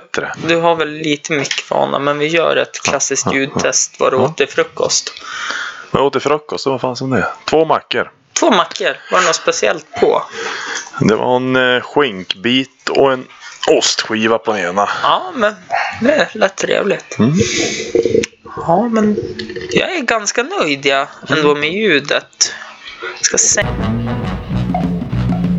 [0.00, 0.32] bättre.
[0.48, 4.22] Du har väl lite mickvana, men vi gör ett klassiskt ljudtest vad du Ja.
[4.22, 5.12] åt till frukost.
[5.90, 6.66] Vad åt till frukost?
[6.66, 7.26] Vad fan som det?
[7.50, 8.10] Två mackor.
[8.32, 8.96] Två mackor.
[9.12, 10.22] Var det något speciellt på?
[11.00, 13.26] Det var en eh, skinkbit och en
[13.68, 14.88] ostskiva på den ena.
[15.02, 15.54] Ja, men
[16.00, 17.18] det lät trevligt.
[17.18, 17.32] Mm.
[18.56, 19.16] Ja, men
[19.70, 22.52] jag är ganska nöjd jag ändå med ljudet.
[23.16, 23.66] Jag ska se.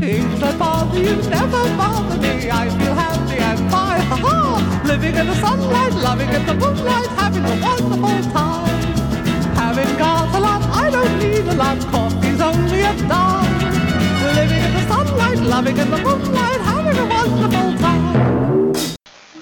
[0.01, 2.20] Things that bother you never bother
[4.15, 4.81] Ha!
[4.85, 8.81] Living in the sunlight, loving in the moonlight, having a wonderful time.
[9.55, 11.79] Having got a lot, I don't need a lot.
[11.91, 13.53] Coffee's only a dime.
[14.35, 16.61] Living in the sunlight, loving in the moonlight,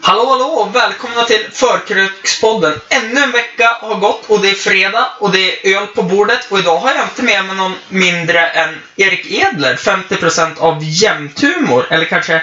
[0.10, 2.82] Hallå, hallå och välkomna till Förkrökspodden.
[2.90, 6.52] Ännu en vecka har gått och det är fredag och det är öl på bordet.
[6.52, 11.86] Och idag har jag inte med mig någon mindre än Erik Edler, 50% av jämthumor.
[11.90, 12.42] Eller kanske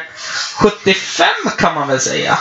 [0.56, 1.26] 75
[1.58, 2.38] kan man väl säga.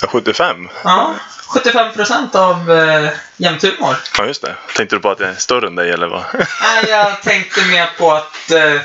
[0.00, 0.68] Ja, 75?
[0.84, 1.14] Ja,
[1.48, 3.96] 75% av eh, jämthumor.
[4.18, 4.56] Ja, just det.
[4.76, 6.24] Tänkte du på att jag är större än dig eller vad?
[6.62, 8.80] Nej, jag tänkte mer på att eh,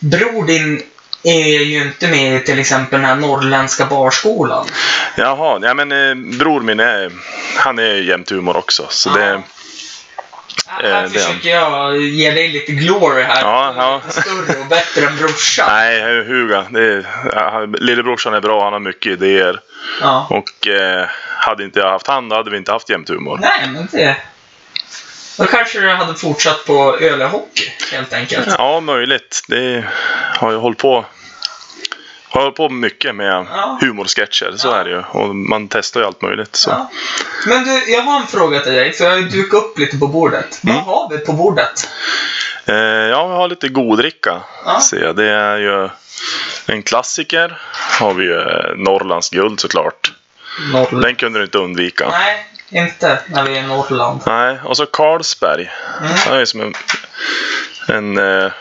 [0.00, 0.82] bror din
[1.24, 4.66] är ju inte med i till exempel den här norrländska barskolan.
[5.16, 7.12] Jaha, ja men eh, bror min är,
[7.56, 8.86] han är jämthumor också.
[8.90, 9.16] Så Ja.
[9.16, 9.42] det,
[10.66, 13.42] Här Eh, det- försöker jag ge dig lite glory här.
[13.42, 14.00] Ja, ja.
[14.10, 15.66] Större och bättre än brorsan.
[15.70, 16.64] nej, Huga.
[16.70, 19.60] Det är, ja, lillebrorsan är bra, han har mycket idéer.
[20.00, 20.26] Ja.
[20.30, 21.06] Och eh,
[21.38, 23.38] hade inte jag haft han, då hade vi inte haft jämthumor.
[23.42, 24.16] Nej, men det...
[25.38, 28.48] Då kanske du hade fortsatt på ölehockey, helt enkelt.
[28.58, 29.40] Ja, möjligt.
[29.48, 29.84] Det
[30.36, 31.04] har jag hållit på
[32.28, 33.78] har hållit på mycket med Ja.
[33.80, 34.76] humorsketcher, så Ja.
[34.76, 35.02] är det ju.
[35.10, 36.56] Och man testar ju allt möjligt.
[36.56, 36.70] Så.
[36.70, 36.90] Ja.
[37.46, 39.98] Men du, jag har en fråga till dig, för jag har ju dukat upp lite
[39.98, 40.64] på bordet.
[40.64, 40.76] Mm.
[40.76, 41.88] Vad har vi på bordet?
[42.66, 44.40] Eh, ja, vi har lite godricka.
[44.92, 45.12] Ja.
[45.12, 45.88] Det är ju
[46.66, 47.58] en klassiker.
[48.00, 50.12] Har vi ju eh, Norrlands guld såklart.
[50.72, 51.04] Norrland.
[51.04, 52.08] Den kunde du inte undvika.
[52.10, 54.20] Nej, inte när vi är i Norrland.
[54.26, 55.70] Nej, och så Carlsberg.
[56.00, 56.12] Mm.
[56.28, 56.74] Det är som en,
[57.88, 58.52] en eh,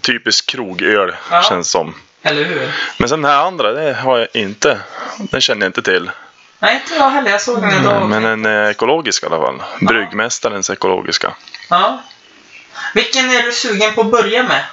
[0.00, 1.42] typisk krogöl, Ja.
[1.42, 1.94] känns som.
[2.22, 2.72] Eller hur?
[2.98, 4.78] Men sen den här andra, det har jag inte.
[5.18, 6.10] Den känner jag inte till.
[6.58, 7.30] Nej, inte jag heller.
[7.30, 8.08] Jag såg den idag.
[8.08, 9.62] Men en eh, ekologisk i alla fall.
[9.80, 11.32] Bryggmästarens ekologiska.
[11.70, 12.02] Ja.
[12.94, 14.64] Vilken är du sugen på att börja med?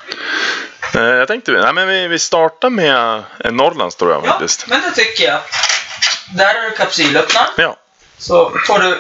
[0.95, 4.67] Eh, jag tänkte, nej men vi, vi startar med en Norrlands tror jag Ja, faktiskt.
[4.67, 5.39] men det tycker jag.
[6.38, 7.47] Där har du kapsylöppnaren.
[7.57, 7.75] Ja.
[8.17, 9.00] Så får du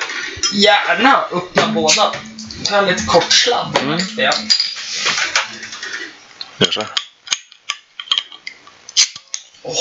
[0.53, 2.11] gärna öppna båda.
[2.65, 3.77] Jag har lite kort sladd.
[3.81, 3.99] Mm.
[4.17, 4.31] Ja.
[6.57, 6.83] Gör så.
[9.63, 9.75] Åh.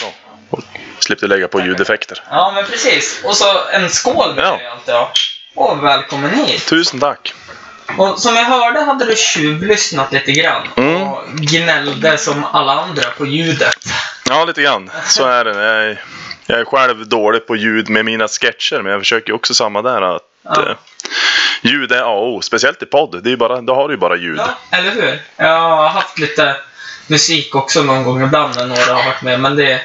[0.00, 0.12] Så.
[0.50, 0.60] Och
[0.98, 2.22] slipper lägga på ljudeffekter.
[2.30, 3.20] Ja, men precis.
[3.24, 4.58] Och så en skål vill Ja.
[4.62, 5.12] jag alltid ha.
[5.54, 6.66] Och välkommen hit.
[6.66, 7.34] Tusen tack.
[7.98, 10.68] Och som jag hörde hade du tjuvlyssnat lite grann.
[10.76, 11.02] Mm.
[11.02, 13.76] Och gnällde som alla andra på ljudet.
[14.28, 14.90] Ja, lite grann.
[15.06, 15.62] Så är det.
[15.62, 15.96] Jag
[16.46, 20.02] jag är själv dålig på ljud med mina sketcher, men jag försöker också samma där.
[20.16, 20.68] Att, Ja.
[20.70, 20.76] eh,
[21.62, 22.42] ljud är A och O.
[22.42, 23.24] Speciellt i podd.
[23.24, 24.38] Det är bara, då har du ju bara ljud.
[24.38, 25.20] Ja, eller hur?
[25.36, 26.56] Jag har haft lite
[27.06, 29.40] musik också någon gång ibland när några har varit med.
[29.40, 29.80] Men det...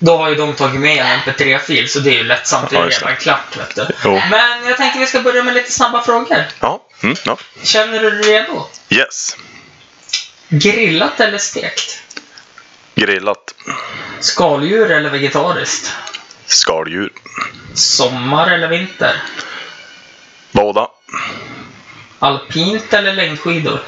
[0.00, 2.70] Då har ju de tagit med en MP3-fil, så det är ju lättsamt.
[2.70, 3.86] Det är redan klart, vet du.
[4.04, 4.20] Jo.
[4.30, 6.44] Men jag tänkte vi ska börja med lite snabba frågor.
[6.60, 6.82] Ja.
[7.02, 7.36] Mm, ja.
[7.62, 8.66] Känner du dig redo?
[8.90, 9.36] Yes.
[10.48, 12.02] Grillat eller stekt?
[12.94, 13.54] Grillat.
[14.20, 15.92] Skaldjur eller vegetariskt?
[16.46, 17.12] Skaldjur.
[17.74, 19.22] Sommar eller vinter?
[20.52, 20.88] Båda.
[22.18, 23.80] Alpint eller längdskidor?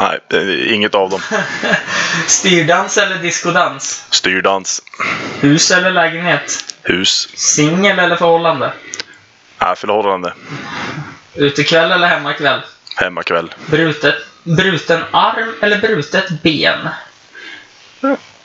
[0.00, 1.20] Nej, inget av dem.
[2.26, 4.06] Styrdans eller diskodans?
[4.10, 4.82] Styrdans.
[5.40, 6.74] Hus eller lägenhet?
[6.82, 7.28] Hus.
[7.34, 8.72] Singel eller förhållande?
[9.58, 10.34] Nej, förhållande.
[11.34, 12.60] Utekväll eller hemmakväll?
[12.96, 13.54] Hemmakväll.
[13.66, 16.88] Brutet, bruten arm eller brutet ben?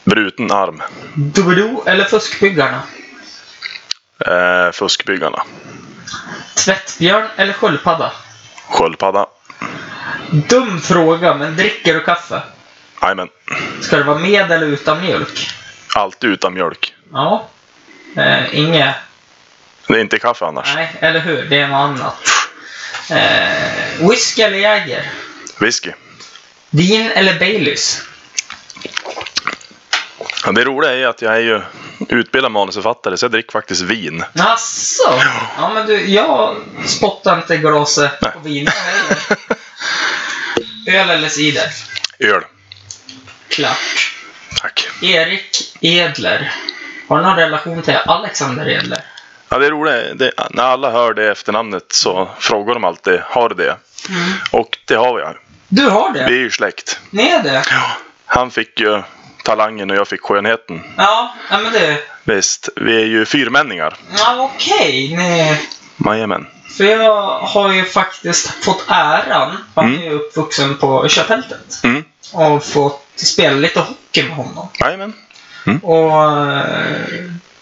[0.03, 0.81] Bruten arm.
[1.15, 2.81] Doobidoo eller fuskbyggarna?
[4.25, 5.43] Eh, fuskbyggarna.
[6.55, 8.11] Tvättbjörn eller sköldpadda?
[8.69, 9.27] Sköldpadda.
[10.31, 12.41] Dum fråga, men dricker du kaffe?
[13.01, 13.29] Jajamän.
[13.81, 15.49] Ska det vara med eller utan mjölk?
[15.95, 16.93] Allt utan mjölk.
[17.13, 17.47] Ja.
[18.15, 18.95] Eh, inget
[19.87, 20.75] Det är inte kaffe annars.
[20.75, 21.45] Nej, eller hur?
[21.49, 22.15] Det är något annat.
[23.11, 25.11] Eh, whisky eller Jäger?
[25.59, 25.91] Whisky.
[26.69, 28.01] Vin eller Baileys?
[30.45, 31.61] Ja, det roliga är att jag är ju
[32.09, 34.23] utbildad manusförfattare så jag dricker faktiskt vin.
[34.39, 35.13] Asså?
[35.57, 36.55] Ja, men du, jag
[36.85, 38.31] spottar inte glaset Nej.
[38.31, 38.67] på vin.
[40.87, 41.63] Öl eller cider?
[42.19, 42.41] Öl.
[43.49, 44.13] Klart.
[44.61, 44.87] Tack.
[45.01, 46.53] Erik Edler.
[47.07, 49.01] Har du någon relation till Alexander Edler?
[49.49, 50.19] Ja, det är roligt.
[50.19, 53.75] Det, när alla hör det efternamnet så frågar de alltid, har du det?
[54.51, 55.35] Och det har jag.
[55.67, 56.25] Du har Vi det?
[56.25, 56.99] är ju släkt.
[57.09, 57.63] Ni är det?
[58.25, 59.01] Han fick ju
[59.43, 60.83] talangen och jag fick skönheten.
[60.97, 61.97] Ja, ja men det...
[62.23, 63.95] Visst, vi är ju fyrmänningar.
[64.17, 65.15] Ja, okej.
[65.17, 65.57] ni-
[66.05, 66.47] Jajamän.
[66.77, 70.07] För jag har ju faktiskt fått äran, han Mm.
[70.07, 72.03] är uppvuxen på Köpfältet, Mm.
[72.33, 74.69] och fått spela lite hockey med honom.
[74.79, 75.13] Jajamän.
[75.83, 76.61] Och eh,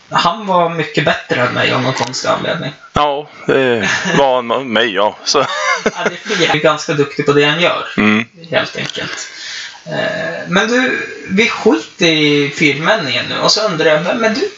[0.09, 2.73] han var mycket bättre än mig av någon konstig anledning.
[2.93, 5.15] Ja, det var han med mig ja.
[5.23, 5.45] Så.
[5.83, 5.91] Ja,
[6.27, 8.25] det är är ganska duktig på det han gör, Mm.
[8.51, 9.27] helt enkelt.
[9.91, 14.49] Eh, Men du, vi skiter i fyrmänningen nu och så undrar jag, vem är du?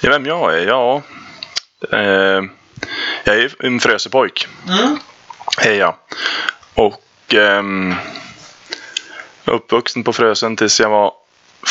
[0.00, 0.66] Ja, vem jag är?
[0.66, 1.02] Ja.
[1.92, 2.42] Eh,
[3.24, 4.48] jag är en Frösepojk.
[4.68, 4.98] Mm.
[5.58, 5.94] är jag.
[6.74, 7.94] Och ehm,
[9.44, 11.12] uppvuxen på Frösön tills jag var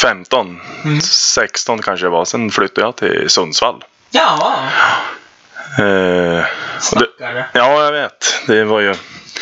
[0.01, 0.62] 15.
[0.83, 1.01] Mm.
[1.01, 2.25] 16 kanske jag var.
[2.25, 3.83] Sen flyttade jag till Sundsvall.
[4.09, 4.59] Ja,
[5.80, 6.45] Eh,
[6.95, 7.07] det,
[7.53, 8.41] ja, jag vet.
[8.47, 8.95] Det var ju...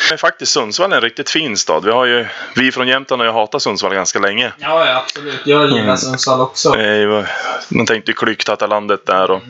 [0.10, 1.86] Men faktiskt Sundsvall är en riktigt fin stad.
[1.86, 2.26] Vi, har ju,
[2.56, 4.52] vi från Jämtland har ju hatat Sundsvall ganska länge.
[4.58, 5.42] Ja, ja, absolut.
[5.46, 5.98] Jag gillar Mm.
[5.98, 6.70] Sundsvall också.
[6.70, 7.26] Är ju-
[7.70, 9.32] Man tänkte ju Klycktattalandet där.
[9.32, 9.42] Och,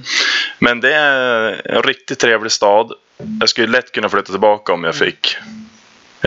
[0.60, 2.92] men det är en riktigt trevlig stad.
[3.40, 5.38] Jag skulle lätt kunna flytta tillbaka om jag fick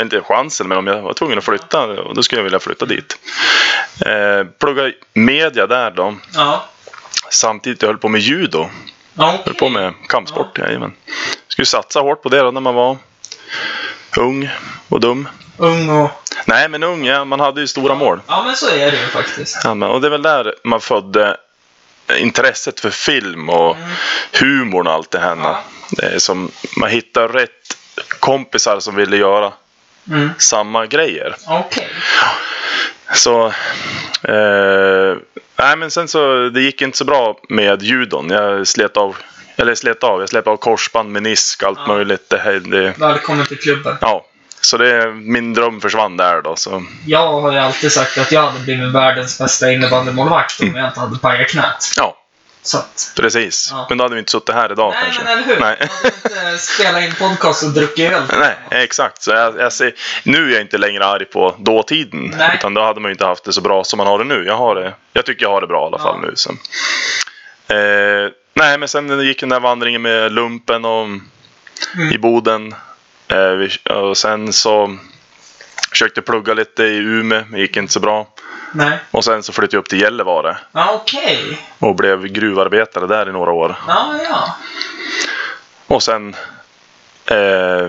[0.01, 3.19] inte chansen, men om jag var tvungen att flytta, då skulle jag vilja flytta dit.
[4.07, 6.15] Eh, plugga media där då.
[6.35, 6.65] Ja.
[7.31, 8.69] Samtidigt jag höll på med judo.
[9.15, 10.93] Ja, Höll på med kampsport, jajamän.
[11.49, 12.97] Skulle satsa hårt på det då när man var
[14.19, 14.51] ung
[14.89, 15.29] och dum.
[15.57, 16.11] Ung och...
[16.45, 18.21] Nej, men ung, ja, man hade ju stora mål.
[18.27, 19.59] Ja, men så är det ju faktiskt.
[19.65, 21.37] Ja, men, och det är väl där man födde
[22.19, 23.77] intresset för film och
[24.41, 25.37] humorn och allt det här.
[25.37, 25.63] Ja.
[25.91, 27.51] Det är som, man hittar rätt
[28.19, 29.53] kompisar som ville göra
[30.11, 30.31] Mm.
[30.39, 31.35] samma grejer.
[31.47, 31.89] Okej.
[33.15, 33.47] Så,
[34.23, 35.17] eh,
[35.57, 38.31] nej men sen så, det gick inte så bra med judon.
[38.31, 39.17] Jag slet av,
[39.59, 41.95] eller slet av, jag slet av korsband, menisk, allt Ja.
[41.95, 42.31] möjligt.
[42.31, 43.97] Det, här- det, Välkommen till klubben.
[44.01, 44.25] ja,
[44.61, 46.57] så det, min dröm försvann där då.
[46.57, 50.89] Så, Jag har ju alltid sagt att jag hade blivit världens bästa innebandymålvakt om jag
[50.89, 51.85] inte hade pajat knät.
[51.97, 52.17] ja,
[52.63, 53.13] Så att...
[53.17, 53.69] precis.
[53.73, 53.87] Ja.
[53.89, 55.25] Men då hade vi inte suttit här idag Nej, kanske.
[55.25, 55.61] men eller hur?
[55.61, 55.77] Nej.
[55.81, 58.23] Jag hade inte spelat in podcast och druckit öl.
[58.39, 59.23] Nej, exakt.
[59.23, 62.35] Så jag, jag ser, nu är jag inte längre arg på dåtiden.
[62.39, 62.51] Nej.
[62.59, 64.45] Utan då hade man ju inte haft det så bra som man har det nu.
[64.47, 66.29] Jag, har det, jag tycker jag har det bra i alla fall Ja.
[66.29, 66.33] nu.
[66.37, 66.51] Så.
[67.75, 71.05] Eh, nej, men sen gick den där vandringen med lumpen och,
[71.95, 72.13] Mm.
[72.13, 72.75] i Boden.
[73.29, 74.97] Eh, och sen så
[75.91, 78.27] försökte plugga lite i Umeå, men gick inte så bra.
[78.73, 78.99] Nej.
[79.11, 81.59] Och sen så flyttade jag upp till Gällivare Ja, okej.
[81.79, 83.77] och blev gruvarbetare där i några år.
[83.89, 84.57] Ja, ja.
[85.87, 86.37] Och sen
[87.27, 87.89] eh,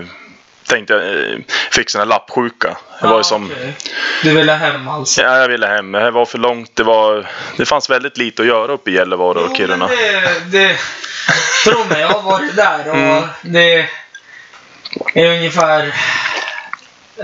[0.70, 2.76] tänkte jag, fick sån här lappsjuka.
[3.00, 3.76] Det var ju som, okej.
[4.22, 5.22] Du ville hem alltså?
[5.22, 5.92] ja, jag ville hem.
[5.92, 6.70] Det var för långt.
[6.76, 7.26] Det, var,
[7.56, 9.86] det fanns väldigt lite att göra uppe i Gällivare och Jo, Kiruna.
[9.86, 10.76] men det, det...
[11.64, 13.22] Tro mig, jag har varit där och Mm.
[13.42, 13.86] det
[15.14, 15.94] är ungefär...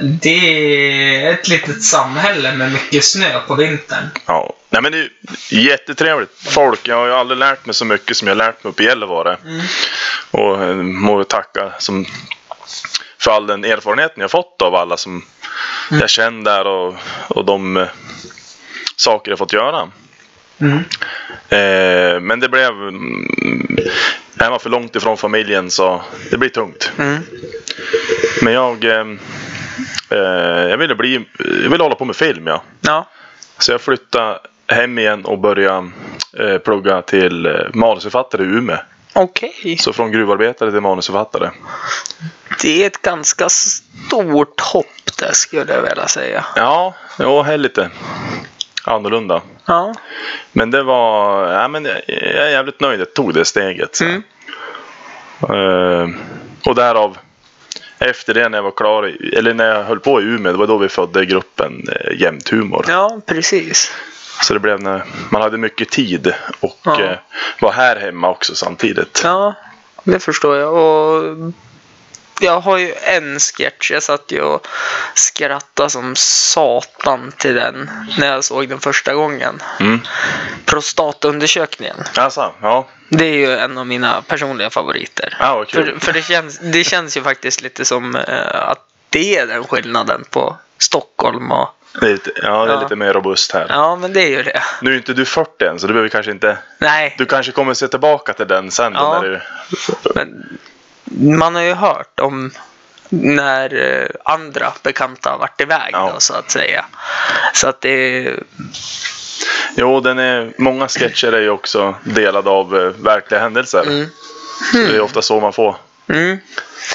[0.03, 4.11] Det är ett litet samhälle med mycket snö på vintern.
[4.27, 4.53] Ja.
[4.71, 5.09] Nej, men det är
[5.51, 6.89] jättetrevligt folk.
[6.89, 9.37] Jag har ju aldrig lärt mig så mycket som jag lärt mig uppe i Gällivare.
[9.45, 9.61] Mm.
[10.31, 12.07] Och eh, må tacka som,
[13.19, 15.25] för all den erfarenheten jag fått av alla som
[15.91, 16.01] Mm.
[16.01, 16.95] jag känner där och,
[17.29, 17.87] och de eh,
[18.97, 19.89] saker jag fått göra.
[20.59, 20.79] Mm.
[21.49, 22.71] Eh, men det blev...
[22.71, 23.29] mm,
[24.39, 26.93] Är man för långt ifrån familjen så det blir tungt.
[26.99, 27.23] Mm.
[28.43, 28.85] Men jag...
[28.85, 29.07] Eh,
[30.11, 31.27] eh, jag ville bli...
[31.39, 32.63] Jag ville hålla på med film ja.
[32.81, 33.09] Ja.
[33.59, 35.91] Så jag flyttade hem igen och började
[36.39, 38.77] eh, plugga till eh, manusförfattare i Umeå.
[39.13, 39.77] Okej.
[39.81, 41.51] Så från gruvarbetare till manusförfattare.
[42.67, 46.45] Det är ett ganska stort hopp där skulle jag vilja säga.
[46.57, 47.91] Ja, jo, här är lite
[48.85, 49.43] annorlunda.
[49.67, 49.95] Ja.
[50.53, 51.53] Men det var...
[51.53, 54.01] Ja, men jag är jävligt nöjd att jag tog det steget.
[54.01, 54.23] Mm.
[55.43, 56.09] Eh,
[56.69, 57.19] och därav,
[57.99, 60.67] efter det när jag var klar, eller när jag höll på i Umeå, det var
[60.67, 62.85] då vi födde gruppen eh, Jämt Humor.
[62.89, 63.93] Ja, precis.
[64.43, 67.03] Så det blev när man hade mycket tid och Ja.
[67.03, 67.19] eh,
[67.61, 69.21] var här hemma också samtidigt.
[69.25, 69.55] Ja,
[70.05, 70.73] det förstår jag.
[70.73, 71.37] Och
[72.41, 73.91] jag har ju en sketch.
[73.91, 74.67] Jag satt ju och
[75.15, 79.63] skrattade som satan till den när jag såg den första gången.
[79.81, 80.01] Mm.
[80.65, 81.97] Prostatundersökningen.
[82.17, 82.87] Alltså, ja.
[83.09, 85.37] Det är ju en av mina personliga favoriter.
[85.41, 85.85] Vad kul.
[86.01, 88.79] För, för det, känns, det känns ju faktiskt lite som eh, att
[89.11, 91.69] det är den skillnaden på Stockholm och...
[92.01, 92.83] Det lite, ja, det är Ja.
[92.83, 93.67] lite mer robust här.
[93.69, 94.63] Ja, men det är ju det.
[94.83, 96.59] Nu är inte du 40 än, så du behöver kanske inte...
[96.79, 99.21] Nej, Du kanske kommer se tillbaka till den sen då Ja.
[99.23, 99.41] när du...
[100.15, 100.59] men
[101.15, 102.51] man har ju hört om
[103.09, 106.11] när eh, andra bekanta har varit iväg Ja.
[106.15, 106.85] då, så att säga.
[107.55, 108.29] Så att det...
[109.77, 110.53] Jo, den är...
[110.59, 113.83] Många sketcher är ju också delade av eh, verkliga händelser.
[113.87, 114.07] Mm.
[114.73, 115.77] Det är ofta så man får
[116.09, 116.39] Mm,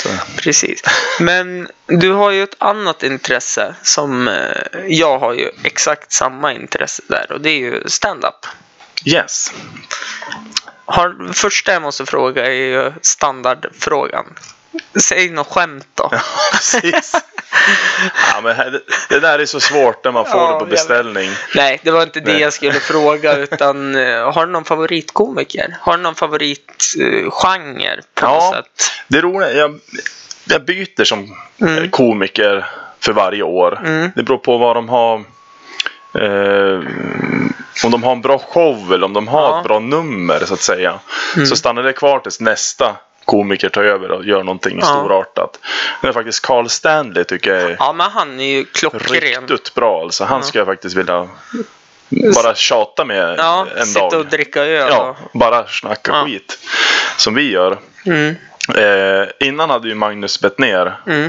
[0.03, 0.10] Så.
[0.38, 0.82] precis.
[1.20, 7.01] Men du har ju ett annat intresse som eh, jag har ju exakt samma intresse
[7.08, 8.46] där och det är ju stand-up.
[9.06, 9.51] Yes.
[10.92, 14.26] Har, första jag måste fråga är ju standardfrågan.
[15.02, 16.10] Säg något skämt då.
[16.52, 17.16] Precis.
[18.34, 21.32] Ja, men det, det där är så svårt när man får Ja, det på beställning.
[21.56, 22.42] Nej, det var inte det Nej.
[22.42, 25.78] jag skulle fråga utan eh, har du någon favoritkomiker?
[25.82, 28.34] Har du någon favoritgenre på Ja.
[28.34, 28.92] något sätt?
[29.08, 29.80] Det roliga, jag,
[30.46, 31.84] jag byter som Mm.
[31.84, 32.66] eh, komiker
[33.00, 33.80] för varje år.
[33.86, 34.12] Mm.
[34.16, 35.16] Det beror på vad de har.
[36.20, 36.80] Eh,
[37.86, 39.58] om de har en bra show eller om de har Ja.
[39.58, 41.00] ett bra nummer så att säga.
[41.36, 41.46] Mm.
[41.46, 44.86] Så stannar det kvar tills nästa komiker tar över och gör någonting Ja.
[44.86, 45.60] storartat.
[46.01, 49.22] Det är faktiskt Carl Stanley tycker jag är Ja, men han är ju klockren.
[49.22, 50.01] riktigt bra.
[50.01, 50.24] Alltså.
[50.24, 50.44] Han Ja.
[50.44, 51.28] skulle jag faktiskt vilja
[52.36, 54.20] bara tjata med Ja, en sitta dag.
[54.20, 54.88] och dricka öl.
[54.92, 56.25] Ja, bara snacka Ja.
[56.25, 56.60] skit.
[57.18, 57.80] Som vi gör.
[58.06, 58.36] Mm,
[58.78, 61.00] Eh, innan hade ju Magnus Bettner.
[61.08, 61.25] mm.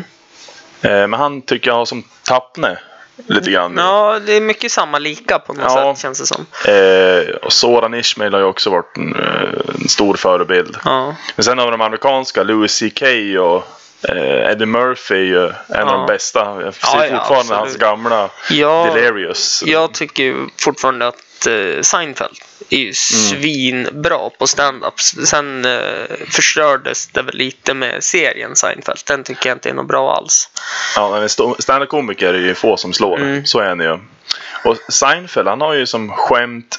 [0.82, 2.78] Eh, men han tycker jag har som Tappne.
[3.26, 3.74] Lite grann.
[3.76, 5.94] Ja, det är mycket samma lika på något Ja.
[5.94, 6.46] sätt känns det som.
[6.66, 10.76] Eh, och Soran Ismail har ju också varit en, eh, en stor förebild.
[10.84, 13.02] Ja, Men sen har vi de amerikanska, Louis CK
[13.40, 13.64] och
[14.08, 15.80] eh, Eddie Murphy är ju en Ja.
[15.82, 16.40] av de bästa.
[16.64, 17.78] Jag ser Ja, ja, fortfarande hans absolut.
[17.80, 18.90] gamla Ja.
[18.94, 19.62] Delirious.
[19.66, 22.36] jag tycker fortfarande att eh, Seinfeld
[22.72, 22.86] är Mm.
[22.86, 25.00] ju svinbra på stand-up.
[25.00, 28.98] Sen eh, förstördes det väl lite med serien Seinfeld.
[29.06, 30.48] Den tycker jag inte är något bra alls.
[30.96, 33.20] Ja, men sto- stand-up-komiker är ju få som slår.
[33.20, 33.46] Mm.
[33.46, 33.98] Så är han ju.
[34.64, 36.78] Och Seinfeld, han har ju som skämt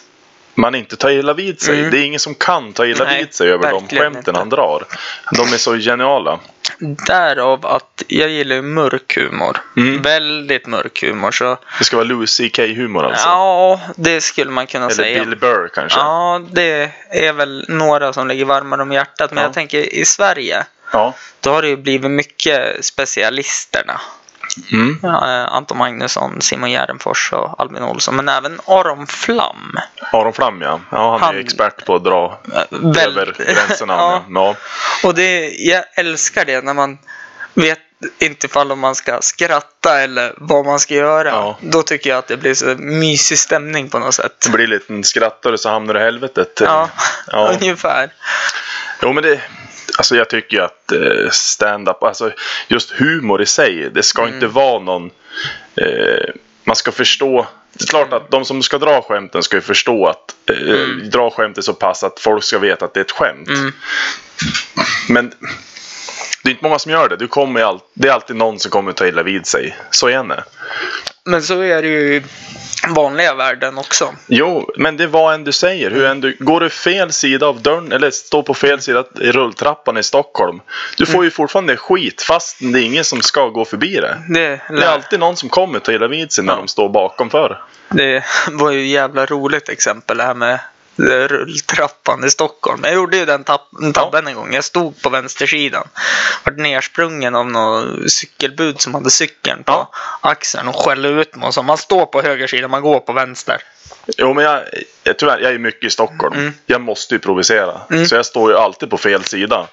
[0.55, 1.79] man inte tar illa vid sig.
[1.79, 1.91] Mm.
[1.91, 4.31] Det är ingen som kan ta illa Nej, vid sig över de skämten inte.
[4.31, 4.83] han drar.
[5.31, 6.39] De är så geniala.
[6.79, 9.57] Därav att jag gillar mörk humor.
[9.77, 10.01] Mm.
[10.01, 11.31] Väldigt mörk humor.
[11.31, 13.27] Så Det ska vara Louis CK-humor alltså.
[13.27, 15.23] ja, det skulle man kunna Eller säga.
[15.25, 15.99] Bill Burr kanske.
[15.99, 19.31] Ja, det är väl några som ligger varmare om hjärtat.
[19.31, 19.47] Men Ja.
[19.47, 21.13] jag tänker i Sverige, Ja.
[21.39, 24.01] då har det ju blivit mycket specialisterna.
[24.71, 24.99] Mm.
[25.03, 28.15] Eh, Anton Magnusson, Simon Gärdenfors och Albin Olsson.
[28.15, 29.77] Men även Aron Flam.
[30.11, 30.79] Aron Flam ja.
[30.89, 33.93] ja han, är Han- ju expert på att dra Eh, väl- över gränserna.
[33.93, 34.23] ja.
[34.29, 34.55] ja.
[35.01, 35.07] Ja.
[35.07, 36.97] Och det, jag älskar det när man
[37.53, 37.79] vet
[38.19, 41.29] inte ifall om man ska skratta eller vad man ska göra.
[41.29, 41.57] Ja.
[41.61, 44.39] Då tycker jag att det blir så mysig stämning på något sätt.
[44.45, 46.61] Det blir lite en skrattare så hamnar du i helvetet.
[46.63, 46.89] Ja,
[47.27, 47.51] Ja.
[47.61, 48.09] ungefär.
[49.01, 49.39] Jo men det,
[49.97, 52.31] alltså jag tycker ju att eh, stand-up, alltså
[52.67, 54.33] just humor i sig, det ska Mm.
[54.33, 55.09] inte vara någon,
[55.75, 59.61] eh, man ska förstå, det är klart att de som ska dra skämten ska ju
[59.61, 63.11] förstå att eh, dra skämtet så pass att folk ska veta att det är ett
[63.11, 63.47] skämt.
[63.47, 63.71] Mm.
[65.09, 65.33] Men
[66.43, 67.15] det är inte många som gör det.
[67.17, 69.77] Du kommer all, det är alltid någon som kommer ta illa vid sig.
[69.91, 70.43] Så är det.
[71.25, 72.23] Men så är det ju i
[72.95, 74.13] vanliga världen också.
[74.27, 75.91] Jo, men det var en du säger.
[75.91, 79.31] Hur än du, går du fel sida av dörren eller står på fel sida i
[79.31, 80.59] rulltrappan i Stockholm.
[80.97, 84.17] Du får ju fortfarande skit fast det är ingen som ska gå förbi det.
[84.29, 86.57] Det, Det är alltid någon som kommer ta illa vid sig när Ja.
[86.57, 87.61] de står bakom för.
[87.89, 90.59] det var ju jävla roligt exempel det här med
[90.95, 92.81] rulltrappan i Stockholm.
[92.83, 94.53] Jag gjorde ju den tab- tabben en gång.
[94.53, 95.87] Jag stod på vänstersidan.
[96.43, 99.91] Vart nersprungen av någon cykelbud som hade cykeln på Ja.
[100.21, 101.51] axeln och skällde ut mig.
[101.63, 103.57] man står på höger sida, man går på vänster.
[104.17, 104.61] Jo, men jag,
[105.03, 106.33] jag, tyvärr, jag är mycket i Stockholm.
[106.39, 106.53] Mm.
[106.65, 107.81] Jag måste ju provocera.
[107.89, 108.05] Mm.
[108.05, 109.67] Så jag står ju alltid på fel sida.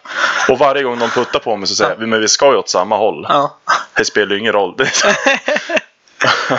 [0.48, 2.68] Och varje gång de puttar på mig så säger jag, men vi ska ju åt
[2.68, 3.26] samma håll.
[3.28, 3.58] Ja.
[3.94, 4.74] Det spelar ju ingen roll.
[6.20, 6.58] Så-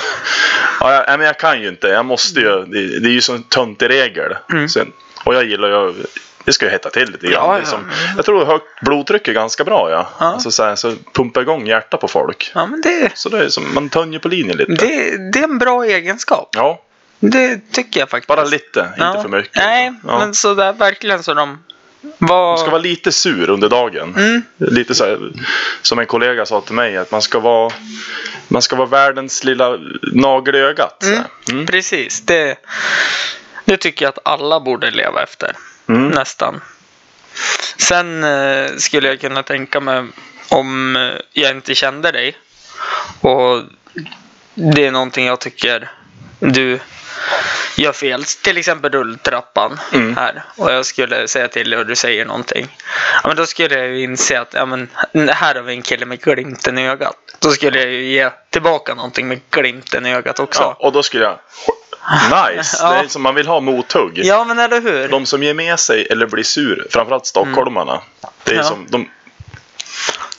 [0.79, 1.87] ja, jag, men jag kan ju inte.
[1.87, 2.65] Jag måste ju.
[2.65, 4.35] Det, det är ju så en töntig regel.
[4.51, 4.69] Mm.
[4.69, 4.91] Sen,
[5.25, 5.93] och jag gillar ju.
[6.45, 7.33] Det ska ju hetta till lite grann.
[7.45, 7.65] Ja, är ja.
[7.65, 9.91] som, jag tror högt blodtryck är ganska bra.
[9.91, 10.09] Ja.
[10.19, 10.25] Ja.
[10.25, 12.51] Alltså, så, här, så pumpa igång hjärtat på folk.
[12.55, 14.71] ja, men det, Så det är som, man tänjer på linjen lite.
[14.71, 16.49] det, det är en bra egenskap.
[16.57, 16.81] Ja,
[17.19, 18.27] Det tycker jag faktiskt.
[18.27, 18.89] bara lite.
[18.97, 19.09] Ja.
[19.09, 19.55] Inte för mycket.
[19.55, 20.19] Nej, Ja.
[20.19, 21.63] men sådär verkligen så de
[22.17, 22.49] var...
[22.49, 24.15] Man ska vara lite sur under dagen.
[24.17, 24.41] Mm.
[24.57, 25.31] Lite så här,
[25.81, 27.73] som en kollega sa till mig, att man ska vara,
[28.47, 31.03] man ska vara världens lilla nagel i ögat.
[31.03, 31.23] Mm.
[31.49, 31.65] Mm.
[31.65, 32.57] Precis, det,
[33.65, 35.55] det tycker jag att alla borde leva efter.
[35.89, 36.07] Mm.
[36.09, 36.61] Nästan.
[37.77, 40.03] Sen eh, skulle jag kunna tänka mig
[40.49, 42.37] om eh, jag inte kände dig
[43.21, 43.63] och
[44.53, 45.91] det är någonting jag tycker
[46.39, 46.79] du
[47.75, 48.23] gör fel.
[48.23, 50.17] Till exempel rulltrappan Mm.
[50.17, 50.43] här.
[50.57, 52.77] Och jag skulle säga till dig och du säger någonting.
[53.23, 54.89] Ja, men då skulle jag ju inse att ja, men,
[55.29, 57.15] här har vi en kille med glimten i ögat.
[57.39, 60.61] Då skulle jag ju ge tillbaka någonting med glimten i ögat också.
[60.61, 61.39] Ja, och då skulle jag...
[62.55, 62.77] Nice!
[62.81, 62.89] Ja.
[62.93, 64.11] Det är som man vill ha mothugg.
[64.23, 65.07] Ja, men eller hur?
[65.07, 68.01] De som ger med sig eller blir sur, framförallt stockholmarna.
[68.43, 68.63] Det är Ja.
[68.63, 69.09] som, de,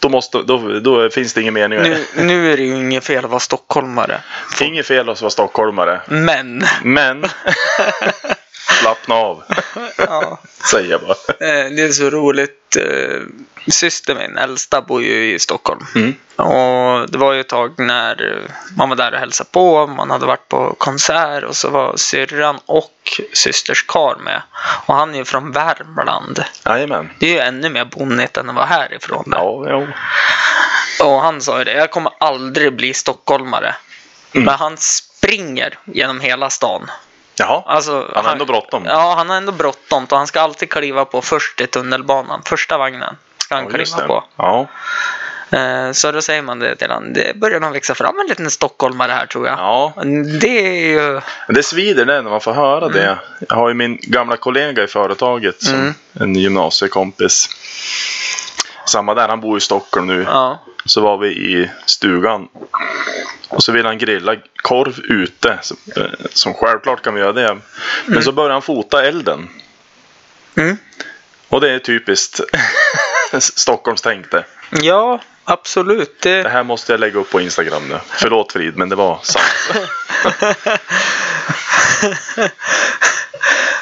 [0.03, 3.05] då, måste, då, då finns det ingen mening med Nu, nu är det ju inget
[3.05, 4.21] fel att vara stockholmare.
[4.59, 4.65] det.
[4.65, 6.01] Inget fel att vara stockholmare.
[6.09, 7.25] Men, Men
[8.81, 9.43] Slappna av,
[9.97, 10.39] Ja.
[10.71, 11.11] säger jag bara.
[11.49, 12.77] Eh, Det är så roligt.
[12.77, 13.21] eh,
[13.71, 15.87] Syster min, äldsta, bor ju i Stockholm.
[15.95, 16.15] Mm.
[16.37, 18.41] Och det var ju ett tag när
[18.77, 19.87] man var där och hälsade på.
[19.87, 24.43] Man hade varit på konsert och så var syrran och systers kar med.
[24.87, 26.45] Och han är ju från Värmland.
[26.67, 27.11] Jajamän.
[27.19, 29.25] Det är ju ännu mer bonnigt än att vara härifrån.
[29.27, 29.39] Där.
[29.39, 29.87] Ja, ja.
[31.07, 33.75] Och han sa ju det, jag kommer aldrig bli stockholmare.
[34.35, 34.45] Mm.
[34.45, 36.91] Men han springer genom hela stan.
[37.37, 37.63] Jaha.
[37.67, 38.85] Alltså, Han har ändå bråttom.
[38.87, 40.05] Ja, han har ändå bråttom.
[40.11, 42.43] Och han ska alltid kliva på först i tunnelbanan.
[42.45, 44.25] Första vagnen ska han Ja, kliva på.
[44.37, 44.67] Ja.
[45.59, 47.13] Eh, Så då säger man det till honom.
[47.13, 49.59] Det börjar nog växa fram en liten stockholmare här tror jag.
[49.59, 49.93] ja.
[50.41, 51.21] Det är ju...
[51.49, 53.19] Det svider det när man får höra det.
[53.49, 55.95] Jag har ju min gamla kollega i företaget som Mm.
[56.21, 57.49] en gymnasiekompis.
[58.87, 60.23] Samma där, han bor i Stockholm nu.
[60.29, 60.63] Ja.
[60.85, 61.71] Så var vi i
[62.03, 62.49] stugan.
[63.49, 65.59] Och så ville han grilla korv ute.
[65.63, 67.59] Som, eh, som självklart kan vi göra det.
[68.07, 69.49] Men så började han fota elden.
[70.55, 70.77] Mm.
[71.49, 72.41] Och det är typiskt
[73.39, 74.45] Stockholmstänk det.
[74.71, 76.21] Ja, absolut.
[76.21, 76.49] Det Det...
[76.49, 77.99] här måste jag lägga upp på Instagram nu.
[78.09, 79.87] Förlåt Frid, men det var sant.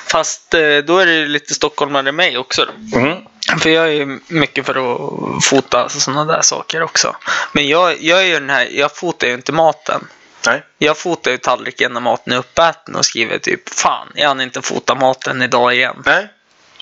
[0.07, 2.69] Fast eh, då är det lite stockholmare mig också.
[2.93, 2.99] Då.
[2.99, 3.19] Mm.
[3.59, 7.17] För jag är ju mycket för att fota sådana där saker också.
[7.53, 10.07] Men jag, jag är ju den här, jag fotar ju inte maten.
[10.47, 10.63] Nej.
[10.79, 14.63] Jag fotar ju tallriken när maten är uppäten och skriver typ Fan, jag hann inte
[14.63, 16.03] fota maten idag igen.
[16.07, 16.29] Nej.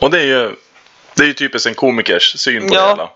[0.00, 0.54] Och det är ju,
[1.14, 2.80] det är ju typiskt en komikers syn på Ja.
[2.84, 3.10] det hela.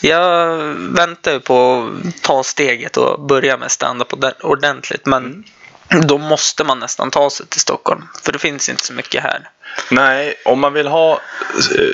[0.00, 5.06] Jag väntar ju på att ta steget och börja med stand-up orde- ordentligt.
[5.06, 5.44] Men
[6.06, 8.02] då måste man nästan ta sig till Stockholm.
[8.24, 9.48] För det finns inte så mycket här.
[9.90, 11.20] Nej, om man vill ha...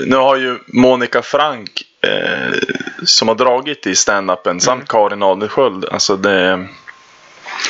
[0.06, 2.58] Nu har ju Monica Frank eh,
[3.04, 5.84] som har dragit i stand-upen samt Karin Adelsköld.
[5.84, 6.66] Alltså det,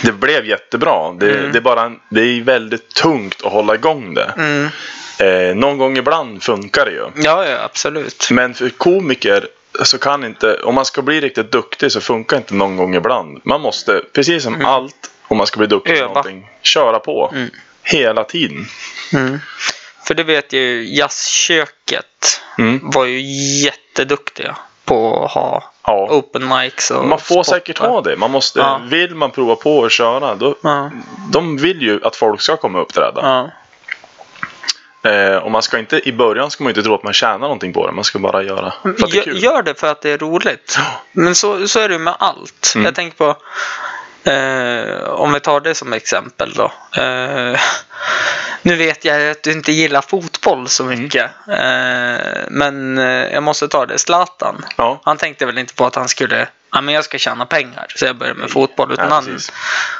[0.02, 1.12] det blev jättebra.
[1.12, 1.52] Det, Mm.
[1.52, 4.32] det, är bara det är väldigt tungt att hålla igång det.
[4.36, 4.68] Mm.
[5.18, 7.04] Eh, någon gång ibland funkar det ju.
[7.16, 8.28] Ja, ja, absolut.
[8.30, 9.46] Men för komiker
[9.82, 13.40] så kan inte, om man ska bli riktigt duktig så funkar inte någon gång ibland.
[13.44, 17.30] Man måste, precis som allt, om man ska bli duktig på någonting, köra på.
[17.34, 17.50] Mm.
[17.82, 18.66] Hela tiden.
[19.12, 19.38] Mm.
[20.06, 22.06] För det vet ju, jazzköket
[22.58, 22.80] Mm.
[22.90, 23.20] var ju
[23.64, 26.06] jätteduktiga på att ha Ja.
[26.10, 27.58] open mics och Man får spottar.
[27.58, 28.16] säkert ha det.
[28.16, 28.80] Man måste, Ja.
[28.90, 30.90] Vill man prova på att köra, då, Ja.
[31.32, 33.20] de vill ju att folk ska komma och uppträda.
[33.22, 33.50] Ja.
[35.10, 37.72] Eh, och man ska inte, I början ska man inte tro att man tjänar någonting
[37.72, 37.92] på det.
[37.92, 39.42] Man ska bara göra för att det är Gör, kul.
[39.42, 40.78] gör det för att det är roligt.
[41.12, 42.72] Men så, så är det ju med allt.
[42.74, 42.84] Mm.
[42.84, 43.36] Jag tänker på,
[44.24, 46.72] eh, om vi tar det som exempel då.
[47.02, 47.60] Eh,
[48.62, 51.02] nu vet jag att du inte gillar fotboll så Mm.
[51.02, 51.30] mycket.
[51.48, 53.98] Eh, men eh, jag måste ta det.
[53.98, 54.64] Zlatan.
[54.76, 55.00] Ja.
[55.04, 57.86] Han tänkte väl inte på att han skulle, ja men jag ska tjäna pengar.
[57.96, 58.92] Så jag började med fotboll.
[58.92, 59.38] Utan Ja, han,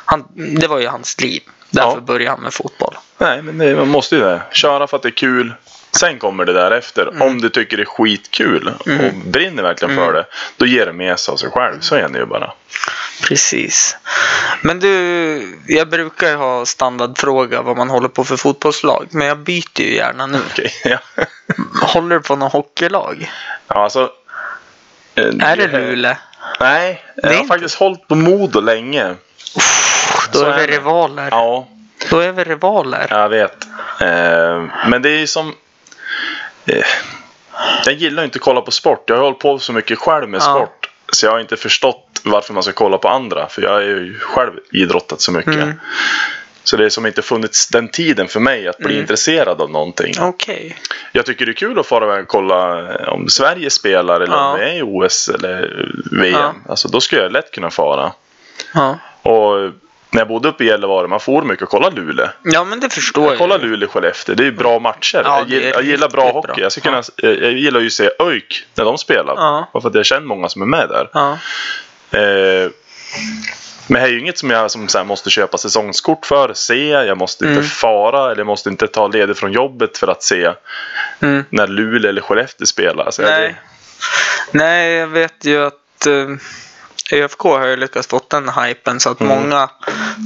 [0.04, 0.24] han,
[0.60, 1.42] det var ju hans liv.
[1.70, 2.00] Därför Ja.
[2.00, 2.94] började han med fotboll.
[3.18, 4.42] Nej, men det, man måste ju det.
[4.52, 5.54] Köra för att det är kul.
[5.96, 7.06] Sen kommer det där efter.
[7.08, 7.22] Mm.
[7.22, 8.86] Om du tycker det är skitkul och
[9.26, 10.04] brinner verkligen Mm.
[10.04, 10.26] för det.
[10.56, 11.80] Då ger det med sig av sig själv.
[11.80, 12.52] Så är det ju bara.
[13.28, 13.96] Precis.
[14.62, 19.06] Men du, jag brukar ju ha standardfråga vad man håller på för fotbollslag.
[19.10, 20.38] Men jag byter ju gärna nu.
[20.52, 20.98] Okej, ja.
[21.82, 23.30] Håller du på något hockeylag?
[23.68, 24.10] ja, alltså.
[25.14, 26.14] eh, Är det Luleå?
[26.60, 29.14] Nej, jag är har inte- faktiskt hållit på Modo länge.
[30.32, 30.72] Då Så är vi det.
[30.72, 31.28] rivaler.
[31.30, 31.68] Ja,
[32.10, 33.06] Då är vi rivaler.
[33.10, 33.64] jag vet.
[34.00, 35.54] Eh, men det är ju som...
[36.66, 36.84] Eh,
[37.86, 39.04] jag gillar inte att kolla på sport.
[39.10, 40.54] Jag har hållit på så mycket själv med Ja.
[40.56, 40.90] sport.
[41.12, 43.48] Så jag har inte förstått varför man ska kolla på andra.
[43.48, 45.54] För jag har ju själv idrottat så mycket.
[45.54, 45.80] Mm.
[46.64, 49.00] Så det är som inte funnits den tiden för mig att bli Mm.
[49.00, 50.14] intresserad av någonting.
[50.20, 50.76] Okej.
[51.12, 54.36] Jag tycker det är kul att fara iväg och kolla eh, om Sverige spelar eller
[54.36, 54.52] Ja.
[54.52, 56.32] om det är i OS eller VM.
[56.40, 56.54] Ja.
[56.68, 58.12] Alltså då skulle jag lätt kunna fara.
[58.74, 58.98] Ja.
[59.22, 59.70] Och
[60.12, 62.26] när jag bodde uppe i Gällivare, man får mycket att kolla Luleå.
[62.42, 63.66] ja, men det förstår Jag ju.
[63.66, 65.22] Luleå-Skellefteå, det är ju bra matcher.
[65.24, 66.46] Ja, jag, det gillar, jag gillar bra hockey.
[66.46, 66.56] bra.
[66.60, 69.34] Jag, ska kunna, eh, jag gillar ju att se ÖIK när de spelar.
[69.36, 69.68] Ja.
[69.82, 71.08] För att jag känner många som är med där.
[71.12, 71.32] Ja.
[72.18, 72.70] Eh,
[73.86, 76.88] men det är ju inget som jag som här måste köpa säsongskort för, se.
[76.88, 77.68] Jag måste inte Mm.
[77.68, 80.52] fara eller jag måste inte ta ledigt från jobbet för att se
[81.20, 81.44] Mm.
[81.50, 83.10] när Luleå eller Skellefteå spelar.
[83.10, 83.54] Så jag- Nej.
[84.52, 86.36] Nej, jag vet ju att uh,
[87.12, 89.38] ÖFK har ju lyckats fått den hypen så att Mm.
[89.38, 89.70] många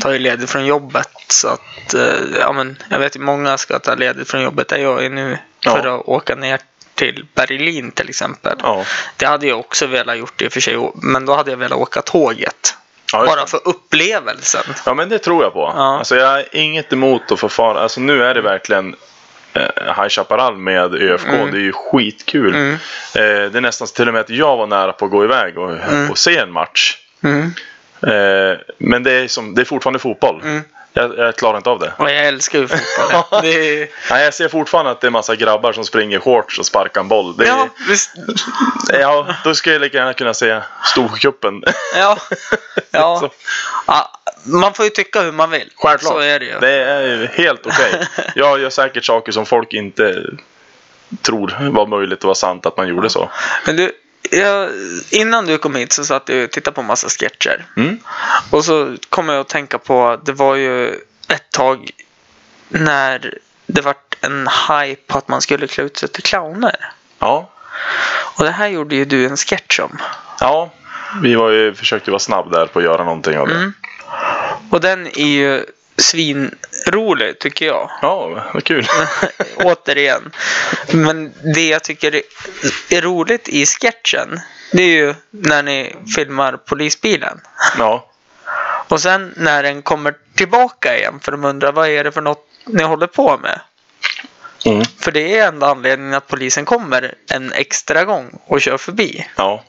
[0.02, 1.08] tar ju ledigt från jobbet.
[1.28, 4.76] Så att, eh, ja men jag vet ju många ska ta ledigt från jobbet där
[4.78, 5.94] jag är nu för Ja.
[6.00, 6.60] att åka ner
[6.94, 8.56] till Berlin till exempel.
[8.62, 8.84] Ja.
[9.16, 11.78] Det hade jag också velat gjort i och för sig, men då hade jag velat
[11.78, 12.74] åka tåget.
[13.12, 14.62] Ja, Bara för upplevelsen.
[14.86, 15.72] ja, men det tror jag på.
[15.76, 15.98] Ja.
[15.98, 17.80] Alltså, jag har inget emot att få fara.
[17.80, 18.96] Alltså, nu är det verkligen
[19.96, 21.28] High Chaparral med ÖFK.
[21.28, 21.50] Mm.
[21.50, 22.54] Det är ju skitkul.
[22.54, 22.72] Mm.
[22.72, 25.58] Eh, det är nästan till och med att jag var nära på att gå iväg
[25.58, 26.10] och, Mm.
[26.10, 26.96] och se en match.
[27.24, 27.42] Mm.
[28.02, 30.42] Eh, men det är, som, det är fortfarande fotboll.
[30.98, 31.92] Jag, jag klarar inte av det.
[31.98, 33.44] Jag älskar ju fotboll.
[33.44, 34.10] är...
[34.10, 37.08] Nej, jag ser fortfarande att det är massa grabbar som springer shorts och sparkar en
[37.08, 37.40] boll.
[37.40, 37.84] Är, Ja, ja.
[37.88, 38.10] visst.
[39.44, 41.62] då skulle jag lika gärna kunna se Storcupen.
[41.96, 42.18] Ja.
[42.90, 43.18] ja.
[43.20, 43.30] Så.
[43.86, 44.12] ja.
[44.44, 45.72] Man får ju tycka hur man vill.
[45.76, 46.12] Självklart.
[46.12, 46.60] Så är det ju.
[46.60, 48.08] Det är ju helt okej.
[48.34, 50.22] Jag gör säkert saker som folk inte
[51.22, 53.30] tror var möjligt och var sant att man gjorde så.
[53.66, 53.92] Men du,
[54.30, 54.70] jag,
[55.10, 57.66] innan du kom hit så satt jag och tittade på massa sketcher.
[57.76, 57.98] Mm.
[58.50, 60.88] Och så kom jag att tänka på, det var ju
[61.28, 61.90] ett tag
[62.68, 66.92] när det vart en hype på att man skulle klä ut sig till clowner.
[67.18, 67.50] Ja.
[68.36, 69.98] Och det här gjorde ju du en sketch om.
[70.40, 70.70] ja,
[71.22, 73.54] vi var ju, försökte vara snabb där på att göra någonting av det.
[73.54, 73.72] Mm.
[74.70, 75.64] Och den är ju
[75.96, 77.90] svinrolig tycker jag.
[78.02, 78.86] Ja, vad kul.
[79.56, 80.32] Återigen.
[80.92, 82.14] Men det jag tycker
[82.90, 84.40] är- roligt i sketchen,
[84.72, 87.40] det är ju när ni filmar polisbilen.
[87.78, 88.10] Ja,
[88.88, 92.46] Och sen när den kommer tillbaka igen för de undrar vad är det för något
[92.66, 93.60] ni håller på med?
[94.64, 94.84] mm.
[95.00, 99.26] För det är enda anledningen att polisen kommer en extra gång och kör förbi.
[99.36, 99.64] ja.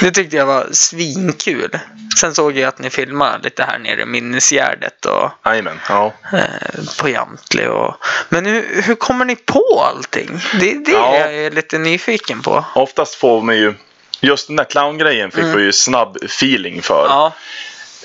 [0.00, 1.78] Det tyckte jag var svinkul.
[2.20, 5.80] Sen såg jag att ni filmade lite här nere i Minnesgärdet och Jajamän.
[5.88, 6.12] Ja.
[6.32, 7.66] eh, på Jamtli.
[7.66, 7.94] Och...
[8.28, 10.40] Men hur, hur kommer ni på allting?
[10.60, 11.16] Det är det Ja.
[11.18, 12.64] jag är lite nyfiken på.
[12.74, 13.74] Oftast får man ju,
[14.20, 17.06] just den där clowngrejen fick vi ju snabb feeling för.
[17.08, 17.32] Ja,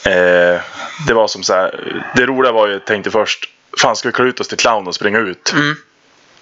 [0.05, 0.61] Eh,
[1.07, 3.49] det var som så här, det roliga var ju, jag tänkte först,
[3.81, 5.51] fan ska vi klä ut oss till clown och springa ut?
[5.53, 5.75] Mm.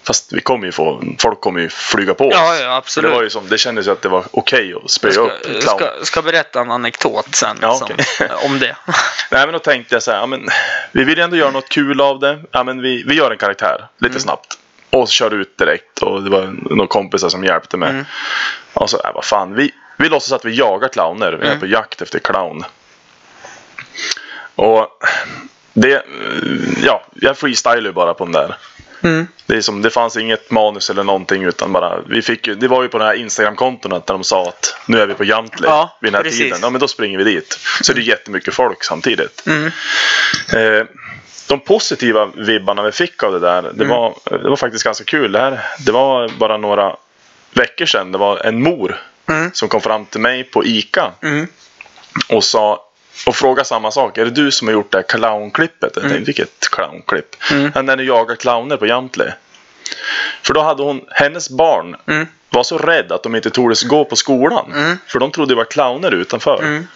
[0.03, 2.33] Fast vi kommer ju få, folk kommer ju flyga på oss.
[2.35, 3.11] ja, ja absolut.
[3.11, 5.39] det, var ju som, det kändes ju att det var okej att springa jag upp
[5.41, 5.77] ska, clown.
[5.79, 8.29] ska, ska berätta en anekdot sen Ja, som, okej.
[8.45, 8.75] om det.
[9.31, 10.47] Nej men då tänkte jag så här, ja, men,
[10.91, 12.39] vi vill ju ändå göra något kul av det.
[12.51, 14.19] Ja, men vi, vi gör en karaktär lite Mm.
[14.21, 14.57] snabbt.
[14.89, 17.89] Och så kör ut direkt och det var några kompisar som hjälpte mig.
[17.89, 18.05] Mm.
[18.73, 21.31] Och så, äh, vad fan, vi, vi låtsas att vi jagar clowner.
[21.31, 21.59] Vi är Mm.
[21.59, 22.63] på jakt efter clown.
[24.55, 24.87] Och
[25.73, 26.03] det,
[26.83, 28.57] ja, jag freestylar ju bara på den där.
[29.01, 29.27] Mm.
[29.45, 32.83] Det, är som, det fanns inget manus eller någonting utan bara, vi fick det var
[32.83, 35.97] ju på det här Instagram-konton där de sa att nu är vi på Jamtli Ja,
[36.01, 36.39] vid den här precis.
[36.39, 36.59] tiden.
[36.61, 37.59] Ja men då springer vi dit.
[37.81, 39.43] Så det är jättemycket folk samtidigt.
[39.47, 39.65] Mm.
[40.55, 40.85] Eh,
[41.47, 43.87] de positiva vibbarna vi fick av det där, det, Mm.
[43.89, 45.31] var, det var faktiskt ganska kul.
[45.31, 46.95] Det, här, det var bara några
[47.53, 48.11] veckor sedan.
[48.11, 49.51] Det var en mor Mm.
[49.53, 51.47] som kom fram till mig på ICA Mm.
[52.29, 52.85] och sa
[53.27, 54.17] och frågade samma sak.
[54.17, 55.79] Är det du som har gjort det här clownklippet?
[55.81, 56.23] Jag tänkte, Mm.
[56.23, 57.35] vilket clownklipp?
[57.51, 57.85] Mm.
[57.85, 59.25] När du jagar clowner på Jamtli.
[60.41, 62.27] För då hade hon, hennes barn Mm.
[62.49, 64.71] var så rädd att de inte tordes gå på skolan.
[64.75, 64.97] Mm.
[65.07, 66.59] För de trodde det var clowner utanför.
[66.63, 66.87] Mm.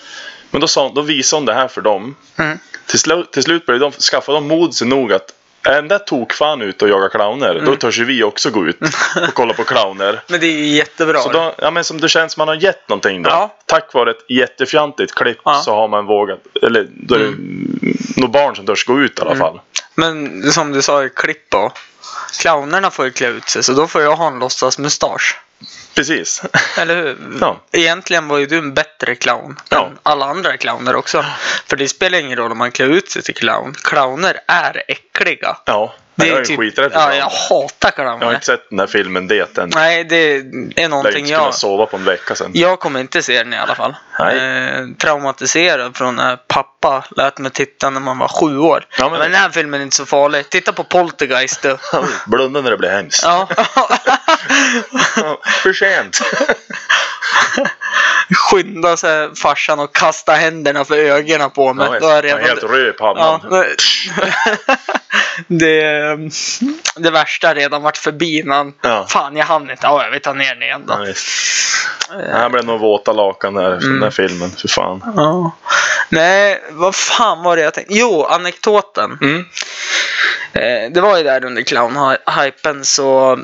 [0.51, 2.15] Men då, sa, då visade hon det här för dem.
[2.37, 2.59] Mm.
[2.85, 6.85] Till, slu, till slut började de, skaffade de mod sig nog att där tokfan ute
[6.85, 7.65] och jagar clowner, Mm.
[7.65, 8.77] då törs ju vi också gå ut
[9.27, 10.21] och kolla på clowner.
[10.27, 11.19] Men det är ju jättebra.
[11.19, 13.29] Så då, ja, men som det känns man har gett någonting då.
[13.29, 13.55] Ja.
[13.65, 15.61] Tack vare ett jättefjantigt klipp Ja.
[15.65, 17.33] så har man vågat, eller då är det
[18.17, 19.59] några barn som törs gå ut i alla fall.
[19.95, 21.71] Men som du sa i klipp då.
[22.41, 25.39] Clownerna får ju klä ut sig så då får jag ha en låtsasmustasch.
[25.95, 26.41] Precis.
[26.77, 27.17] Eller hur?
[27.41, 27.61] Ja.
[27.71, 29.85] Egentligen var ju du en bättre clown Ja.
[29.85, 31.25] än alla andra clowner också.
[31.67, 33.73] För det spelar ingen roll om man klär ut sig till clown.
[33.83, 35.57] Clowner är äckliga.
[35.65, 38.17] Ja, Det jag är ju skiträdd för Ja, jag hatar clowner.
[38.19, 39.71] Jag har inte sett den här filmen Det än.
[39.75, 40.43] Nej, det är
[40.75, 41.53] Jag någonting kunna jag...
[41.53, 42.51] sova på en vecka sen.
[42.53, 43.95] Jag kommer inte se den i alla fall.
[44.19, 44.37] Nej.
[44.37, 48.85] Eh, traumatiserad från när pappa lät mig titta när man var sju år.
[48.97, 49.19] Ja, men...
[49.19, 50.49] men- den här filmen är inte så farlig.
[50.49, 51.77] Titta på Poltergeist du.
[52.27, 53.23] Blunda när det blir hemskt.
[53.23, 53.49] ja.
[55.63, 56.21] För sent.
[58.35, 61.87] Skynda sig farsan och kasta händerna för ögonen på mig.
[61.91, 62.41] Ja, Då är jag redan...
[62.41, 63.41] helt röd i Ja, pannan.
[63.51, 63.75] det,
[65.47, 66.17] det,
[66.95, 68.73] det värsta redan varit förbi innan.
[68.81, 69.05] Ja.
[69.09, 69.87] Fan, jag hann inte.
[69.87, 70.93] Ja, jag vill ta ner den igen då.
[70.93, 71.13] Ja.
[72.17, 74.51] Det här blev nog våta lakan där, efter den där filmen.
[74.51, 75.13] För fan.
[75.15, 75.51] Ja.
[76.09, 77.93] Nej, vad fan var det jag tänkte?
[77.93, 79.17] Jo, anekdoten.
[79.21, 79.45] Mm.
[80.53, 83.39] Eh, det var ju där under clown-hypen så eh,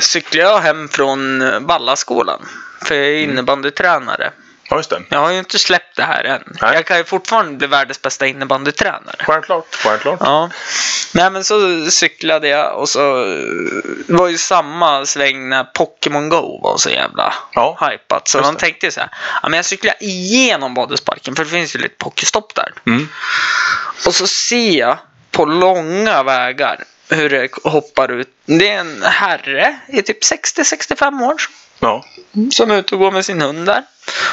[0.00, 2.48] cyklade jag hem från Vallaskolan.
[2.84, 4.30] För jag är innebandytränare.
[4.70, 5.02] Ja, just det.
[5.08, 6.42] Jag har ju inte släppt det här än.
[6.62, 6.74] Nej.
[6.74, 9.16] Jag kan ju fortfarande bli världens bästa innebandytränare.
[9.18, 9.74] Självklart.
[9.84, 10.18] Självklart.
[10.22, 10.50] Ja.
[11.12, 13.24] Nej men så cyklade jag och så
[14.06, 17.88] det var ju samma sväng när Pokémon Go var så jävla Ja.
[17.90, 18.28] hypat.
[18.28, 18.60] Så Just de det.
[18.60, 19.10] tänkte så här,
[19.42, 22.72] ja men jag cyklar igenom badhusparken för det finns ju lite pokéstopp där.
[22.86, 23.08] Mm.
[24.06, 24.98] Och så ser jag
[25.30, 28.28] på långa vägar hur det hoppar ut.
[28.44, 31.34] Det är en herre i typ 60-65 år
[31.80, 32.04] Ja.
[32.52, 33.82] som är ute och går med sin hund där.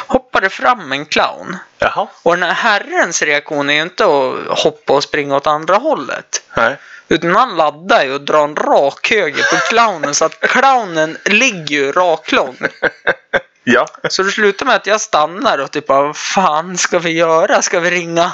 [0.08, 1.58] Hoppar det fram en clown.
[1.80, 2.08] Jaha.
[2.24, 6.44] Och den här herrens reaktion är ju inte att hoppa och springa åt andra hållet.
[6.58, 6.76] Nej.
[7.10, 11.76] Utan han laddar ju och drar en rak höger på clownen så att clownen ligger
[11.76, 12.58] ju raklång.
[13.68, 13.86] Ja.
[14.10, 17.62] Så det slutade med att jag stannar och typ vad fan ska vi göra?
[17.62, 18.32] Ska vi ringa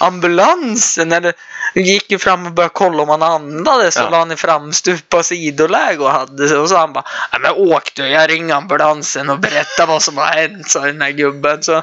[0.00, 1.12] ambulansen?
[1.12, 1.32] Eller
[1.74, 4.10] gick ju fram och började kolla om han andades och Ja.
[4.10, 6.56] la han i framstupa sidoläge och hade sig.
[6.58, 10.16] Och så han bara, "Nej, men åk du, jag ringer ambulansen och berättar vad som
[10.18, 11.62] har hänt, sa den här gubben.
[11.62, 11.82] Så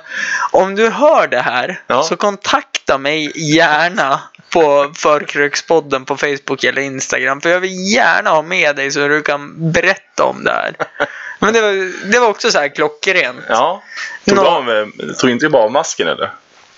[0.52, 2.04] om du hör det här Ja.
[2.04, 4.20] så kontakta mig gärna
[4.54, 7.42] på Förkrökspodden på Facebook eller Instagram.
[7.42, 10.76] För jag vill gärna ha med dig så du kan berätta om det här.
[11.40, 13.40] Men det var, det var också så här klockrent.
[13.50, 13.84] Ja.
[14.26, 14.86] Tog, Nå- av, eh,
[15.20, 16.32] tog inte bara av masken eller?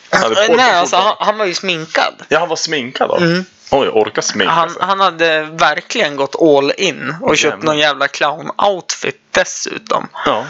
[0.09, 2.13] Han på- Nej, alltså han, han var ju sminkad.
[2.29, 3.17] Ja, han var sminkad då?
[3.17, 3.45] Mm.
[3.73, 4.81] Oj, orka sminka Han, sig.
[4.85, 7.65] han hade verkligen gått all in och köpt Jävlar.
[7.65, 10.07] någon jävla clown-outfit dessutom.
[10.25, 10.45] Ja.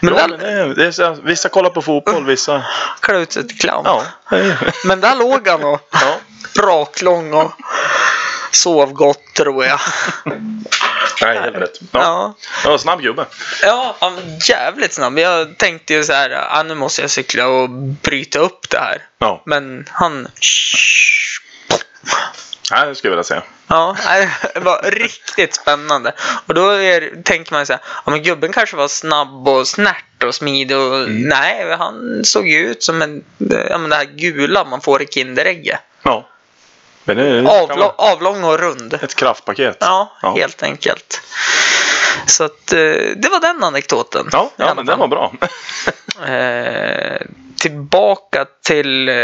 [0.00, 2.62] Men Men där- det, det är vissa kollar på fotboll, vissa...
[3.00, 3.82] Klä ut sig till clown.
[3.84, 4.02] Ja.
[4.84, 6.16] Men där låg han och ja.
[6.62, 7.52] raklång och
[8.50, 9.80] sov gott tror jag.
[11.22, 11.80] Nej, helt rätt.
[11.92, 12.34] Ja.
[12.64, 12.78] Ja.
[12.78, 13.26] Snabb gubbe.
[13.62, 13.96] Ja,
[14.48, 15.18] jävligt snabb.
[15.18, 17.70] Jag tänkte ju så här, ah, nu måste jag cykla och
[18.02, 19.02] bryta upp det här.
[19.18, 20.28] Ja, Men han...
[22.70, 23.42] Nej, det skulle jag vilja säga.
[23.66, 23.96] Ja,
[24.54, 26.12] det var riktigt spännande.
[26.46, 30.22] Och då är, tänker man så här, ja men gubben kanske var snabb och snärt
[30.24, 31.22] och smidig och Mm.
[31.28, 33.24] nej, han såg ju ut som en,
[33.70, 35.80] ja men det här gula man får i Kinderägget.
[37.14, 38.94] Det, det kan Avlång, och rund.
[39.02, 39.76] ett kraftpaket.
[39.80, 40.34] Ja, Ja.
[40.36, 41.20] helt enkelt.
[42.26, 42.78] Så att eh,
[43.16, 44.28] det var den anekdoten.
[44.32, 45.32] Ja, ja men den var bra.
[46.28, 47.20] Eh,
[47.56, 49.14] tillbaka till eh,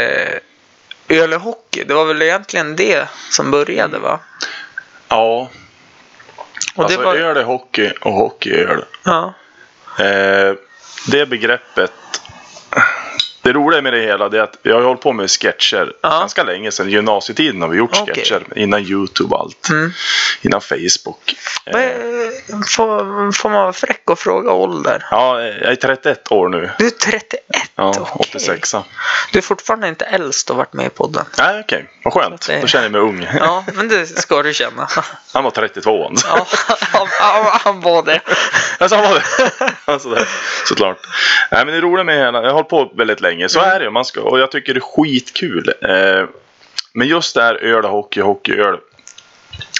[1.09, 1.83] öl och hockey.
[1.83, 4.19] Det var väl egentligen det som började va?
[5.07, 5.49] Ja.
[6.75, 8.85] Och alltså det var, öl är hockey och hockey är öl.
[9.03, 9.33] ja.
[9.99, 10.53] Eh,
[11.07, 11.91] det begreppet.
[13.45, 16.09] Det roliga med det hela det är att jag har hållit på med sketcher Ja.
[16.09, 18.15] ganska länge sedan gymnasietiden har vi gjort Okej.
[18.15, 18.43] sketcher.
[18.55, 19.69] Innan Youtube och allt.
[19.69, 19.91] Mm.
[20.41, 21.35] Innan Facebook.
[22.75, 25.05] Får, får man vara fräck och fråga ålder?
[25.11, 26.69] ja, jag är 31 år nu.
[26.79, 27.41] Du är 31.
[27.75, 28.27] Ja, okej.
[28.39, 28.75] 86.
[29.31, 31.25] Du är fortfarande inte äldst och varit med i podden.
[31.37, 31.89] Nej, okej.
[32.03, 32.47] Vad skönt.
[32.47, 33.27] Det- Då känner jag mig ung.
[33.39, 34.87] Ja, men det ska du känna.
[35.33, 36.15] Han var 32 han.
[36.23, 36.45] Ja,
[36.91, 38.21] han, han, han var det.
[38.79, 39.23] Alltså, han var det.
[39.91, 40.17] alltså.
[40.65, 40.97] Såklart.
[41.51, 43.34] Nej, men det roliga med hela, jag har hållit på väldigt länge.
[43.47, 43.91] Så är det.
[43.91, 45.73] Man ska, och jag tycker det är skitkul.
[45.81, 46.27] Eh,
[46.93, 48.79] men just det här öl och hockey, hockey, öl.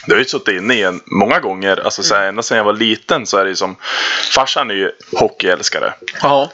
[0.07, 1.85] Det har ju suttit inne i många gånger.
[1.85, 3.75] Alltså, så här, ända sedan jag var liten så är det ju som...
[4.35, 5.93] Farsan är ju hockeyälskare.
[6.21, 6.51] Ja.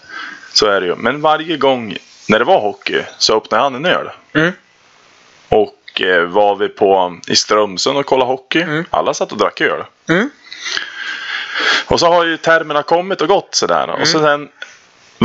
[0.54, 0.96] Så är det ju.
[0.96, 1.98] Men varje gång
[2.30, 4.10] när det var hockey så öppnade han en öl.
[4.34, 4.52] Mm.
[5.50, 8.62] Och eh, var vi på i Strömsund och kollade hockey.
[8.62, 8.86] Mm.
[8.90, 9.84] Alla satt och drack öl.
[10.10, 10.30] Mm.
[11.86, 13.90] Och så har ju termerna kommit och gått sådär.
[14.02, 14.50] Och så sen,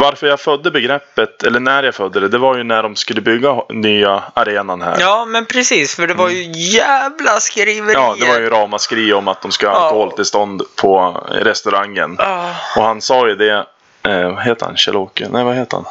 [0.01, 3.21] varför jag födde begreppet, eller när jag födde det, det var ju när de skulle
[3.21, 4.97] bygga nya arenan här.
[5.01, 5.95] ja, men precis.
[5.97, 7.93] För det var ju jävla skriverier.
[8.01, 9.81] Ja, det var ju ramaskri om att de ska ha Ja.
[9.85, 12.17] alkoholtillstånd på restaurangen.
[12.19, 13.67] Ah, Och han sa ju det,
[14.03, 15.29] eh, vad heter han, Kjell-Åke?
[15.31, 15.87] Nej, vad heter han?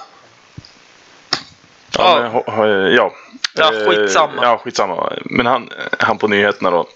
[1.97, 2.17] Ja.
[2.21, 3.11] men, ho- ja.
[3.57, 4.33] Ja, Eh, skitsamma.
[4.41, 5.13] Ja, skitsamma.
[5.25, 6.87] Men han, han på nyheterna då.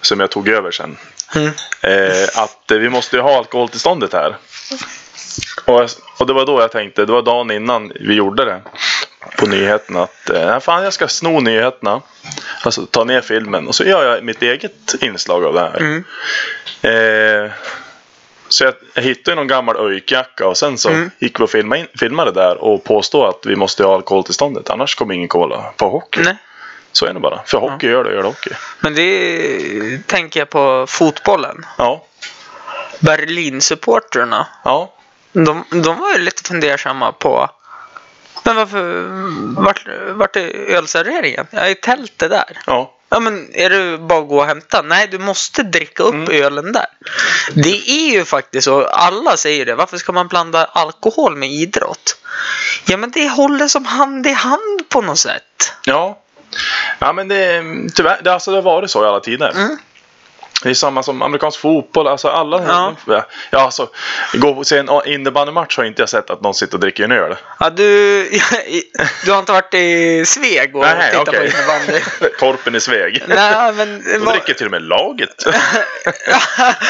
[0.00, 0.96] Som jag tog över sen.
[1.34, 1.46] Mm.
[1.82, 4.36] Eh, att eh, vi måste ju ha alkoholtillståndet här.
[5.64, 8.60] Och, och det var då jag tänkte, det var dagen innan vi gjorde det.
[9.38, 12.00] På nyheterna att, eh, fan jag ska sno nyheterna.
[12.64, 15.76] Alltså ta ner filmen och så gör jag mitt eget inslag av det här.
[15.80, 16.04] Mm.
[16.82, 17.50] Eh,
[18.48, 21.10] så jag, jag hittade någon gammal öjkjacka och sen så Mm.
[21.18, 24.70] gick vi och filmade, in, filmade där och påstod att vi måste ha alkoholtillståndet.
[24.70, 26.20] Annars kommer ingen kolla på hockey.
[26.24, 26.36] Nej.
[26.92, 27.40] Så är det bara.
[27.46, 28.50] För hockey gör det, gör det hockey.
[28.80, 31.66] Men det tänker jag på fotbollen.
[31.78, 32.04] Ja.
[32.98, 34.46] Berlin-supportrarna.
[34.64, 34.92] Ja.
[35.32, 37.50] De, de var ju lite fundersamma på
[38.44, 39.04] men varför
[39.62, 41.46] vart, vart är ölserveringen?
[41.50, 42.58] Ja, i tältet där.
[42.66, 42.94] Ja.
[43.08, 44.82] Ja men är det bara att gå och hämta?
[44.82, 46.42] Nej, du måste dricka upp Mm.
[46.42, 46.86] ölen där.
[47.54, 48.84] Det är ju faktiskt så.
[48.84, 49.74] Alla säger det.
[49.74, 52.16] Varför ska man blanda alkohol med idrott?
[52.86, 55.72] Ja men det håller som hand i hand på något sätt.
[55.84, 56.18] Ja.
[56.98, 57.62] Ja men det,
[57.94, 59.52] tyvärr, det, alltså, det har varit så i alla tider.
[59.56, 59.78] Mm.
[60.62, 62.08] Det är samma som amerikansk fotboll.
[62.08, 62.62] Alltså alla.
[63.06, 63.24] Ja.
[63.50, 63.88] Ja, alltså,
[64.32, 67.12] gå och se en innebandymatch har inte jag sett att någon sitter och dricker en
[67.12, 67.36] öl.
[67.58, 67.84] Ja, du,
[69.24, 71.50] du har inte varit i Sveg och Nej, tittat okej.
[71.50, 72.00] på innebandy?
[72.38, 73.22] Korpen i Sveg.
[73.26, 74.02] Nej, men...
[74.12, 75.46] De vad- dricker till och med laget.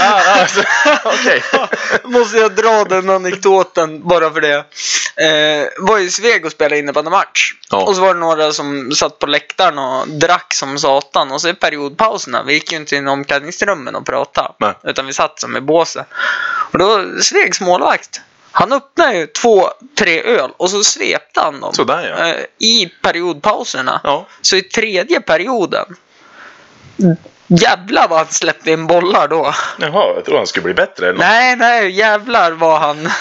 [0.00, 0.62] ah, alltså,
[1.04, 1.42] Okej.
[2.04, 4.64] Måste jag dra den anekdoten bara för det.
[5.16, 7.52] Eh, var i Sveg och spelade innebandymatch.
[7.70, 7.82] Ja.
[7.84, 11.32] Och så var det några som satt på läktaren och drack som satan.
[11.32, 13.08] Och så i periodpauserna, vi gick ju inte in
[13.48, 14.52] i omklädningsrummen och pratade.
[14.58, 14.74] Nej.
[14.84, 16.06] Utan vi satt som i båset.
[16.72, 18.20] Och då Svegs målvakt.
[18.52, 19.68] Han öppnade ju två,
[19.98, 21.74] tre öl och så svepte han dem.
[21.74, 22.26] Sådär, ja.
[22.28, 24.00] eh, I periodpauserna.
[24.04, 24.26] Ja.
[24.40, 25.86] Så i tredje perioden.
[27.46, 29.54] Jävlar vad han släppte in bollar då.
[29.78, 31.08] Jaha, jag tror han skulle bli bättre.
[31.08, 31.18] Eller?
[31.18, 33.08] Nej, nej, jävlar vad han...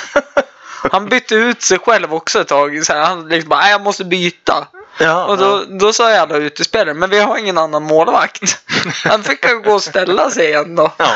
[0.91, 2.86] Han bytte ut sig själv också ett tag.
[2.86, 4.67] Så här, han liksom bara, "Nej, jag måste byta.
[4.99, 8.62] Ja, Och då, då sa jag alla utespelare, men vi har ingen annan målvakt.
[9.05, 10.93] Han fick ju gå och ställa sig igen då.
[10.97, 11.12] ja.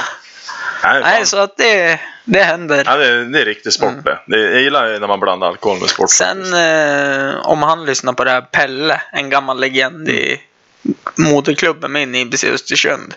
[0.84, 2.84] Nej, Nej, så att det, det händer.
[2.86, 4.19] Ja, det, är- det är riktig sport det.
[4.28, 4.39] det.
[4.52, 6.10] Jag gillar när man blandar alkohol med sport.
[6.12, 10.41] Sen eh, om han lyssnar på det här, Pelle, en gammal legend i
[11.15, 13.13] moderklubben min i IBC Östersund.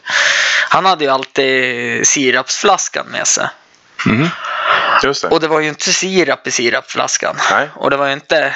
[0.69, 3.49] Han hade ju alltid sirapsflaskan med sig.
[5.05, 5.29] Just det.
[5.29, 7.37] Och det var ju inte sirap i sirapsflaskan.
[7.51, 7.69] Nej.
[7.75, 8.55] Och det var ju inte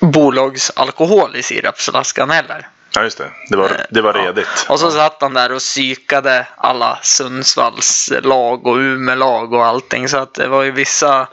[0.00, 2.68] bolagsalkohol i sirapsflaskan heller.
[2.94, 3.30] Ja, just det.
[3.50, 4.22] Det var, det var Ja.
[4.24, 4.66] redigt.
[4.68, 10.08] Och så satt han där och psykade alla Sundsvalls lag och Umeå-lag och allting.
[10.08, 11.28] Så att det var ju vissa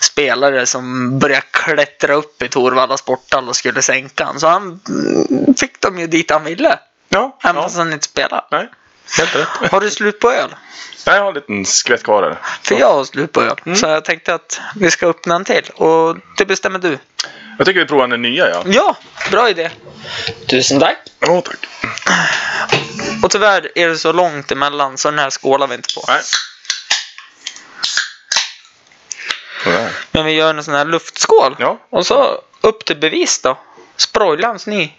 [0.00, 4.40] spelare som började klättra upp i Torvalla sporthall och skulle sänka han.
[4.40, 6.78] Så han mm, fick dem ju dit han ville.
[7.08, 7.62] Ja, Även ja.
[7.62, 8.44] fast han inte spelade.
[8.50, 8.68] Nej,
[9.18, 9.48] helt rätt.
[9.70, 10.54] Har du slut på öl?
[11.06, 12.38] Nej, jag har en liten skvätt kvar här.
[12.62, 13.76] För jag har slut på öl.
[13.76, 15.70] Så jag tänkte att vi ska öppna en till.
[15.74, 16.98] Och det bestämmer du.
[17.58, 18.62] Jag tycker vi provar den nya, ja.
[18.66, 18.96] Ja,
[19.30, 19.70] bra idé.
[20.48, 20.96] Tusen tack.
[21.26, 21.66] Åh, tack.
[23.22, 26.04] Och tyvärr är det så långt emellan så den här skålar vi inte på.
[26.08, 26.22] Nej.
[29.64, 29.90] Sådär.
[30.12, 31.56] Men vi gör en sån här luftskål.
[31.58, 31.78] Ja.
[31.90, 33.58] Och så upp till bevis då.
[33.96, 34.92] Sproilans ny.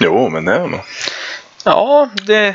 [0.00, 0.80] Jo, men det är nog.
[1.64, 2.54] Ja, det...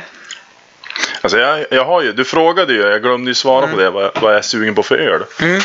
[1.20, 4.10] Alltså jag, jag har ju, du frågade ju, jag glömde ju svara på det, vad,
[4.20, 5.22] vad jag är sugen på för öl.
[5.40, 5.60] Mm.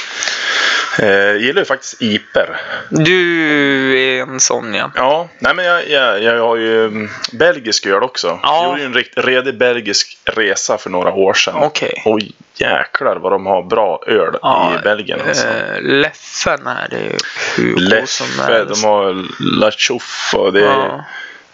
[1.00, 2.60] Eh, jag gillar ju faktiskt iper.
[2.90, 4.92] Du är en sån ja.
[4.96, 8.40] Ja, nej men jag, jag, jag har ju mm, belgisk öl också.
[8.44, 8.56] Ja.
[8.62, 11.56] Jag gjorde ju en rikt, redig belgisk resa för några år sedan.
[11.58, 12.02] Okej.
[12.06, 12.20] Och
[12.56, 14.36] jäklar vad de har bra öl
[14.80, 15.48] i Belgien alltså.
[15.48, 17.18] eh, Leffen är ju
[17.58, 18.82] hur god som Leffe, helst.
[18.82, 19.26] de har
[19.60, 21.06] La Chouffe och det är, Ja.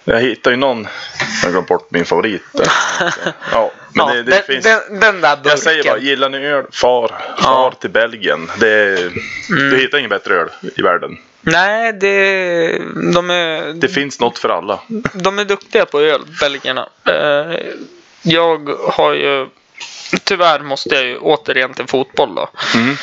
[0.05, 0.87] Jag hittade ju någon,
[1.43, 2.67] jag glömt bort min favorit där.
[3.51, 4.63] Ja, men ja, det, det den, finns.
[4.63, 5.49] den, den där burken.
[5.49, 8.49] Jag säger bara, gillar ni öl, far, far till Belgien.
[8.59, 9.11] Det
[9.49, 9.69] Mm.
[9.69, 11.17] Du hittar ingen bättre öl i världen.
[11.41, 12.67] Nej, det,
[13.13, 14.79] de, är, Det finns något för alla.
[15.13, 16.89] de är duktiga på öl, belgierna.
[17.05, 17.59] Eh,
[18.21, 19.47] jag har ju...
[20.23, 22.49] Tyvärr måste jag ju återigen till fotboll då.
[22.75, 22.97] Mm.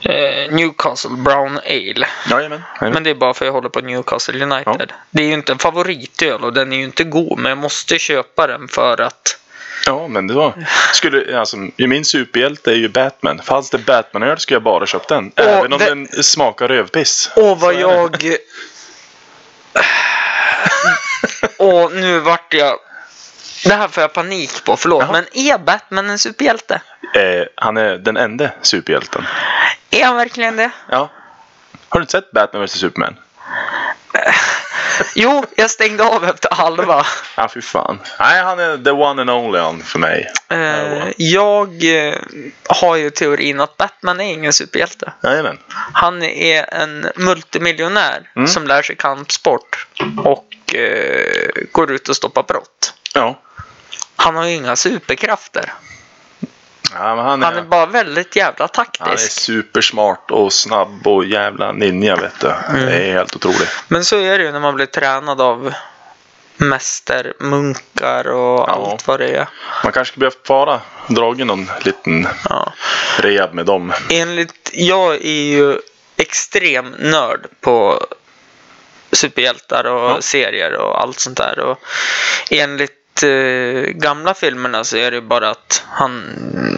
[0.00, 2.06] Eh, Newcastle Brown Ale.
[2.30, 2.62] Jajamän.
[2.80, 4.92] Men det är bara för att jag håller på Newcastle United.
[5.10, 7.38] Det är ju inte en favoritöl och den är ju inte god.
[7.38, 9.38] Men jag måste köpa den för att...
[9.86, 10.66] Ja, men det var...
[10.92, 13.42] Skulle, alltså, min superhjälte är ju Batman.
[13.42, 15.28] Fanns det Batman-öl skulle jag bara köpt den.
[15.36, 17.30] Och Även om det- den smakar rövpiss.
[17.36, 18.16] Åh, vad jag...
[21.58, 22.78] Och nu vart jag...
[23.64, 25.02] Det här får jag panik på, förlåt.
[25.02, 25.12] Jaha.
[25.12, 26.80] Men är Batman en superhjälte?
[27.14, 29.26] Eh, han är den enda superhjälten.
[29.90, 30.70] Är han verkligen det?
[30.90, 31.10] Ja.
[31.88, 33.16] Har du inte sett Batman vs Superman?
[35.14, 37.06] Jo, jag stängde av efter halva.
[37.36, 38.00] Ja, fy fan.
[38.20, 40.32] Nej, han är the one and only han för mig.
[40.48, 41.68] Eh, jag
[42.08, 42.14] eh,
[42.68, 45.12] har ju teorin att Batman är ingen superhjälte.
[45.22, 45.58] Jajamän.
[45.92, 48.48] Han är en multimiljonär Mm.
[48.48, 49.86] som lär sig kampsport
[50.24, 52.94] och eh, går ut och stoppar brott.
[53.14, 53.40] Ja.
[54.16, 55.72] Han har ju inga superkrafter.
[56.92, 59.32] ja han, är, Han är bara väldigt jävla han är taktisk.
[59.32, 62.48] supersmart och snabb och jävla ninja vet du.
[62.68, 62.86] Mm.
[62.86, 63.68] Det är helt otroligt.
[63.88, 65.74] Men så är det ju när man blir tränad av
[66.56, 68.90] mästermunkar och Ja.
[68.92, 69.48] allt vad det är.
[69.84, 72.72] Man kanske skulle behöva fara dragit någon liten Ja.
[73.18, 73.92] rehab med dem.
[74.10, 75.78] Enligt, jag är ju
[76.16, 78.06] extrem nörd på
[79.12, 80.20] superhjältar och Ja.
[80.20, 81.58] serier och allt sånt där.
[81.58, 81.78] Och
[82.50, 82.92] enligt
[83.94, 86.22] gamla filmerna så är det bara att han,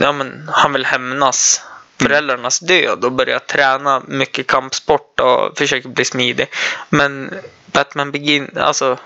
[0.02, 1.62] ja, men, han vill hämnas
[2.00, 6.46] föräldrarnas död och börja träna mycket kampsport och försöker bli smidig.
[6.88, 7.34] Men
[7.66, 8.98] Batman Begin, alltså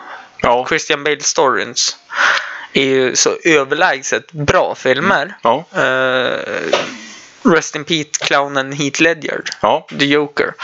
[0.42, 0.66] Ja.
[0.68, 1.96] Christian Bale Stories
[2.72, 5.36] är ju så överlägset bra filmer.
[5.42, 5.64] Ja.
[5.74, 6.38] Eh,
[7.42, 9.42] Rest in Peace clownen Heath Ledger.
[9.60, 9.86] Ja.
[9.98, 10.54] The Joker.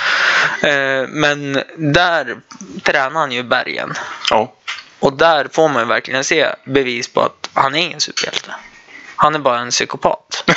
[0.63, 2.37] Eh, men där
[2.83, 3.95] tränar han ju bergen.
[4.31, 4.53] Ja.
[4.99, 8.55] Och där får man verkligen se bevis på att han är ingen superhjälte.
[9.17, 10.45] Han är bara en psykopat.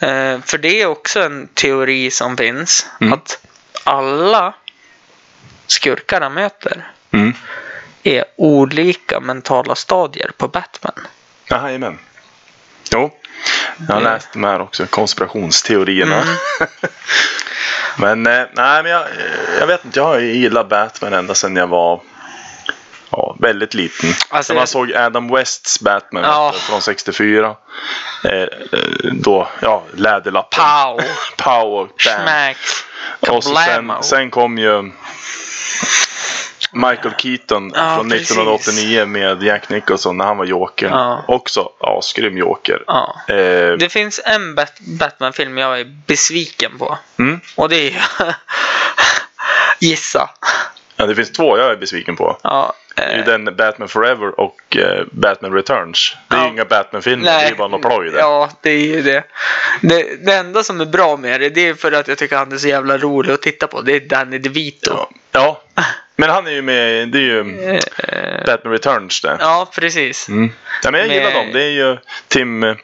[0.00, 2.86] Eh, för det är också en teori som finns.
[3.00, 3.12] Mm.
[3.12, 3.46] Att
[3.84, 4.54] alla
[5.66, 7.34] skurkar han möter Mm.
[8.02, 11.06] är olika mentala stadier på Batman.
[11.50, 11.98] Jajamän.
[12.92, 13.10] Jo.
[13.88, 16.22] Jag har Det- läst de här också, konspirationsteorierna.
[16.22, 16.36] Mm.
[17.98, 19.06] men eh, nej, men jag,
[19.60, 22.00] jag vet inte, jag har gillat Batman ända sedan jag var
[23.18, 24.10] ja, väldigt liten.
[24.28, 26.54] Alltså, man jag- såg Adam Wests Batman Ja.
[26.58, 27.56] från 64.
[28.24, 28.48] Eh, eh,
[29.12, 30.64] då, ja, läderlappen.
[30.64, 31.00] Pow!
[31.36, 32.22] Pow och bam.
[32.24, 32.56] Smack!
[33.36, 34.90] Och så sen, sen kom ju
[36.72, 38.30] Michael Keaton Ja, från precis.
[38.30, 40.88] 1989 med Jack Nicholson när han var Joker.
[40.88, 41.24] Ja.
[41.28, 42.82] Också asgrym Joker.
[42.86, 43.16] Ja.
[43.28, 46.98] Eh, Det finns en Bat- Batman-film jag är besviken på.
[47.18, 47.40] mm.
[47.56, 48.02] Och det är
[49.78, 50.30] Gissa.
[50.96, 52.38] ja, det finns två jag är besviken på.
[52.42, 56.16] Ja, Det är ju den Batman Forever och eh, Batman Returns.
[56.28, 56.44] Det är Ja.
[56.46, 58.18] ju inga Batman-filmer, det är ju bara några ploj det.
[58.18, 59.24] Ja, det är ju det.
[59.80, 60.26] det.
[60.26, 62.56] Det enda som är bra med det, det är för att jag tycker han är
[62.56, 63.80] så jävla rolig att titta på.
[63.80, 64.90] Det är Danny DeVito.
[64.96, 65.08] Ja.
[65.32, 65.62] ja.
[66.16, 67.40] Men han är ju med, det är ju
[68.08, 69.36] Eh, Batman Returns det.
[69.40, 70.28] ja, precis.
[70.28, 70.52] Mm.
[70.84, 71.50] Ja, men jag gillar Med- dem.
[71.52, 71.96] Det är ju
[72.28, 72.74] Tim, eh,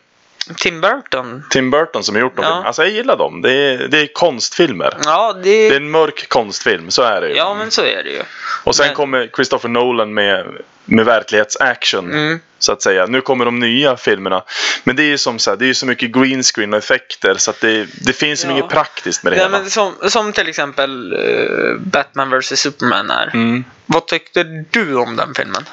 [0.57, 1.45] Tim Burton.
[1.51, 2.45] Tim Burton som har gjort dem.
[2.45, 2.63] Ja.
[2.67, 3.43] Alltså jag gillar dem.
[3.43, 4.97] Det är, det är konstfilmer.
[5.05, 5.41] Ja, det...
[5.43, 7.35] Det är en mörk konstfilm, så är det ju.
[7.37, 8.23] Ja, men så är det ju.
[8.65, 10.47] Och sen men- kommer Christopher Nolan med,
[10.85, 12.13] med verklighetsaction.
[12.13, 12.41] Mm.
[12.59, 13.07] Så att säga.
[13.07, 14.43] Nu kommer de nya filmerna.
[14.85, 17.35] Men det är ju som så här, det är så mycket green screen och effekter
[17.35, 18.53] så att det, det finns ju Ja.
[18.53, 19.59] inget praktiskt med det Ja, hela.
[19.59, 23.31] men som, som till exempel eh, Batman vs Superman är.
[23.35, 23.65] Mm.
[23.87, 25.65] Vad tyckte du om den filmen?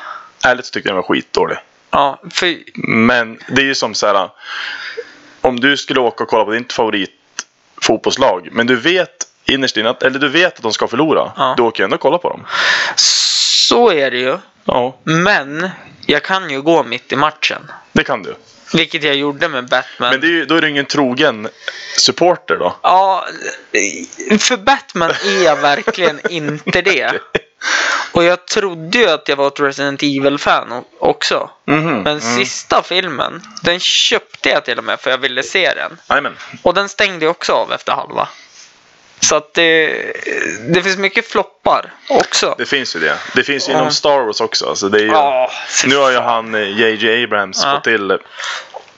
[0.45, 1.57] Ärligt så tycker jag den var skitdålig.
[1.91, 2.57] Ja, för...
[2.87, 4.29] Men det är ju som så här.
[5.41, 8.49] Om du skulle åka och kolla på ditt favoritfotbollslag.
[8.51, 11.31] Men du vet innerst inne att, eller du vet att de ska förlora.
[11.37, 11.53] Ja.
[11.57, 12.45] Du åker ändå och kolla på dem.
[12.95, 14.37] Så är det ju.
[14.65, 15.69] Ja, Men
[16.05, 17.71] jag kan ju gå mitt i matchen.
[17.91, 18.35] det kan du.
[18.73, 20.09] Vilket jag gjorde med Batman.
[20.09, 21.49] Men det är ju, då är du ingen trogen
[21.97, 22.75] supporter då.
[22.81, 23.27] Ja,
[24.39, 27.19] för Batman är jag verkligen inte det.
[28.11, 31.49] Och jag trodde ju att jag var ett Resident Evil-fan också.
[31.65, 32.19] Mhm, Men mm.
[32.19, 35.97] sista filmen, den köpte jag till och med för jag ville se den.
[36.09, 36.37] Jajamän.
[36.61, 38.27] Och den stängde jag också av efter halva.
[39.21, 39.87] Så att det,
[40.69, 42.55] det finns mycket floppar också.
[42.57, 43.17] Det finns ju det.
[43.35, 43.79] Det finns ju Ja.
[43.79, 44.69] inom Star Wars också.
[44.69, 45.51] Alltså det är ju, Ja,
[45.85, 47.23] nu har ju han eh, J.J.
[47.23, 47.71] Abrams Ja.
[47.75, 48.17] fått till...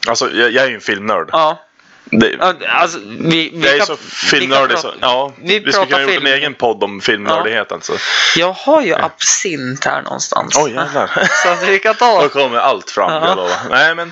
[0.07, 1.29] Alltså jag, jag är ju en filmnörd.
[1.31, 1.59] Ja,
[2.05, 4.93] Det, ja, alltså vi, vi jag är så filmnördig så...
[5.01, 6.25] Ja, vi vi, skulle kunna gjort film.
[6.25, 7.93] en egen podd om filmnördighet alltså.
[8.35, 10.57] Jag har ju absint här någonstans.
[10.57, 11.07] Oj jävlar.
[11.43, 12.21] Så vi kan ta...
[12.21, 13.27] Då kommer allt fram, Ja.
[13.27, 13.51] jag lovar.
[13.69, 14.11] Nej men,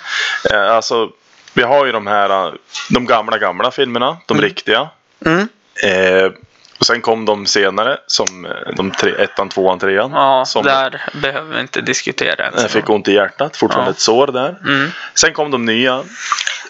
[0.51, 1.09] eh, alltså.
[1.53, 2.53] Vi har ju de här, eh,
[2.89, 4.17] de gamla, gamla filmerna.
[4.25, 4.89] De riktiga.
[5.25, 5.47] Mm.
[5.81, 6.31] Eh,
[6.79, 10.11] och sen kom de senare, som eh, de tre, ettan, tvåan, trean.
[10.11, 12.61] Ja, som där behöver vi inte diskutera ens.
[12.61, 13.93] jag fick ont i hjärtat, fortfarande Ja.
[13.93, 14.57] ett sår där.
[14.67, 14.89] Mm.
[15.13, 16.03] Sen kom de nya.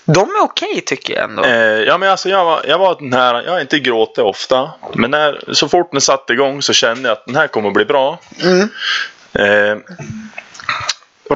[0.06, 1.44] De är okej tycker jag ändå.
[1.44, 4.72] Eh, ja men alltså jag var, jag var den här, jag har inte gråtit ofta.
[4.94, 7.74] Men när, så fort den satte igång så kände jag att den här kommer att
[7.74, 8.20] bli bra.
[8.44, 8.70] Mm.
[9.34, 9.78] Eh,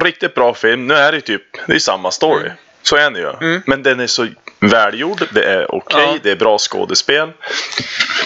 [0.00, 0.86] riktigt bra film.
[0.86, 2.50] Nu är det typ, det är samma story.
[2.82, 3.30] Så är det ju.
[3.40, 3.62] Mm.
[3.66, 4.26] Men den är så
[4.60, 5.28] välgjord.
[5.32, 6.00] Det är okej.
[6.12, 6.18] Ja.
[6.22, 7.32] Det är bra skådespel.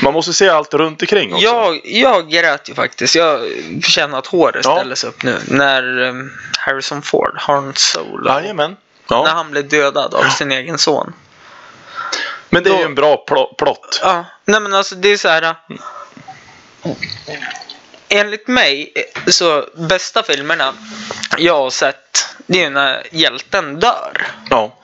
[0.03, 1.45] Man måste se allt runt omkring också.
[1.47, 3.15] Jag, jag grät ju faktiskt.
[3.15, 3.41] Jag
[3.83, 4.77] känner att håret Ja.
[4.77, 5.39] ställer sig upp nu.
[5.47, 8.71] När um, Harrison Ford, Han Solo, Jajamän.
[9.11, 9.29] när Ja.
[9.29, 11.13] han blev dödad av sin egen son.
[12.51, 14.01] Men det är Då- ju en bra pl- plott.
[14.03, 15.43] Ja, nej men alltså det är så här.
[15.43, 15.53] äh,
[18.09, 20.75] Enligt mig eh, så bästa filmerna
[21.39, 24.27] jag har sett det är när hjälten dör.
[24.51, 24.77] Ja.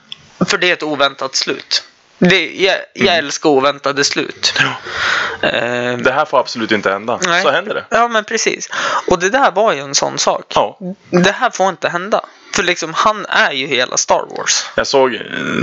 [0.49, 1.83] För det är ett oväntat slut.
[2.19, 3.19] Det, jag, jag Mm.
[3.25, 4.55] älskar oväntade slut.
[5.43, 5.51] Eh,
[5.99, 7.19] Det här får absolut inte hända.
[7.27, 7.43] Nej.
[7.43, 7.85] Så händer det.
[7.91, 8.69] Ja, men precis.
[9.07, 10.45] Och det där var ju en sån sak.
[10.55, 10.79] Ja.
[11.11, 12.21] Det här får inte hända.
[12.55, 14.67] För liksom, han är ju hela Star Wars.
[14.77, 15.11] Jag såg,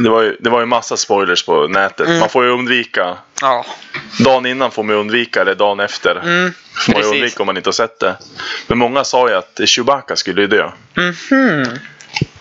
[0.03, 2.07] det var ju, det var ju massa spoilers på nätet.
[2.07, 2.19] Mm.
[2.19, 3.17] Man får ju undvika.
[3.41, 3.65] Ja.
[4.19, 6.15] Dagen innan får man undvika eller dagen efter.
[6.15, 6.53] Mm,
[6.85, 8.15] får man undvika om man inte har sett det.
[8.67, 10.71] Men många sa ju att Chewbacca skulle ju dö.
[10.93, 11.65] Mhm.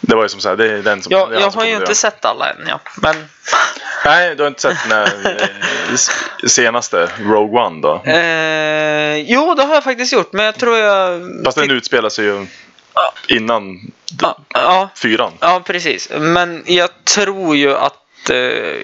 [0.01, 1.95] Det var ju som så här, det är den som Jag, jag har ju inte
[1.95, 2.81] sett alla än, ja.
[2.97, 3.15] Men...
[4.05, 8.11] Nej, du har inte sett den här eh, senaste Rogue One då?
[8.11, 10.33] Eh, jo, det har jag faktiskt gjort.
[10.33, 11.23] Men jag tror jag...
[11.45, 12.47] Fast den utspelar sig ju
[13.29, 13.93] innan
[14.55, 15.33] ja, fyran.
[15.41, 16.11] ja, precis.
[16.19, 18.02] Men jag tror ju att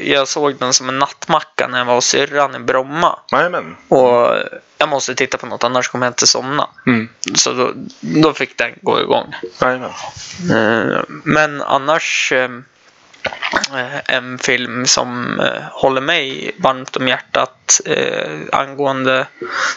[0.02, 3.18] jag såg den som en nattmacka när jag var hos syrran i Bromma.
[3.32, 3.76] Jajamän.
[3.88, 4.36] Och
[4.78, 6.68] jag måste titta på något, annars kommer jag inte somna.
[6.86, 7.08] Mm.
[7.34, 9.34] Så då, då fick den gå igång.
[9.60, 9.90] Jajamän.
[10.50, 12.50] Eh, Men annars eh,
[13.74, 19.26] eh, en film som eh, håller mig varmt om hjärtat eh, angående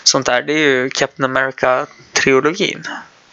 [0.03, 2.84] sånt där, det är ju Captain America-trilogin.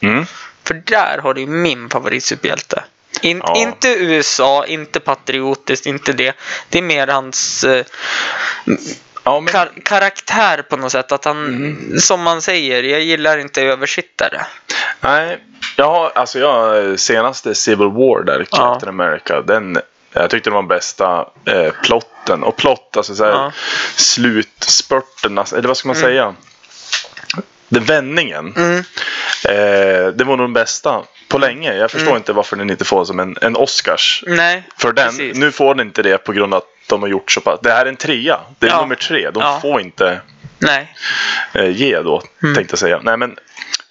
[0.00, 0.26] Mm.
[0.64, 2.84] För där har du min favoritsuperhjälte.
[3.22, 3.56] In, Ja.
[3.56, 6.32] Inte USA, inte patriotiskt, inte det.
[6.68, 7.84] Det är mer hans eh,
[9.24, 11.12] Ja, men, kar- karaktär på något sätt.
[11.12, 14.40] Att han, som man säger, jag gillar inte översittare.
[15.00, 15.38] nej.
[15.76, 18.44] Jag har, alltså jag, senaste Civil War där.
[18.44, 19.78] Captain America, den,
[20.12, 22.42] jag tyckte det var den bästa eh, plotten.
[22.42, 23.52] Och plott, alltså så här, Ja.
[23.96, 26.34] slutspurten, alltså, eller vad ska man säga?
[27.68, 28.54] Den vändningen.
[28.56, 28.78] Mm.
[29.44, 31.74] Eh, det var nog den bästa på länge.
[31.74, 35.08] Jag förstår inte varför den inte får som en, en Oscars Nej, för den.
[35.08, 35.36] precis.
[35.36, 37.60] Nu får den inte det på grund av att de har gjort så pass.
[37.62, 38.40] Det här är en trea.
[38.58, 38.80] Det är Ja.
[38.80, 39.30] nummer tre.
[39.30, 39.58] De Ja.
[39.62, 40.20] får inte
[40.58, 40.94] Nej.
[41.52, 42.54] eh, ge då, Mm.
[42.54, 43.00] tänkte jag säga.
[43.02, 43.36] Nej, men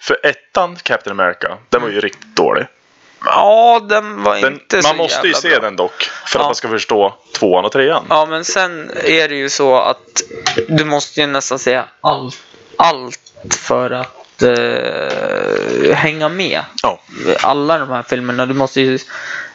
[0.00, 2.66] för ettan, Captain America, den var ju riktigt dålig.
[3.24, 5.60] Ja, den var Den, inte så man måste ju jävla se bra.
[5.60, 6.40] den dock, för Ja.
[6.42, 8.04] att man ska förstå tvåan och trean.
[8.08, 10.22] Ja, men sen är det ju så att
[10.68, 12.36] du måste ju nästan säga allt,
[12.78, 13.20] allt
[13.60, 15.47] för att eh,
[15.94, 16.60] hänga med.
[16.82, 17.00] Ja.
[17.42, 18.46] Alla de här filmerna.
[18.46, 18.98] Du måste ju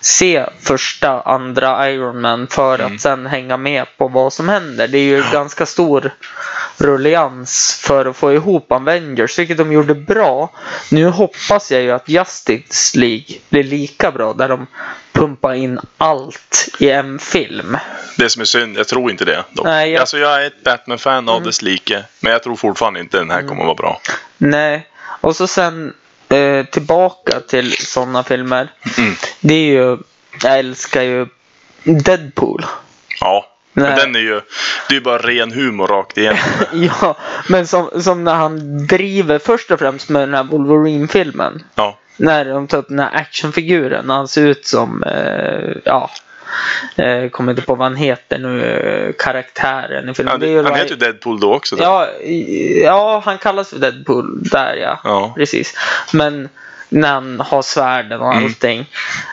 [0.02, 2.96] se första, andra Iron Man för Mm.
[2.96, 4.88] att sen hänga med på vad som händer.
[4.88, 6.12] Det är ju ganska stor
[6.78, 10.50] rullians för att få ihop Avengers, vilket de gjorde bra.
[10.92, 14.68] Nu hoppas jag ju att Justice League blir lika bra, där de
[15.12, 17.78] pumpar in allt i en film.
[18.18, 19.44] Det som är synd, jag tror inte det.
[19.52, 19.66] Dock.
[19.66, 23.18] Nej, jag- Alltså jag är ett Batman-fan av dess like, men jag tror fortfarande inte
[23.18, 23.50] den här Mm.
[23.50, 24.02] kommer att vara bra.
[24.38, 24.88] Nej,
[25.22, 25.94] och så sen
[26.34, 28.72] eh, tillbaka till sådana filmer.
[28.98, 29.14] Mm.
[29.40, 29.98] Det är ju,
[30.44, 31.28] jag älskar ju
[31.84, 32.66] Deadpool.
[33.20, 33.96] Ja, men Nej.
[33.96, 34.42] den är ju,
[34.88, 36.40] det är ju bara ren humor rakt igenom.
[37.02, 37.18] Ja,
[37.50, 41.64] men som, som när han driver först och främst med den här Wolverine-filmen.
[41.76, 44.06] Ja, När de tar upp den här actionfiguren.
[44.06, 46.10] När han ser ut som, eh, ja,
[46.96, 50.42] eh, kommer inte på vad han heter nu, eh, karaktären i filmen.
[50.42, 51.76] ju han heter ju Deadpool då också.
[51.76, 51.84] då.
[51.84, 52.08] Ja,
[52.84, 55.00] ja, han kallas för Deadpool där ja.
[55.04, 55.34] Ja.
[55.38, 55.74] Precis.
[56.14, 56.50] Men
[56.90, 58.46] när han har svärden och Mm.
[58.46, 58.86] allting.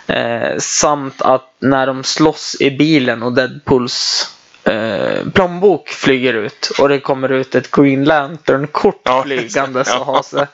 [0.07, 4.29] Eh, samt att när de slåss i bilen och Deadpools
[4.65, 9.23] eh, plånbok flyger ut och det kommer ut ett Green Lantern-kort Ja.
[9.23, 9.99] flygandes Ja.
[9.99, 10.47] och har sig.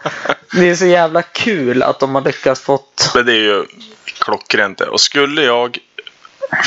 [0.52, 3.10] Det är så jävla kul att de har lyckats fått...
[3.14, 3.64] Men det är ju
[4.18, 4.80] klockrent.
[4.80, 5.78] Och skulle jag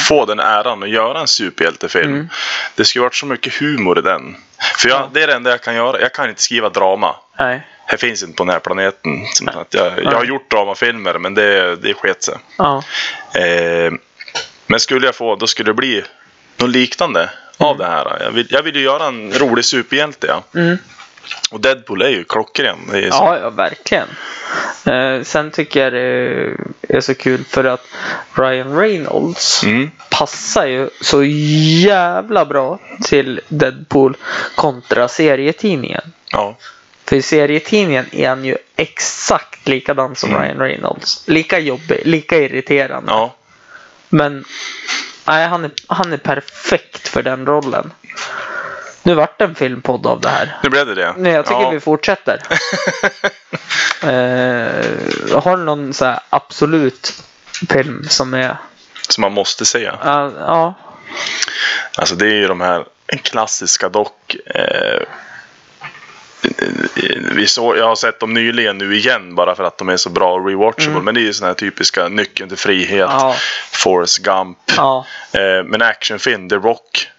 [0.07, 2.13] få den äran att göra en superhjältefilm.
[2.13, 2.29] Mm.
[2.75, 4.35] Det skulle varit så mycket humor i den.
[4.77, 6.01] För jag, det är det enda jag kan göra.
[6.01, 7.15] Jag kan inte skriva drama.
[7.39, 7.67] Nej.
[7.91, 9.25] Det finns inte på den här planeten.
[9.71, 12.35] Jag, jag har gjort dramafilmer men det, det sket sig.
[12.57, 12.83] Ja.
[13.33, 13.91] Eh,
[14.67, 16.03] men skulle jag få, då skulle det bli
[16.57, 18.17] något liknande av det här.
[18.23, 20.27] Jag vill, jag vill ju göra en rolig superhjälte.
[20.27, 20.59] Ja.
[20.59, 20.77] Mm.
[21.51, 22.77] Och Deadpool är ju klockren.
[22.93, 23.01] Är.
[23.01, 24.07] Ja, ja, verkligen.
[24.85, 27.85] Eh, sen tycker jag det är så kul för att
[28.33, 29.91] Ryan Reynolds Mm.
[30.11, 34.17] passar ju så jävla bra till Deadpool
[34.55, 36.01] kontra serietidningen.
[36.31, 36.57] Ja.
[37.05, 40.41] För i serietidningen är han ju exakt likadan som Mm.
[40.41, 41.23] Ryan Reynolds.
[41.27, 43.11] Lika jobbig, lika irriterande.
[43.11, 43.35] ja.
[44.09, 44.45] Men
[45.27, 47.91] nej, han, är, han är perfekt för den rollen.
[49.09, 50.57] Nu vart det en filmpodd av det här.
[50.63, 51.13] Nu blev det det.
[51.17, 51.69] Nej, jag tycker ja.
[51.69, 52.33] vi fortsätter.
[54.01, 57.23] eh, har du någon så här absolut
[57.69, 58.57] film som är...
[59.09, 59.91] Som man måste se.
[60.03, 60.73] Ja, ja.
[61.97, 62.85] Alltså det är ju de här
[63.23, 64.35] klassiska dock.
[64.45, 65.01] Eh,
[67.35, 70.09] vi så, jag har sett dem nyligen nu igen bara för att de är så
[70.09, 71.01] bra och rewatchable.
[71.01, 73.17] Men det är ju sådana här typiska Nyckeln till frihet, Mm.
[73.19, 73.35] Ja.
[73.71, 74.57] Forrest Gump.
[74.77, 75.05] ja.
[75.31, 77.09] Eh, men actionfilm, The Rock.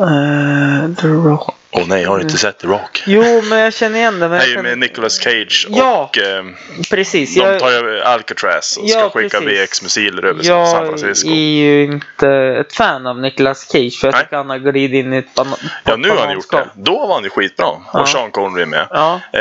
[0.00, 1.54] Eh, The Rock.
[1.70, 3.02] Åh nej, har du inte sett The Rock?
[3.06, 4.62] Jo, men jag känner igen jag är ju känner...
[4.62, 6.44] med Nicolas Cage Ja, och eh,
[6.90, 7.34] Precis.
[7.34, 9.60] de Jag, tar ju Alcatraz och ska Ja, skicka precis.
[9.62, 11.28] VX-missiler över San jag Francisco.
[11.30, 13.98] är ju inte ett fan av Nicolas Cage.
[14.00, 16.50] För jag tycker han har glidit in i ett ban- Ja, nu har han gjort
[16.50, 16.68] det.
[16.74, 17.66] Då var han ju skitbra.
[17.92, 18.00] Ja.
[18.00, 18.86] Och Sean Connery med.
[18.90, 19.20] Ja.
[19.32, 19.40] Eh,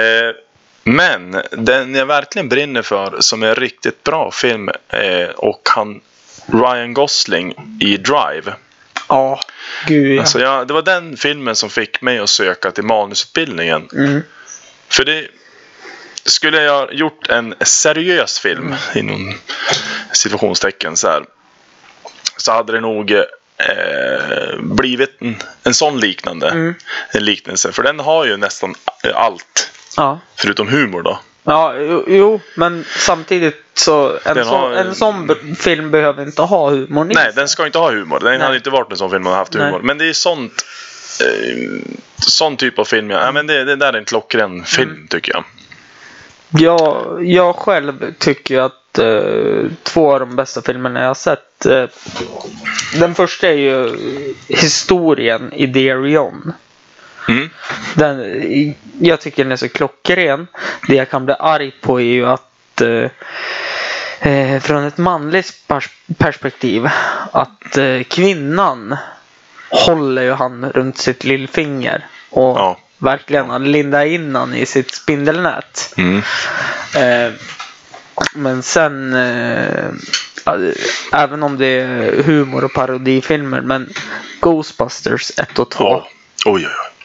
[0.84, 6.02] men den jag verkligen brinner för som är en riktigt bra film eh, och han
[6.54, 8.54] Ryan Gosling i Drive.
[9.08, 9.40] Ja.
[9.88, 10.22] Gud ja.
[10.22, 13.90] Alltså jag, det var den filmen som fick mig att söka till manusutbildningen.
[13.94, 14.22] Mm.
[14.90, 15.28] För det
[16.26, 19.34] skulle jag gjort en seriös film inom
[20.12, 21.24] situationstecken så här.
[22.38, 26.76] Så hade det nog eh, blivit en, en sån liknande Mm.
[27.12, 27.72] en liknelse.
[27.72, 28.76] För den har ju nästan
[29.14, 30.20] allt Ja.
[30.36, 31.20] förutom humor då.
[31.50, 36.42] Ja, jo, jo, men samtidigt så en, sån, har- en sån b- film behöver inte
[36.42, 37.34] ha humor Nej, sig.
[37.36, 38.20] den ska inte ha humor.
[38.20, 38.40] Den Nej.
[38.42, 39.72] hade inte varit en sån film om den haft humor.
[39.72, 39.80] Nej.
[39.84, 40.66] Men det är sånt.
[41.22, 41.82] Eh,
[42.18, 43.10] sån typ av film.
[43.10, 45.08] Ja, men det, det där är en klockren film Mm.
[45.08, 45.44] tycker jag.
[46.50, 51.66] Jag, jag själv tycker att eh, två av de bästa filmerna jag har sett.
[51.66, 51.86] Eh,
[53.00, 53.96] den första är ju
[54.48, 56.54] historien i Darion.
[57.28, 57.50] Mm.
[57.96, 60.48] Den, jag tycker den är så klockren.
[60.88, 66.16] Det jag kan bli arg på är ju att eh, eh, från ett manligt pers-
[66.18, 66.90] perspektiv
[67.32, 68.96] att eh, kvinnan
[69.70, 72.78] håller ju han runt sitt lillfinger och Ja.
[72.98, 75.94] verkligen har lindat in han i sitt spindelnät.
[75.98, 76.18] Mm.
[76.96, 77.34] Eh,
[78.36, 79.90] men sen, eh,
[81.14, 83.94] även om det är humor och parodifilmer, men
[84.42, 85.84] Ghostbusters 1 och 2.
[85.84, 86.08] Ja.
[86.46, 86.97] Oj, oj, oj.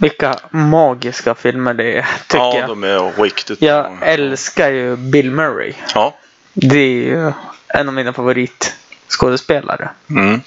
[0.00, 2.68] Vilka magiska filmer det är, tycker Ja, jag.
[2.68, 5.72] de är riktigt Jag älskar ju Bill Murray.
[5.94, 6.16] Ja.
[6.54, 7.32] Det är ju
[7.68, 9.88] en av mina favoritskådespelare.
[10.10, 10.40] Mm.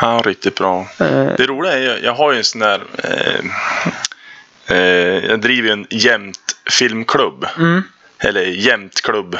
[0.00, 0.80] Ja, riktigt bra.
[1.00, 2.82] Eh, Det roliga är ju, jag har ju en sån där...
[3.04, 3.44] Eh,
[4.76, 6.38] eh, jag driver ju en jämt
[6.70, 7.46] filmklubb.
[7.58, 7.82] mm,
[8.18, 9.38] Eller jämtklubb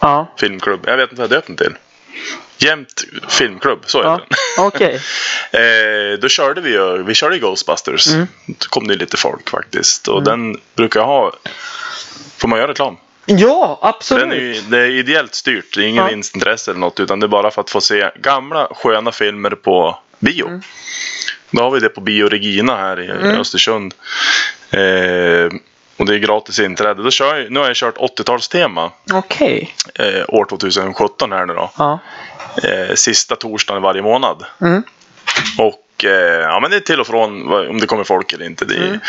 [0.00, 0.34] ja.
[0.40, 0.80] filmklubb.
[0.86, 1.76] Jag vet inte vad jag döpt den till.
[2.58, 4.20] Jämt filmklubb, så heter ja.
[4.56, 4.66] den.
[4.66, 5.00] Okej.
[5.52, 8.06] Eh, då körde vi ju, vi körde Ghostbusters.
[8.06, 8.26] Mm.
[8.46, 10.08] Då kom det lite folk faktiskt.
[10.08, 11.32] Och den brukar ha,
[12.38, 12.96] får man göra reklam?
[13.26, 14.32] Ja, absolut.
[14.32, 16.10] Är det är ideellt styrt, det är ingen Ja.
[16.10, 17.00] vinstintresse eller något.
[17.00, 20.46] Utan det är bara för att få se gamla sköna filmer på bio.
[20.46, 20.62] Mm.
[21.50, 23.40] Då har vi det på Bio Regina här i Mm.
[23.40, 23.94] Östersund.
[24.70, 25.48] Eh,
[25.98, 27.02] och det är gratis inträde.
[27.02, 29.74] Då kör jag, nu har jag kört 80-talstema Okej.
[29.94, 31.70] eh, år 2017 här nu då.
[31.78, 31.98] Ja.
[32.62, 34.44] Eh, sista torsdagen varje månad.
[34.60, 34.82] Mm.
[35.58, 38.64] Och eh, ja, men det är till och från om det kommer folk eller inte.
[38.64, 39.00] Det är,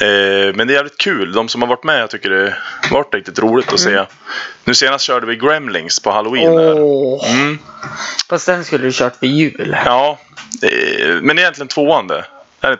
[0.00, 0.48] Mm.
[0.48, 1.32] eh, men det är jävligt kul.
[1.32, 4.04] De som har varit med jag tycker det har varit riktigt roligt att se.
[4.64, 6.52] Nu senast körde vi Gremlings på Halloween.
[6.58, 6.72] Här.
[6.72, 7.40] Mm.
[7.42, 7.58] Mm,
[8.28, 9.76] Fast den skulle du kört vid jul.
[9.86, 10.18] ja,
[10.62, 12.24] eh, men egentligen tvåan det.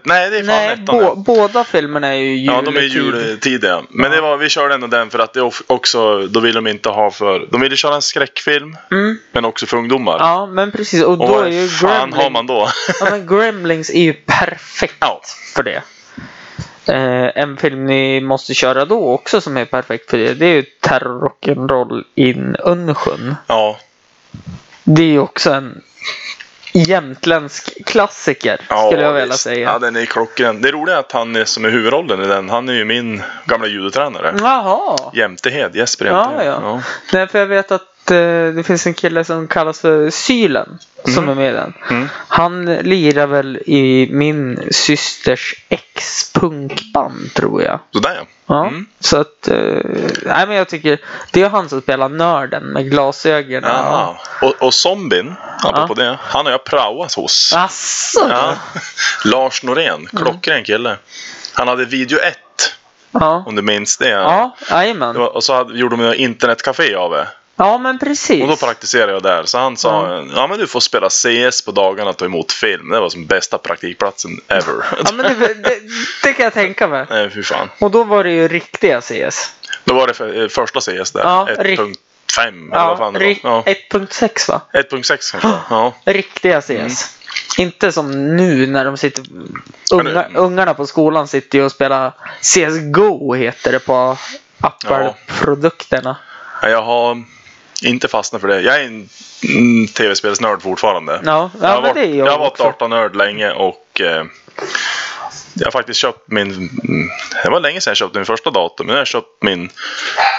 [0.02, 1.12] Nej, det är fan Nej, ettan det.
[1.16, 2.96] båda filmerna är ju Ja, de är juletid.
[3.22, 3.82] juletidiga.
[3.90, 6.88] Men det var, vi körde ändå den för att det också, då vill de inte
[6.88, 8.76] ha för, de ville köra en skräckfilm.
[8.90, 9.18] Mm.
[9.32, 10.16] Men också för ungdomar.
[10.18, 11.02] Ja, men precis.
[11.02, 12.16] Och Och då är ju fan Gremlings...
[12.22, 12.68] har man då?
[13.00, 15.20] Ja, men Gremlings är ju perfekt Ja.
[15.54, 15.82] för det.
[16.88, 20.54] Eh, en film ni måste köra då också som är perfekt för det, det är
[20.54, 23.34] ju Terror Rock'n'Roll in Önsjön.
[23.46, 23.78] ja,
[24.84, 25.82] Det är ju också en
[26.72, 29.72] jämtländsk klassiker, Ja, skulle jag vilja säga.
[29.72, 30.62] Ja, den är klockren.
[30.62, 33.22] Det roliga är att han är som är huvudrollen i den, han är ju min
[33.44, 34.34] gamla judotränare.
[34.40, 34.98] Jaha.
[35.14, 36.54] Jämtehed, Jesper Ja, Jämtehed.
[36.62, 36.82] ja.
[37.12, 40.78] Nej, för jag vet att det finns en kille som kallas för Sylen
[41.14, 41.74] som är med i den.
[41.90, 42.08] Mm.
[42.28, 47.80] Han lirar väl i min systers ex-punkband tror jag.
[47.92, 48.26] Sådär ja.
[48.46, 48.86] Ja, Mm.
[49.00, 49.48] så att...
[49.48, 49.56] Eh,
[50.22, 50.98] nej, men jag tycker
[51.32, 53.70] det är han som spelar nörden med glasögonen.
[53.70, 54.16] Jaha.
[54.42, 57.52] Och, och zombien, apropå det, han har jag praoat hos.
[57.56, 58.26] Asså?
[58.30, 58.54] Ja.
[59.24, 60.96] Lars Norén, klockren kille.
[61.54, 62.36] Han hade video 1,
[63.10, 63.44] Ja.
[63.46, 64.08] om du minns det.
[64.08, 65.16] Ja, jajamän.
[65.16, 67.28] och så hade, gjorde de internetcafé av det.
[67.64, 68.42] Ja, men precis.
[68.42, 69.44] Och då praktiserade jag där.
[69.44, 72.88] Så han sa, ja men du får spela CS på dagarna och ta emot film.
[72.88, 74.74] Det var som bästa praktikplatsen ever.
[75.04, 75.80] Ja, men det, det,
[76.22, 77.06] det kan jag tänka mig.
[77.10, 77.68] Nej, fy fan.
[77.78, 79.52] Och då var det ju riktiga CS.
[79.84, 81.20] Då var det för, eh, första CS där.
[81.24, 81.80] Ja, rikt-
[82.38, 83.26] 1.5 eller vad fan det var.
[83.26, 83.62] ri- Ja.
[83.66, 84.60] 1.6 va?
[84.72, 85.48] 1.6 kanske.
[85.70, 85.94] Ja.
[86.04, 87.18] Riktiga CS.
[87.58, 89.24] Inte som nu när de sitter...
[89.92, 90.14] Unga, Mm.
[90.32, 94.16] Det- ungarna på skolan sitter ju och spelar CSGO heter det på
[94.60, 96.16] Apple-produkterna.
[96.62, 97.24] Ja, Jag har
[97.84, 98.60] inte fastnat för det.
[98.60, 99.08] Jag är en
[99.48, 101.20] mm, tv-spelsnörd fortfarande.
[101.24, 102.62] Ja, jag, ja har men varit, jag, jag har varit också.
[102.64, 104.24] datanörd länge och eh,
[105.54, 106.52] jag har faktiskt köpt min...
[106.52, 107.08] mm,
[107.44, 109.70] Det var länge sedan jag köpte min första dator, men nu har jag köpt min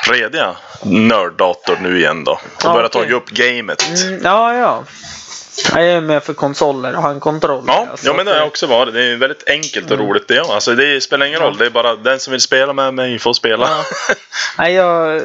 [0.09, 2.31] rediga nörddator nu igen då.
[2.31, 3.09] Och Ja, börjat okej.
[3.09, 3.85] ta upp gamet.
[4.03, 4.83] Mm, ja, ja.
[5.73, 7.63] Jag är med för konsoler och har en kontroll.
[7.67, 8.93] Ja, Så ja, men det har jag också varit.
[8.93, 9.99] Det är väldigt enkelt Mm.
[10.01, 10.35] och roligt det.
[10.35, 10.53] ja.
[10.53, 11.57] Alltså, det spelar ingen roll.
[11.57, 13.69] Det är bara den som vill spela med mig får spela.
[14.57, 15.21] Nej, jag,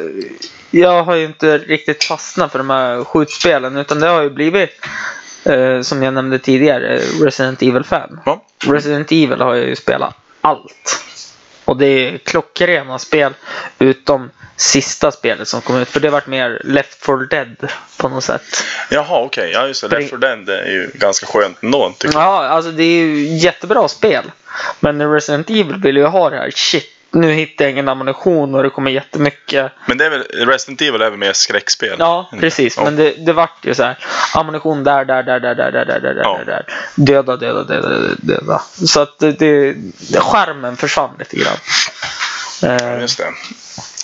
[0.70, 4.70] jag har ju inte riktigt fastnat för de här skjutspelen utan det har ju blivit
[5.44, 8.10] eh, som jag nämnde tidigare Resident Evil 5.
[8.26, 8.42] Ja.
[8.66, 11.04] Resident Evil har jag ju spelat allt.
[11.68, 13.32] Och det är klockrena spel
[13.78, 15.88] utom sista spelet som kom ut.
[15.88, 17.56] För det varit mer Left 4 Dead
[17.96, 18.42] på något sätt.
[18.90, 19.50] Jaha, okej.
[19.52, 19.98] Ja, just det.
[19.98, 21.94] Left 4 Dead är ju ganska skönt ändå.
[21.98, 22.24] Tycker jag.
[22.24, 24.24] Ja, alltså det är ju jättebra spel.
[24.80, 26.50] Men Resident Evil vill ju ha det här.
[26.50, 29.72] Shit, nu hittar jag ingen ammunition och det kommer jättemycket.
[29.86, 31.96] Men det är väl, Resident Evil är väl mer skräckspel?
[31.98, 32.76] Ja, precis.
[32.76, 32.84] Ja.
[32.84, 33.98] Men det, det vart ju så här.
[34.34, 36.40] Ammunition där, där, där, där, där, där, där, där, Ja.
[36.46, 36.66] där.
[36.94, 38.62] Döda, döda, döda, döda.
[38.86, 39.74] Så att det, det,
[40.20, 41.56] skärmen försvann lite grann.
[42.62, 43.30] Eh, Just det.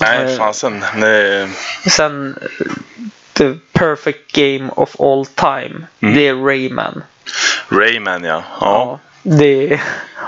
[0.00, 0.84] Nej, Eh, fasen.
[0.94, 1.48] Nej.
[1.86, 2.38] sen
[3.32, 5.86] The Perfect Game of All Time.
[6.00, 6.14] Mm.
[6.14, 7.02] Det är Rayman.
[7.68, 8.42] Rayman, ja.
[8.60, 9.00] ja.
[9.26, 9.80] Det,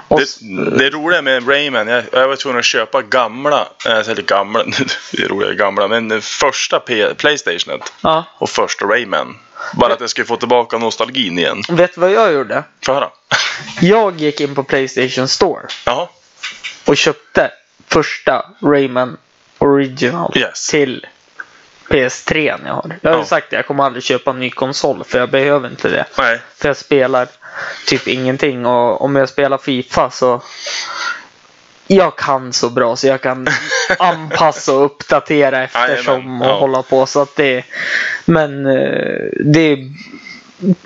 [0.09, 4.23] och, Det, det roliga med Rayman, jag, jag var tvungen att köpa gamla, äh, eller
[4.23, 4.65] gamla,
[5.13, 8.25] det är roliga gamla, men första P, Playstationet ja.
[8.39, 9.39] och första Rayman.
[9.75, 11.63] Bara att jag skulle få tillbaka nostalgin igen.
[11.69, 12.63] Vet du vad jag gjorde?
[12.87, 13.09] Få höra.
[13.81, 16.09] Jag gick in på Playstation Store Jaha.
[16.85, 17.51] och köpte
[17.89, 19.17] första Rayman
[19.59, 20.69] Original Yes.
[20.71, 21.07] till
[21.89, 22.97] PS3 jag har.
[23.03, 23.27] Jag har ju Ja.
[23.27, 26.07] sagt det, jag kommer aldrig köpa en ny konsol för jag behöver inte det.
[26.19, 26.41] Nej.
[26.57, 27.29] För jag spelar
[27.87, 30.43] typ ingenting och om jag spelar Fifa så
[31.87, 33.47] jag kan så bra så jag kan
[33.99, 36.59] anpassa och uppdatera eftersom och ja.
[36.59, 37.65] hålla på så att det
[38.25, 39.89] Men eh, det är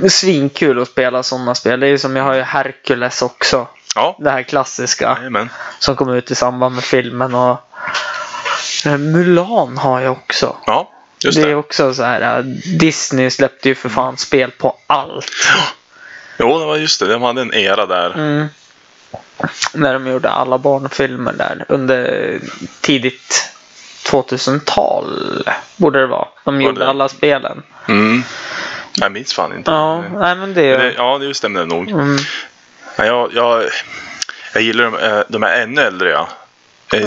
[0.09, 1.81] svinkul att spela sådana spel.
[1.81, 3.66] Det är som jag har ju Hercules också.
[3.95, 4.16] Ja.
[4.21, 5.51] Det här klassiska Jajamän.
[5.79, 7.57] som kom ut i samband med filmen och
[8.87, 10.57] eh, Mulan har jag också.
[10.66, 10.91] Ja,
[11.23, 11.51] det det.
[11.51, 12.39] är också så här.
[12.39, 12.45] eh,
[12.79, 15.31] Disney släppte ju för fan spel på allt.
[16.41, 17.07] Jo, det var just det.
[17.07, 18.12] De hade en era där.
[18.14, 18.47] Mm.
[19.74, 22.41] När de gjorde alla barnfilmer där under
[22.80, 23.51] tidigt
[24.07, 25.45] 2000-tal
[25.76, 26.28] borde det vara.
[26.45, 26.88] De gjorde det?
[26.88, 27.62] alla spelen.
[27.88, 28.22] Mm.
[28.95, 29.70] Jag minns fan inte.
[29.70, 30.76] Ja, nej men det...
[30.76, 31.91] det, ja, det stämmer nog.
[31.91, 32.18] Mm.
[32.97, 33.64] Ja, Jag, jag,
[34.55, 36.11] jag gillar de, eh, de är ännu äldre.
[36.11, 36.28] Ja.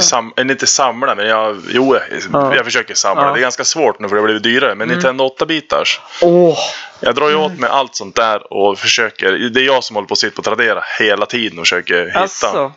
[0.02, 2.04] Sam, eller inte samla, men jag, jo, jag,
[2.34, 2.56] Ja.
[2.56, 3.22] jag försöker samla.
[3.24, 3.34] Mm.
[3.34, 4.76] Det är ganska svårt nu för det har blivit dyrare.
[4.76, 6.00] Men Nintendo 8-bitars.
[6.22, 6.58] Åh!
[7.00, 9.32] Jag drar ju åt med allt sånt där och försöker.
[9.32, 12.20] Det är jag som håller på att sitta på Tradera hela tiden och försöker hitta.
[12.20, 12.72] Alltså.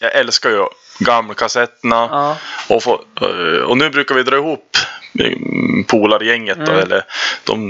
[0.00, 0.64] Jag älskar ju
[0.98, 2.08] gammelkassetterna.
[2.10, 2.36] Ja.
[2.68, 4.76] Och, få, eh, och nu brukar vi dra ihop
[5.18, 6.82] mm, polargänget då, Mm.
[6.84, 7.04] eller
[7.44, 7.60] de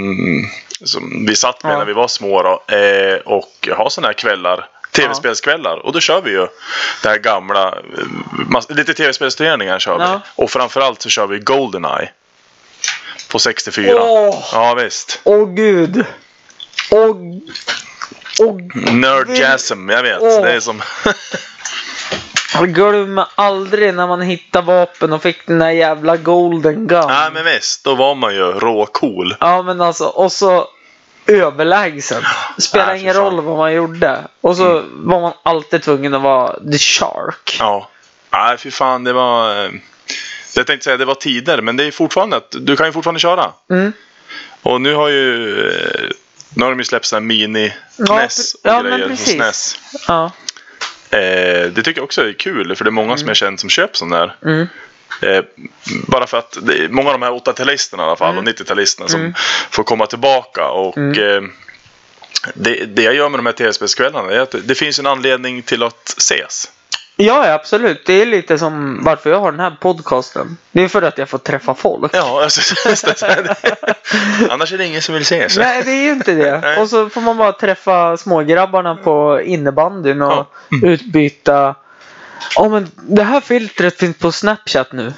[0.85, 1.79] som vi satt med Ja.
[1.79, 4.69] när vi var små då, eh, och ha sådana här kvällar.
[4.97, 5.77] Tv-spelskvällar.
[5.87, 6.47] Och då kör vi ju
[7.03, 10.21] det här gamla, eh, lite tv-spelsturneringar kör Ja.
[10.37, 10.43] vi.
[10.45, 12.11] Och framförallt så kör vi Goldeneye.
[13.29, 13.95] På 64.
[14.03, 14.45] Åh!
[14.53, 15.21] Ja visst.
[15.25, 16.05] Åh gud!
[16.91, 17.17] Åh...
[18.41, 18.57] Åh
[18.93, 20.19] Nerdjasm, jag vet.
[20.21, 20.43] Åh.
[20.43, 20.83] Det är som...
[22.67, 27.05] Glömmer aldrig när man hittade vapen och fick den där jävla golden gun.
[27.09, 29.37] Nej men visst, då var man ju råcool.
[29.41, 30.69] Ja men alltså, och så
[31.27, 32.23] överlägsen.
[32.59, 33.17] Spelar ingen.
[33.17, 33.23] Mm.
[33.23, 34.19] roll vad man gjorde.
[34.41, 37.57] Och så var man alltid tvungen att vara the shark.
[37.59, 37.89] Ja.
[38.31, 39.65] Nej, fy fan, det var...
[39.65, 39.71] eh,
[40.55, 43.21] Jag tänkte säga det var tider, men det är fortfarande att du kan ju fortfarande
[43.21, 43.53] köra.
[43.71, 43.93] Mm.
[44.63, 45.59] Och nu har ju...
[45.69, 46.11] eh,
[46.55, 49.35] Nu har de ju släppt sådana mini Ja, NES och ja, grejer hos.
[49.37, 49.77] NES.
[50.09, 50.31] Ja.
[51.11, 51.19] Eh,
[51.71, 53.97] det tycker jag också är kul, för det är många som jag känner som köper
[53.97, 54.37] sån där.
[55.23, 55.35] Mm.
[55.39, 55.45] Eh,
[56.09, 58.39] bara för att det är många av de här 80-talisterna i alla fall, Mm.
[58.39, 59.35] och 90-talisterna som Mm.
[59.71, 60.69] får komma tillbaka.
[60.69, 61.43] Och eh,
[62.55, 65.83] det, det jag gör med de här tv-spelskvällarna är att det finns en anledning till
[65.83, 66.71] att ses.
[67.19, 68.07] Ja, absolut.
[68.07, 70.57] Det är lite som varför jag har den här podcasten.
[70.73, 72.11] Det är för att jag får träffa folk.
[72.15, 72.75] Ja, alltså.
[74.51, 75.65] Annars är det ingen som vill se sig.
[75.65, 76.77] Nej, det är ju inte det.
[76.81, 80.49] Och så får man bara träffa smågrabbarna på innebandyn och Ja.
[80.83, 81.75] utbyta.
[82.57, 85.13] Ja, men det här filtret finns på Snapchat nu.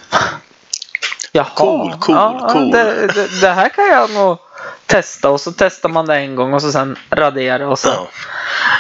[1.33, 1.47] Jaha.
[1.57, 2.71] Cool, cool, ja, cool.
[2.71, 4.39] Det, det, det här kan jag nog
[4.87, 8.09] testa och så testar man det en gång och så sen radera och så Ja.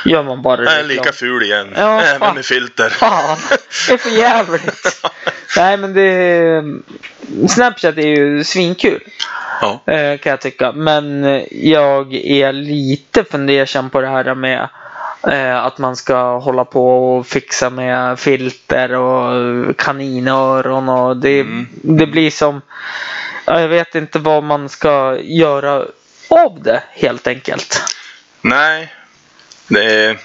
[0.04, 1.72] gör man bara Jag är lika ful igen.
[1.76, 2.34] Ja, Även fan.
[2.34, 2.88] med filter.
[2.90, 3.38] Fan,
[3.88, 5.02] det är för jävligt.
[5.56, 6.62] Nej men det...
[7.48, 9.02] Snapchat är ju svinkul.
[9.62, 9.92] Ja.
[9.92, 10.72] eh, Kan jag tycka.
[10.72, 14.68] Men jag är lite fundersam på det här med
[15.62, 21.66] att man ska hålla på och fixa med filter och kaninöron och det, Mm.
[21.72, 22.62] det blir som...
[23.44, 25.84] ja, Jag vet inte vad man ska göra
[26.28, 27.82] av det helt enkelt.
[28.40, 28.94] Nej.
[29.68, 30.18] Det är...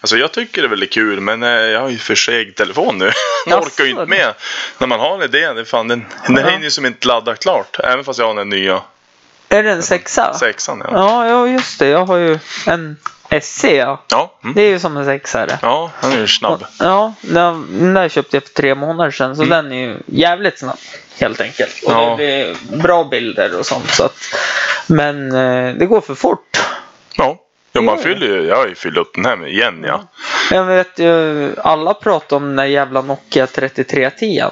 [0.00, 2.98] Alltså jag tycker det är väldigt kul men eh, jag har ju för seg telefon
[2.98, 3.10] nu.
[3.46, 4.34] Jag orkar ju inte med.
[4.78, 6.50] När man har en idé, det fan, den, den Ja.
[6.50, 7.76] hinner ju som inte ladda klart.
[7.84, 8.80] Även fast jag har den nya
[9.48, 10.34] Är det en sexa?
[10.34, 10.82] sexan.
[10.84, 11.86] Ja, Ja, ja just det.
[11.88, 12.96] Jag har ju en
[13.42, 13.64] SC.
[13.64, 14.00] Ja.
[14.10, 14.34] ja.
[14.44, 14.54] Mm.
[14.54, 15.58] Det är ju som en sexare.
[15.62, 16.64] ja han är ju snabb.
[16.78, 20.78] Ja, den, där köpte jag för tre månader sedan så den är ju jävligt snabb.
[21.20, 21.82] Helt enkelt.
[21.84, 22.10] Och Ja.
[22.10, 23.90] det blir bra bilder och sånt.
[23.90, 24.16] Så att,
[24.86, 26.58] men eh, det går för fort.
[27.16, 27.36] Ja.
[27.72, 30.02] Ja, man fyller ju, jag har ju fyllt upp den här med igen ja.
[30.50, 34.44] Jag vet ju, alla pratar om den där jävla Nokia 3310.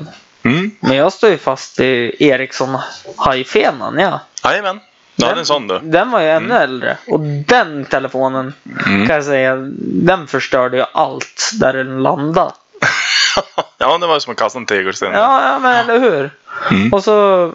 [0.42, 0.70] Mm.
[0.80, 2.78] Men jag står ju fast i Ericsson
[3.16, 4.20] hajfenan, ja.
[4.44, 4.80] Jajamän.
[5.22, 5.78] Hade en sån du.
[5.82, 6.96] Den var ju ännu äldre.
[7.06, 8.54] Och den telefonen
[8.86, 9.06] Mm.
[9.06, 12.52] kan jag säga, den förstörde ju allt där den landade.
[13.78, 15.12] ja, det var som att kasta en tegelsten.
[15.12, 16.30] Ja, ja men eller hur?
[16.70, 16.92] Mm.
[16.92, 17.52] Och så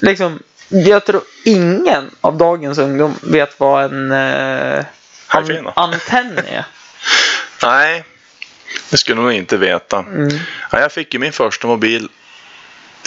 [0.00, 0.38] liksom,
[0.68, 4.84] jag tror ingen av dagens ungdom vet vad en eh,
[5.28, 6.64] an, antenn är.
[7.62, 8.04] Nej,
[8.90, 9.98] det skulle nog inte veta.
[9.98, 10.28] Mm.
[10.70, 12.08] Ja, jag fick ju min första mobil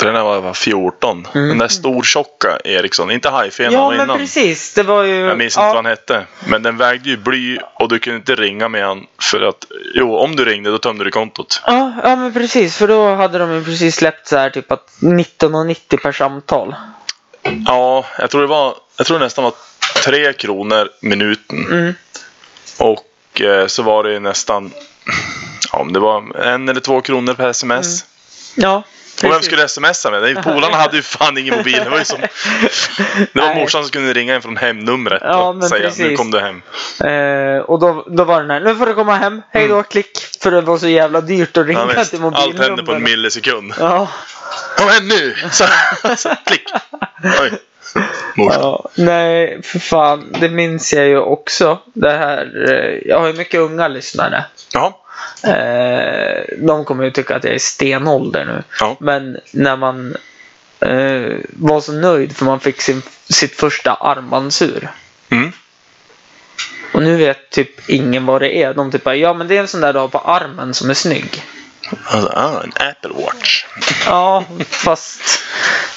[0.04, 1.28] jag när jag var 14.
[1.36, 1.48] Mm.
[1.50, 3.12] Den där stortjocka Ericsson.
[3.12, 4.18] Inte hajfenan Ja, var men innan.
[4.18, 4.74] precis.
[4.74, 5.16] Det var ju...
[5.16, 6.26] Jag minns inte ja, vad han hette.
[6.48, 9.66] Men den vägde ju bly och du kunde inte ringa med han för att...
[9.96, 11.62] Jo, om du ringde då tömde du kontot.
[11.66, 12.78] Ja, ja, men precis.
[12.78, 16.76] För då hade de ju precis släppt så här typ att 19,90 per samtal.
[17.66, 18.76] Ja, jag tror det var...
[18.98, 19.54] Jag tror det nästan var
[20.04, 21.66] tre kronor minuten.
[21.72, 21.94] Mm.
[22.80, 24.72] Och eh, så var det nästan...
[25.72, 28.06] Ja, om det var en eller två kronor per sms.
[28.56, 28.84] Ja,
[29.24, 30.44] Och vem skulle smsa med?
[30.44, 31.82] Polarna hade ju fan ingen mobil.
[31.84, 32.20] Det var ju som...
[33.34, 36.18] Det var morsan som kunde ringa in från hemnumret Ja, och säga nu precis.
[36.18, 36.62] kom du hem.
[37.00, 40.18] Eh, och då, då var den här, nu får du komma hem, hej då, klick.
[40.42, 41.96] För det var så jävla dyrt att ringa Mm.
[41.98, 43.74] Ja, till Allt hände på en millisekund.
[43.80, 44.08] Ja.
[44.78, 45.36] Kom hem nu!
[45.52, 45.66] Så,
[46.18, 46.70] så, klick!
[47.42, 47.52] Oj.
[48.36, 50.34] Ja, nej, för fan.
[50.40, 51.80] Det minns jag ju också.
[51.94, 54.46] Det här, eh, jag har ju mycket unga lyssnare.
[54.74, 54.94] Jaha.
[55.44, 58.64] Eh, de kommer ju tycka att jag är stenålder nu.
[58.80, 58.96] Ja.
[59.00, 60.16] Men när man
[60.80, 64.90] eh, var så nöjd för man fick sin, sitt första armbandsur.
[65.30, 65.52] Mm.
[66.94, 68.74] Och nu vet typ ingen vad det är.
[68.74, 70.90] De typ bara, ja men det är en sån där du har på armen som
[70.90, 71.44] är snygg.
[72.06, 73.66] Alltså, ah, en Apple Watch.
[74.06, 75.22] Ja, fast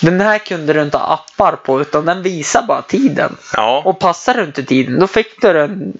[0.00, 3.36] den här kunde du inte ha appar på utan den visar bara tiden.
[3.56, 3.82] Ja.
[3.84, 5.98] Och passar du inte tiden då fick du en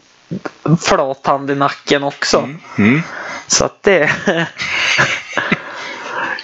[0.81, 2.49] flathand i nacken också.
[2.79, 3.03] Mm.
[3.47, 4.11] Så att det...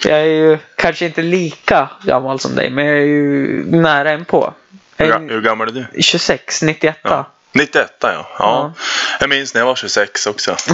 [0.03, 4.25] jag är ju kanske inte lika gammal som dig men jag är ju nära en
[4.25, 4.53] på.
[4.97, 6.01] Hur, hur gammal är du?
[6.01, 6.97] 26, 91.
[7.01, 7.31] Ja.
[7.55, 8.07] 91 ja.
[8.11, 8.25] ja.
[8.39, 8.73] Ja.
[9.19, 10.55] Jag minns när jag var 26 också.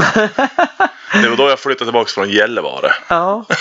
[1.13, 2.91] Det var då jag flyttade tillbaka från Gällivare.
[3.07, 3.45] Ja.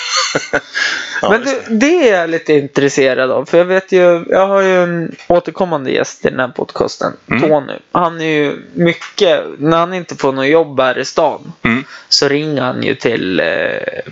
[1.23, 3.45] Ja, Men du, det är jag lite intresserad av.
[3.45, 7.13] För jag vet ju, jag har ju en återkommande gäst i den här podcasten.
[7.31, 7.43] Mm.
[7.43, 7.73] Tony.
[7.93, 11.53] Han är ju mycket, när han inte får något jobb här i stan.
[11.63, 11.85] Mm.
[12.09, 13.47] Så ringer han ju till eh,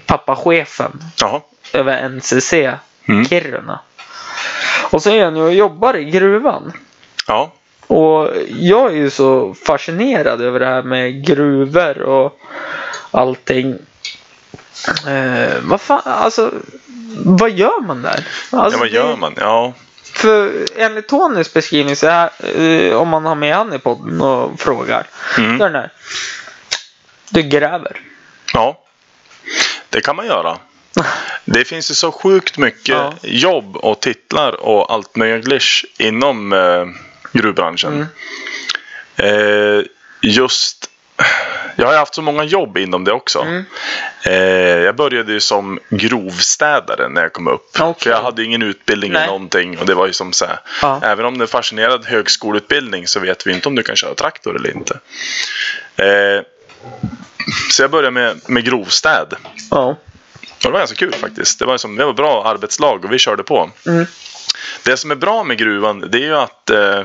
[0.06, 1.40] pappachefen Jaha.
[1.72, 2.54] över NCC
[3.09, 3.24] Mm.
[3.28, 3.80] Kiruna.
[4.90, 6.72] Och så är han ju och jobbar i gruvan.
[7.26, 7.52] Ja.
[7.89, 12.41] Och jag är ju så fascinerad över det här med gruvor och
[13.11, 13.78] allting.
[15.07, 16.53] Eh, vad fan, alltså.
[17.24, 18.24] Vad gör man där?
[18.51, 19.34] Alltså, ja, vad gör man?
[19.36, 19.72] Ja.
[20.03, 24.61] För enligt Tonys beskrivning så är, eh, om man har med han i podden och
[24.61, 25.07] frågar.
[25.39, 25.59] Mm.
[25.59, 25.93] Den där.
[27.30, 28.01] Du gräver.
[28.55, 28.80] ja.
[29.91, 30.59] Det kan man göra.
[31.45, 33.14] Det finns ju så sjukt mycket Ja.
[33.22, 35.64] jobb och titlar och allt möjligt
[35.99, 36.84] inom eh,
[37.33, 38.07] gruvbranschen.
[39.16, 39.83] Eh,
[40.22, 40.91] just
[41.76, 43.41] jag har haft så många jobb inom det också.
[43.41, 43.64] Mm.
[44.24, 44.33] Eh,
[44.85, 47.81] jag började ju som grovstädare när jag kom upp.
[47.81, 48.03] Okej.
[48.03, 49.79] För jag hade ingen utbildning eller någonting.
[49.79, 51.01] Och det var ju som så här, Ja.
[51.03, 54.57] Även om det är fascinerad högskoleutbildning så vet vi inte om du kan köra traktor
[54.57, 54.99] eller inte.
[55.97, 56.43] Eh,
[57.70, 59.35] så jag började med, med grovstäd.
[59.70, 59.87] Ja.
[59.87, 61.59] Och det var ganska kul faktiskt.
[61.59, 63.70] Det var, som, det var bra arbetslag och vi körde på.
[63.87, 64.07] Mm.
[64.83, 67.03] Det som är bra med gruvan det är ju att eh,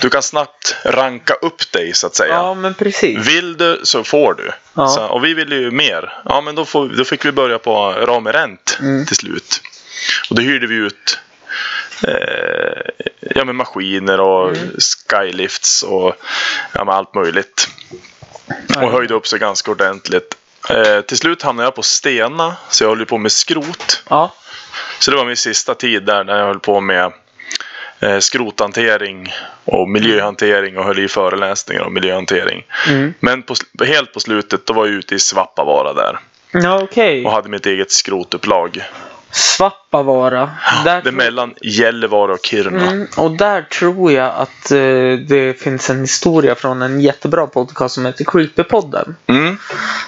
[0.00, 2.34] du kan snabbt ranka upp dig så att säga.
[2.34, 3.26] ja, men precis.
[3.28, 4.50] Vill du så får du.
[4.74, 4.88] Ja.
[4.88, 6.12] Så, och vi ville ju mer.
[6.24, 9.06] Ja men då, får, då fick vi börja på Ramerent Mm.
[9.06, 9.60] till slut.
[10.30, 11.18] Och då hyrde vi ut
[12.02, 14.70] eh, ja, men maskiner och Mm.
[15.10, 16.16] skylifts och
[16.72, 17.68] ja, men allt möjligt.
[18.76, 20.34] Och höjde upp sig ganska ordentligt.
[20.70, 24.02] Eh, till slut hamnade jag på Stena så jag höll ju på med skrot.
[24.08, 24.34] Ja.
[24.98, 27.12] Så det var min sista tid där när jag höll på med
[28.00, 29.32] eh, skrothantering
[29.64, 32.64] och miljöhantering och höll i föreläsningar om miljöhantering.
[32.88, 33.14] Mm.
[33.20, 33.54] Men på,
[33.84, 36.18] helt på slutet då var jag ute i Svappavaara där
[36.52, 37.24] Ja, okej.
[37.24, 38.82] och hade mitt eget skrotupplag.
[39.30, 40.50] Svappavaara.
[40.84, 42.82] Där Det är mellan Gällivare och Kiruna.
[42.90, 44.78] Mm, och där tror jag att eh,
[45.28, 49.16] det finns en historia från en jättebra podcast som heter Creepypodden.
[49.26, 49.58] Mm.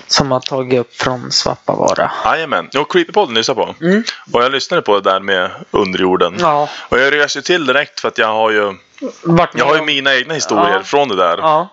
[0.07, 2.11] Som har tagit upp från Svappavaara.
[2.25, 2.69] Jajamän.
[2.73, 3.85] Jo, Creepypodden lyssnade på.
[3.85, 4.05] Mm.
[4.33, 6.37] Och jag lyssnade på det där med underjorden.
[6.41, 8.75] Ja, Och jag rös ju till direkt för att jag har ju,
[9.55, 10.83] jag har ju mina egna historier Ja.
[10.83, 11.39] från det där.
[11.39, 11.69] Ja,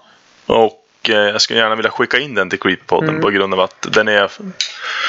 [0.45, 3.21] Och eh, jag skulle gärna vilja skicka in den till Creepypodden Mm.
[3.21, 4.13] på grund av att den är...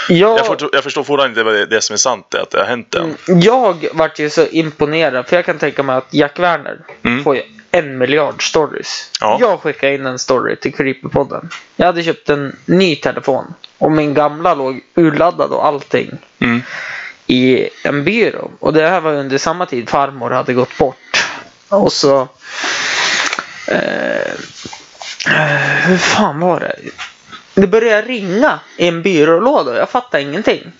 [0.09, 2.51] jag, Jag, får, jag förstår fortfarande inte vad det, det som är sant, det, att
[2.51, 3.17] det har hänt än.
[3.27, 5.27] jag vart ju så imponerad.
[5.29, 7.25] För jag kan tänka mig att Jack Werner Mm.
[7.25, 9.11] får ju en miljard stories.
[9.21, 9.37] Ja.
[9.41, 11.51] Jag skickade in en story till Creepypodden.
[11.77, 13.55] Jag hade köpt en ny telefon.
[13.79, 16.19] Och min gamla låg urladdad och allting.
[16.39, 16.63] Mm.
[17.27, 18.51] i en byrå.
[18.61, 21.25] Och det här var under samma tid farmor hade gått bort.
[21.69, 22.29] Och så...
[23.69, 24.33] Eh,
[25.87, 26.77] hur fan var det?
[27.55, 30.73] Det började ringa i en byrålåda och jag fattade ingenting.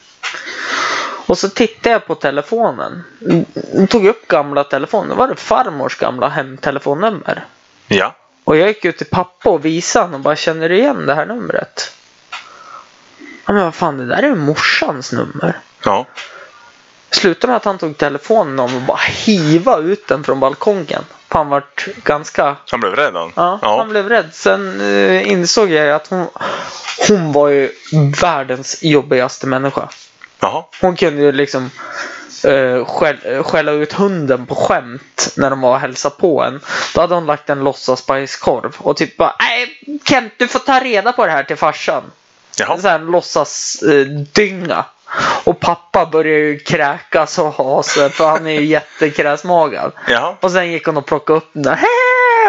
[1.27, 3.05] Och så tittade jag på telefonen.
[3.21, 5.09] Mm, Tog upp gamla telefonen.
[5.09, 7.45] Då var det farmors gamla hemtelefonnummer.
[7.89, 8.15] Ja.
[8.45, 11.15] Och jag gick ut till pappa och visade honom och bara känner du igen det
[11.15, 11.93] här numret?
[13.47, 15.59] Ja men vad fan det där är ju morsans nummer.
[15.85, 16.07] Ja.
[17.11, 21.05] Slutade med att han tog telefonen om och bara hiva ut den från balkongen.
[21.29, 22.57] Han vart ganska...
[22.71, 23.33] Han blev rädd han?
[23.37, 23.79] Ja, ja.
[23.79, 24.29] han blev rädd.
[24.33, 26.27] Sen eh, insåg jag att hon,
[27.09, 27.73] hon var ju
[28.23, 29.89] världens jobbigaste människa.
[30.41, 30.65] Jaha.
[30.81, 31.71] Hon kunde ju liksom
[32.45, 36.61] eh, skäll, eh, skälla ut hunden på skämt när de var och hälsade på en.
[36.95, 41.13] Då hade hon lagt en låtsasbajskorv och typ bara Nej Kent du får ta reda
[41.13, 42.03] på det här till farsan.
[42.59, 42.79] Jaha.
[42.79, 44.85] Så här låtsas eh, dynga.
[45.45, 49.93] Och pappa började ju kräkas och ha sig för han är ju jättekräsmagad.
[50.09, 50.35] Jaha.
[50.41, 51.79] Och sen gick hon och plockade upp den där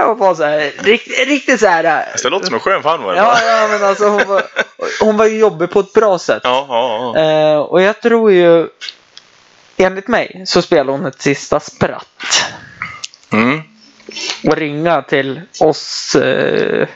[0.07, 1.83] och var så här riktigt, riktigt så här.
[1.83, 3.15] eh, Så det låter som en skön farmor.
[3.15, 3.39] Ja, va?
[3.45, 4.43] ja men alltså hon var,
[5.01, 6.41] hon var ju jobbig på ett bra sätt.
[6.43, 7.21] Ja, ja, ja.
[7.21, 8.67] Eh, och jag tror ju,
[9.77, 12.43] enligt mig, så spelar hon ett sista spratt.
[13.31, 13.61] Mm.
[14.47, 16.87] Och ringa till oss eh,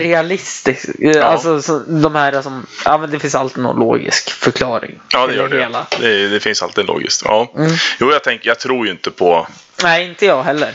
[0.00, 0.84] realistisk.
[1.02, 5.00] eh, Alltså så, de här som, ja men det finns alltid någon logisk förklaring.
[5.08, 5.58] Ja, det gör det.
[5.60, 5.86] hela.
[6.00, 7.22] Det, det finns alltid logiskt.
[7.24, 7.52] Ja.
[7.56, 7.70] Mm.
[8.00, 9.46] Jo, jag, tänker, jag tror ju inte på,
[9.82, 10.68] Nej, inte jag heller.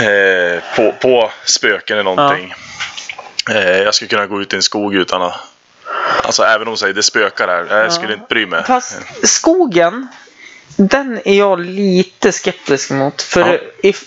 [0.00, 2.54] eh, på, på spöken eller någonting.
[3.50, 5.34] Eh, jag skulle kunna gå ut i en skog utan att...
[6.22, 7.82] Alltså även om de säger det spökar här.
[7.82, 8.64] Jag skulle inte bry mig.
[8.64, 10.08] Fast skogen,
[10.76, 13.22] den är jag lite skeptisk mot.
[13.22, 13.58] För Ja.
[13.82, 14.04] if,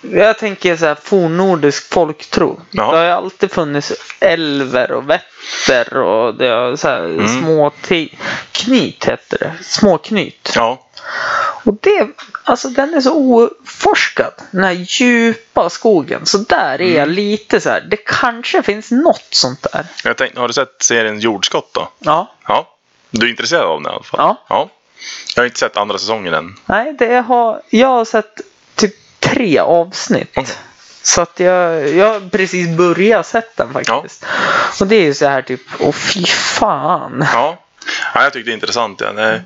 [0.00, 2.60] jag tänker så här fornnordisk folktro.
[2.70, 2.90] Ja.
[2.90, 7.28] Det har ju alltid funnits älver och vätter och det har så här Mm.
[7.40, 7.70] små
[8.52, 9.54] knyt heter det.
[9.64, 10.52] Små knyt.
[10.54, 10.84] Ja,
[11.64, 12.08] Och det,
[12.44, 14.32] alltså den är så oforskad.
[14.50, 16.26] Den här djupa skogen.
[16.26, 16.94] Så där är Mm.
[16.96, 17.80] jag lite så här.
[17.90, 19.86] Det kanske finns något sånt där.
[20.04, 21.88] jag tänkte, har du sett serien Jordskott då?
[21.98, 22.32] Ja.
[22.48, 22.68] Ja.
[23.10, 24.20] Du är intresserad av den i alla fall?
[24.20, 24.44] Ja.
[24.48, 24.68] ja.
[25.36, 26.54] Jag har inte sett andra säsongen än.
[26.66, 28.40] Nej, det har, jag har sett
[29.20, 30.32] tre avsnitt.
[30.36, 30.54] Okej.
[31.02, 34.24] Så att jag, jag har precis börjat sett den faktiskt.
[34.80, 37.26] Och det är ju så här typ, åh fy fan.
[37.32, 37.58] Ja.
[38.14, 39.00] ja jag tyckte det är intressant.
[39.00, 39.12] Ja.
[39.12, 39.42] Nej.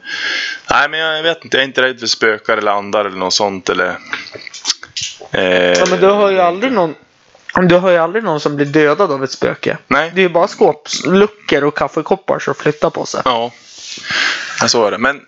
[0.71, 1.57] Nej, men jag vet inte.
[1.57, 3.69] Jag är inte rädd för spökar eller andar eller något sånt.
[3.69, 3.99] Eller,
[5.31, 6.95] eh, Ja, men du har ju aldrig någon
[7.55, 9.79] du har ju aldrig någon som blir dödad av ett spöke.
[9.89, 10.11] Nej.
[10.15, 13.23] Det är ju bara skåpsluckor och kaffekoppar som flyttar på sig.
[13.25, 13.53] Ja,
[14.63, 14.99] ja, så är det.
[14.99, 15.21] Men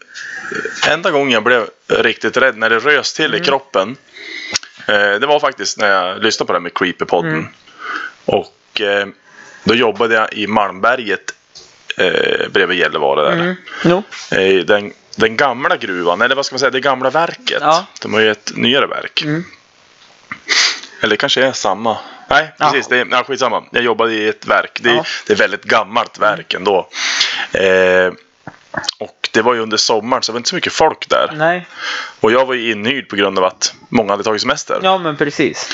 [0.89, 3.97] enda gången jag blev riktigt rädd när det rös till i kroppen.
[4.87, 7.49] Eh, det var faktiskt när jag lyssnade på det här med Creepypodden.
[8.25, 9.07] Och eh,
[9.65, 11.35] då jobbade jag i Malmberget
[11.97, 13.57] eh, bredvid Gällivare där.
[13.85, 14.03] Mm.
[14.31, 17.59] Eh, den, den gamla gruvan, eller vad ska man säga, det gamla verket.
[17.61, 17.87] Ja.
[18.01, 19.23] De har ju ett nyare verk.
[19.23, 19.45] Mm.
[21.01, 21.97] Eller kanske är samma.
[22.29, 22.89] Nej, precis.
[22.89, 23.65] Det är, ja, skitsamma.
[23.71, 24.79] Jag jobbade i ett verk.
[24.83, 26.89] Det är, det är väldigt gammalt verk ändå.
[27.53, 28.13] Eh,
[28.99, 31.33] och det var ju under sommaren så det var inte så mycket folk där.
[31.37, 31.67] Nej.
[32.21, 34.81] Och jag var ju inhyrd på grund av att många hade tagit semester.
[34.83, 35.71] Ja men precis.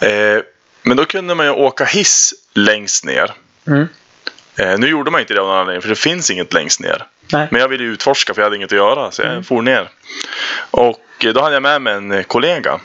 [0.00, 0.42] Eh,
[0.82, 3.32] men då kunde man ju åka hiss längst ner.
[3.66, 3.88] Mm.
[4.56, 7.06] Eh, nu gjorde man inte det av någon anledning för det finns inget längst ner.
[7.32, 7.48] Nej.
[7.50, 9.90] Men jag ville utforska för jag hade inget att göra så jag for ner.
[10.70, 12.80] Och eh, då hade jag med mig en eh, kollega.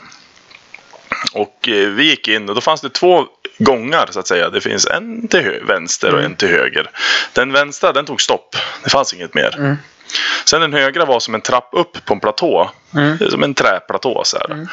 [1.32, 3.26] Och eh, vi gick in och då fanns det två
[3.58, 4.50] gångar så att säga.
[4.50, 6.90] Det finns en till vänster och en till höger.
[7.32, 8.56] Den vänstra den tog stopp.
[8.84, 9.56] Det fanns inget mer.
[9.58, 9.76] Mm.
[10.44, 12.70] Sen den högra var som en trapp upp på en platå.
[12.94, 13.30] Mm.
[13.30, 14.66] Som en träplatå så här.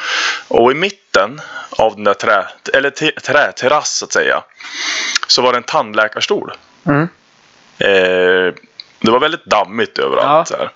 [0.48, 4.42] Och i mitten av den där trä, eller te, träterrass så att säga.
[5.26, 6.52] Så var det en tandläkarstol.
[6.86, 7.08] Mm.
[7.78, 8.54] Eh,
[9.00, 10.50] det var väldigt dammigt överallt.
[10.50, 10.70] Ja.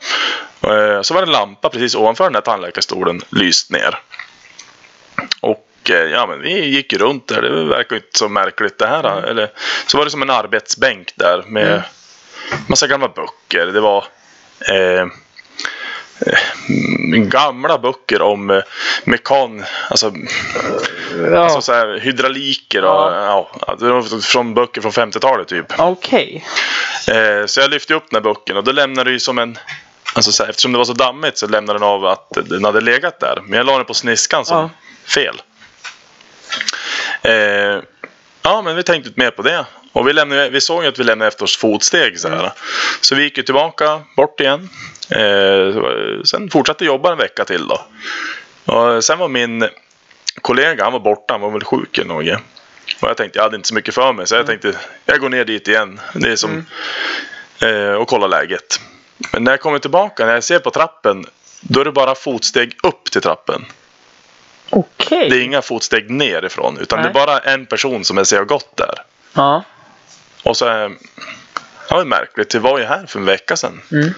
[0.61, 0.73] Så.
[0.73, 3.99] Eh, så var det en lampa precis ovanför den här tandläkarstolen lyst ner.
[5.41, 7.43] Och eh, ja, men vi gick runt där.
[7.43, 9.23] Det verkar inte så märkligt det här.
[9.23, 9.51] Eller,
[9.87, 11.83] så var det som en arbetsbänk där med
[12.67, 13.67] massa gamla böcker.
[13.67, 14.05] Det var
[14.61, 15.01] eh,
[16.27, 16.39] eh,
[17.19, 18.63] gamla böcker om eh,
[19.05, 20.13] mekan, alltså,
[21.33, 21.39] Ja.
[21.39, 23.51] alltså så här, hydrauliker och ja.
[23.79, 25.67] var från böcker från 50-talet typ.
[25.79, 26.45] Okej.
[27.09, 29.59] Eh, så jag lyfte upp den här boken och då lämnade det ju som en
[30.15, 32.81] Alltså så här, eftersom det var så dammigt så lämnade den av att den hade
[32.81, 33.39] legat där.
[33.45, 34.71] Men jag la den på sniskan som Ja.
[35.15, 35.43] fel.
[37.23, 37.83] Eh,
[38.43, 39.67] ja, men vi tänkte inte mer på det.
[39.99, 42.21] Och vi, lämnade, vi såg ju att vi lämnade efter oss fotsteg.
[42.21, 42.53] Så, här.
[43.01, 44.69] så vi gick ju tillbaka bort igen.
[45.11, 45.83] Eh,
[46.25, 47.81] sen fortsatte jobba en vecka till då.
[48.75, 49.69] Och sen var min
[50.43, 52.41] kollega, han var borta, han var väl sjuk eller något.
[53.01, 54.27] Och jag tänkte, jag hade inte så mycket för mig.
[54.27, 54.73] Så jag tänkte,
[55.05, 56.01] jag går ner dit igen.
[56.15, 56.67] Det är som,
[57.63, 58.81] eh, och kollar läget.
[59.33, 61.25] Men när jag kommer tillbaka, när jag ser på trappen,
[61.61, 63.65] då är det bara fotsteg upp till trappen.
[64.71, 65.31] Okej.
[65.31, 67.13] Det är inga fotsteg nerifrån, utan Nej.
[67.13, 68.95] det är bara en person som jag ser har gått där.
[69.33, 69.65] Ja.
[70.43, 70.91] Och så, eh,
[71.89, 73.81] ja det är märkligt, det var ju här för en vecka sedan.
[73.93, 74.11] Mm.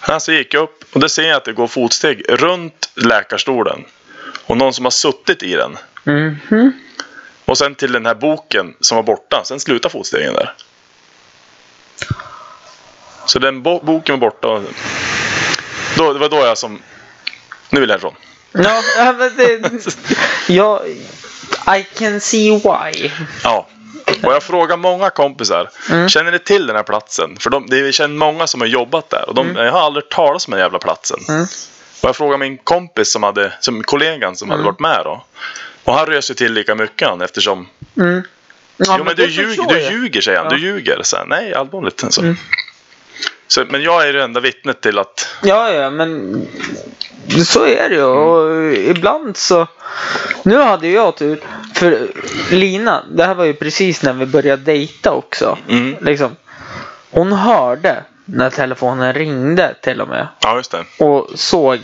[0.00, 3.84] Alltså gick jag upp och då ser jag att det går fotsteg runt läkarstolen.
[4.46, 5.78] Och någon som har suttit i den.
[6.04, 6.72] Mhm.
[7.44, 9.44] Och sen till den här boken som var borta.
[9.44, 10.54] Sen slutar fotstegen där.
[13.26, 14.62] Så den bo- boken var borta.
[15.96, 16.82] Då, det var då jag som...
[17.70, 18.14] Nu vill jag härifrån.
[18.52, 18.82] Ja,
[19.18, 19.70] men det...
[20.48, 20.84] Ja,
[21.76, 23.10] I can see why.
[23.44, 23.68] Ja.
[24.22, 25.70] Och jag frågar många kompisar.
[25.90, 26.08] Mm.
[26.08, 27.36] Känner ni till den här platsen?
[27.40, 29.28] För de, det är, känner många som har jobbat där.
[29.28, 31.18] Och de, jag har aldrig talat om den jävla platsen.
[31.28, 31.42] Mm.
[32.02, 34.58] Och jag frågar min kompis som hade, som kollegan som Mm.
[34.58, 35.24] hade varit med då.
[35.84, 38.22] Och han rös ju till lika mycket han eftersom Mm.
[38.76, 40.46] Ja, jo men du, det ljug, du ljuger säger han.
[40.50, 40.56] Ja.
[40.56, 41.00] Du ljuger.
[41.02, 42.04] Så här, Nej allvarligt.
[42.10, 42.22] Så.
[43.56, 43.68] Mm.
[43.68, 46.42] Så, men jag är det enda vittnet till att Ja, ja, men
[47.46, 48.04] så är det ju.
[48.04, 49.66] Och ibland så...
[50.42, 51.40] Nu hade jag tur.
[51.74, 52.08] För
[52.50, 55.58] Lina, det här var ju precis när vi började dejta också.
[55.68, 55.96] Mm.
[56.00, 56.36] Liksom,
[57.10, 60.28] hon hörde när telefonen ringde till och med.
[60.40, 61.04] Ja just det.
[61.04, 61.80] Och såg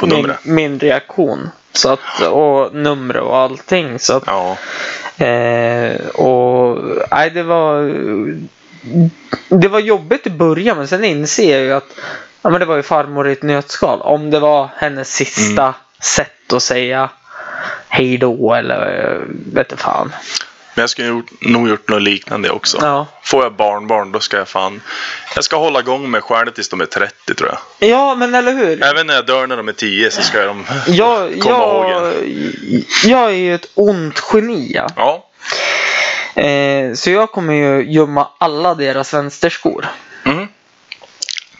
[0.00, 1.50] På min, min reaktion.
[1.72, 3.98] Så att, och nummer och allting.
[3.98, 4.56] Så att, Ja.
[5.24, 6.78] Eh, och
[7.10, 7.94] nej, det var
[9.48, 11.96] det var jobbigt i början men sen inser jag ju att
[12.42, 14.00] ja, men det var ju farmor i ett nötskal.
[14.02, 15.72] Om det var hennes sista Mm.
[16.00, 17.10] sätt att säga
[17.88, 19.20] hej då eller eh,
[19.54, 20.12] vet fan.
[20.74, 22.78] Men jag skulle nog gjort något liknande också.
[22.82, 23.06] Ja.
[23.24, 24.80] Får jag barnbarn då ska jag fan...
[25.34, 27.88] Jag ska hålla igång med själv tills de är 30 tror jag.
[27.90, 28.84] ja, men eller hur?
[28.84, 30.64] Även när jag dör när de är 10 så ska de
[31.40, 32.84] komma ihåg jag, en.
[33.04, 34.80] jag är ju ett ont geni.
[34.96, 35.24] ja.
[36.38, 39.86] Eh, så jag kommer ju gömma alla deras vänsterskor.
[40.24, 40.48] Mm.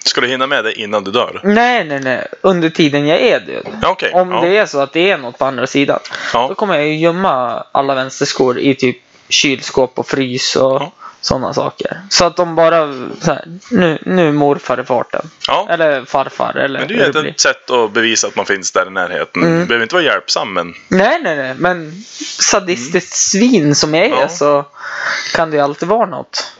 [0.05, 1.41] Ska du hinna med det innan du dör?
[1.45, 2.27] Nej, nej, nej.
[2.41, 3.67] Under tiden jag är död.
[3.85, 4.13] Okej.
[4.15, 4.41] Om ja.
[4.41, 5.99] det är så att det är något på andra sidan.
[6.33, 6.55] Då Ja.
[6.55, 8.97] kommer jag ju gömma alla vänsterskor i typ
[9.29, 10.93] kylskåp och frys och Ja.
[11.21, 12.01] Sådana saker.
[12.11, 15.31] Så att de bara så här, nu, nu morfar i farten.
[15.49, 15.67] ja.
[15.71, 18.87] Eller farfar eller Men det är ju ett, sätt att bevisa att man finns där
[18.87, 19.43] i närheten.
[19.43, 19.59] Mm.
[19.61, 21.55] Du behöver inte vara hjälpsam men Nej, nej, nej.
[21.59, 21.93] Men
[22.41, 24.21] sadistiskt svin som jag är Mm.
[24.21, 24.29] Ja.
[24.29, 24.65] så
[25.35, 26.53] kan det ju alltid vara något.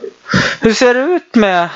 [0.61, 1.69] Hur ser det ut med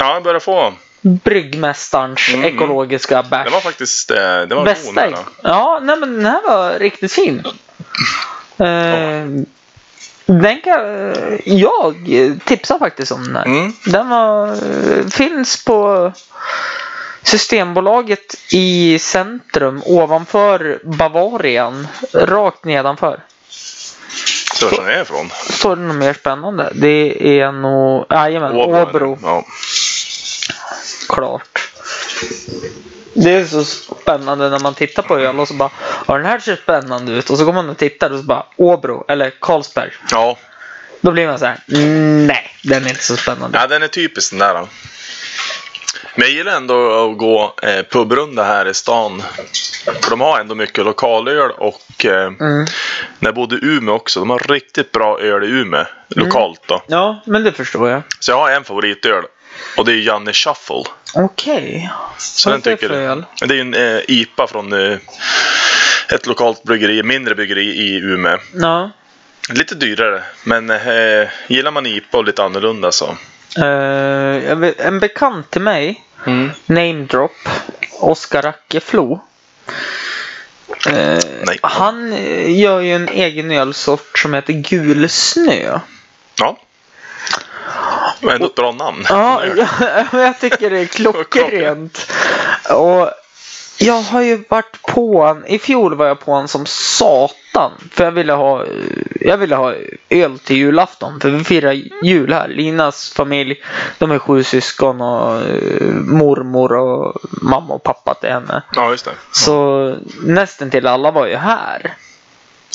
[0.00, 0.72] ja, jag börjar få.
[1.02, 2.44] bryggmästarens Mm.
[2.44, 3.44] ekologiska bärs?
[3.44, 4.92] Det var faktiskt eh, det var god Bästa.
[4.92, 5.18] nära.
[5.42, 7.42] Ja, nej men den här var riktigt fin.
[8.58, 9.26] Eh,
[10.30, 10.80] Den kan
[11.44, 11.94] jag
[12.44, 13.46] tipsar faktiskt om den här.
[13.46, 13.72] Mm.
[13.84, 14.56] Den var,
[15.10, 16.12] finns på
[17.22, 21.88] Systembolaget i centrum ovanför Bavarian.
[22.12, 23.20] Rakt nedanför.
[24.62, 25.30] Var den är ifrån.
[25.50, 26.72] Står det något mer spännande?
[26.74, 29.18] Det är nog, jajamän, Åbro.
[29.22, 29.44] Ja.
[31.08, 31.72] Klart.
[33.22, 35.70] Det är så spännande när man tittar på öl och så bara
[36.08, 38.44] ja den här ser spännande ut och så går man och tittar och så bara
[38.56, 39.90] Åbro eller Carlsberg.
[40.10, 40.38] ja.
[41.00, 41.58] Då blir man så här
[42.26, 43.58] nej den är inte så spännande.
[43.58, 44.54] Ja, den är typisk den där.
[44.54, 44.68] då.
[46.14, 49.22] Men jag gillar ändå att gå eh, pubrunda här i stan.
[50.02, 52.66] För de har ändå mycket lokalöl och eh, Mm.
[53.18, 54.20] när jag bodde i Umeå också.
[54.20, 55.84] De har riktigt bra öl i Umeå.
[56.08, 56.82] Lokalt då.
[56.86, 58.02] Ja men det förstår jag.
[58.20, 59.24] Så jag har en favoritöl.
[59.76, 60.84] Och det är Janne Shuffle.
[61.14, 61.90] Okej.
[62.18, 63.24] Så den är det tycker öl?
[63.40, 64.98] Det är en eh, IPA från eh,
[66.08, 68.38] ett lokalt bryggeri, mindre bryggeri i Umeå.
[68.54, 68.90] Ja.
[69.50, 73.16] Lite dyrare, men eh, gillar man IPA och lite annorlunda så.
[73.56, 76.04] Eh, vet, en bekant till mig,
[76.66, 77.48] name drop,
[78.00, 79.20] Oskar Ackeflo.
[80.88, 81.18] Eh,
[81.62, 85.78] han eh, gör ju en egen ölsort som heter Gul snö.
[86.38, 86.58] Ja.
[88.20, 89.04] Men ändå ett bra namn.
[89.08, 89.68] Ja, jag,
[90.12, 92.12] jag tycker det är klockrent.
[92.70, 93.10] Och
[93.78, 97.72] jag har ju varit på han, i fjol var jag på han som satan.
[97.90, 98.64] För jag ville ha,
[99.20, 99.74] jag ville ha
[100.08, 101.20] öl till julafton.
[101.20, 102.48] För vi firar jul här.
[102.48, 103.62] Linas familj,
[103.98, 108.62] de är sju syskon och eh, mormor och mamma och pappa till henne.
[108.74, 109.12] Ja, just det.
[109.32, 111.96] Så nästan till alla var ju här.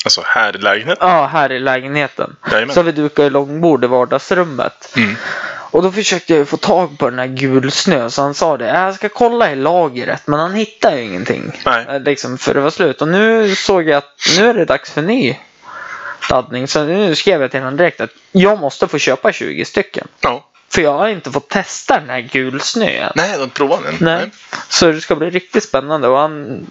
[0.04, 1.08] Alltså här i lägenheten.
[1.08, 2.36] Ja, här i lägenheten.
[2.52, 2.74] Jajamän.
[2.74, 4.92] Så vi dukade långbord i vardagsrummet.
[4.96, 5.16] Mm.
[5.70, 8.10] Och då försökte jag få tag på den här gul snö.
[8.10, 8.66] Så han sa det.
[8.66, 10.22] Jag ska kolla i lagret.
[10.26, 11.62] Men han hittade ju ingenting.
[11.64, 11.86] Nej.
[11.88, 13.02] Eh, Liksom för det var slut.
[13.02, 15.36] Och nu såg jag att nu är det dags för ny
[16.30, 16.68] laddning.
[16.68, 20.08] Så nu skrev jag till honom direkt att jag måste få köpa 20 stycken.
[20.20, 20.45] Ja.
[20.68, 23.12] För jag har inte fått testa den här gul snön.
[23.14, 23.96] Nej, de har inte provat den.
[24.00, 24.30] Nej.
[24.68, 26.08] Så det ska bli riktigt spännande.
[26.08, 26.66] Och han,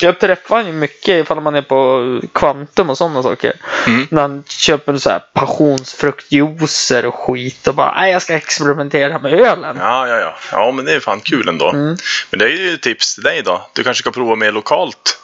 [0.00, 3.52] jag träffar honom mycket ifall man är på Quantum och sådana saker.
[3.86, 4.06] Mm.
[4.10, 9.32] När han köper så här passionsfruktjuicer och skit och bara nej jag ska experimentera med
[9.32, 9.76] ölen.
[9.80, 10.34] Ja, ja, ja.
[10.52, 11.70] Ja, men det är fan kul ändå.
[11.70, 11.96] Mm.
[12.30, 13.70] Men det är ju tips till dig då.
[13.72, 15.18] Du kanske ska prova mer lokalt.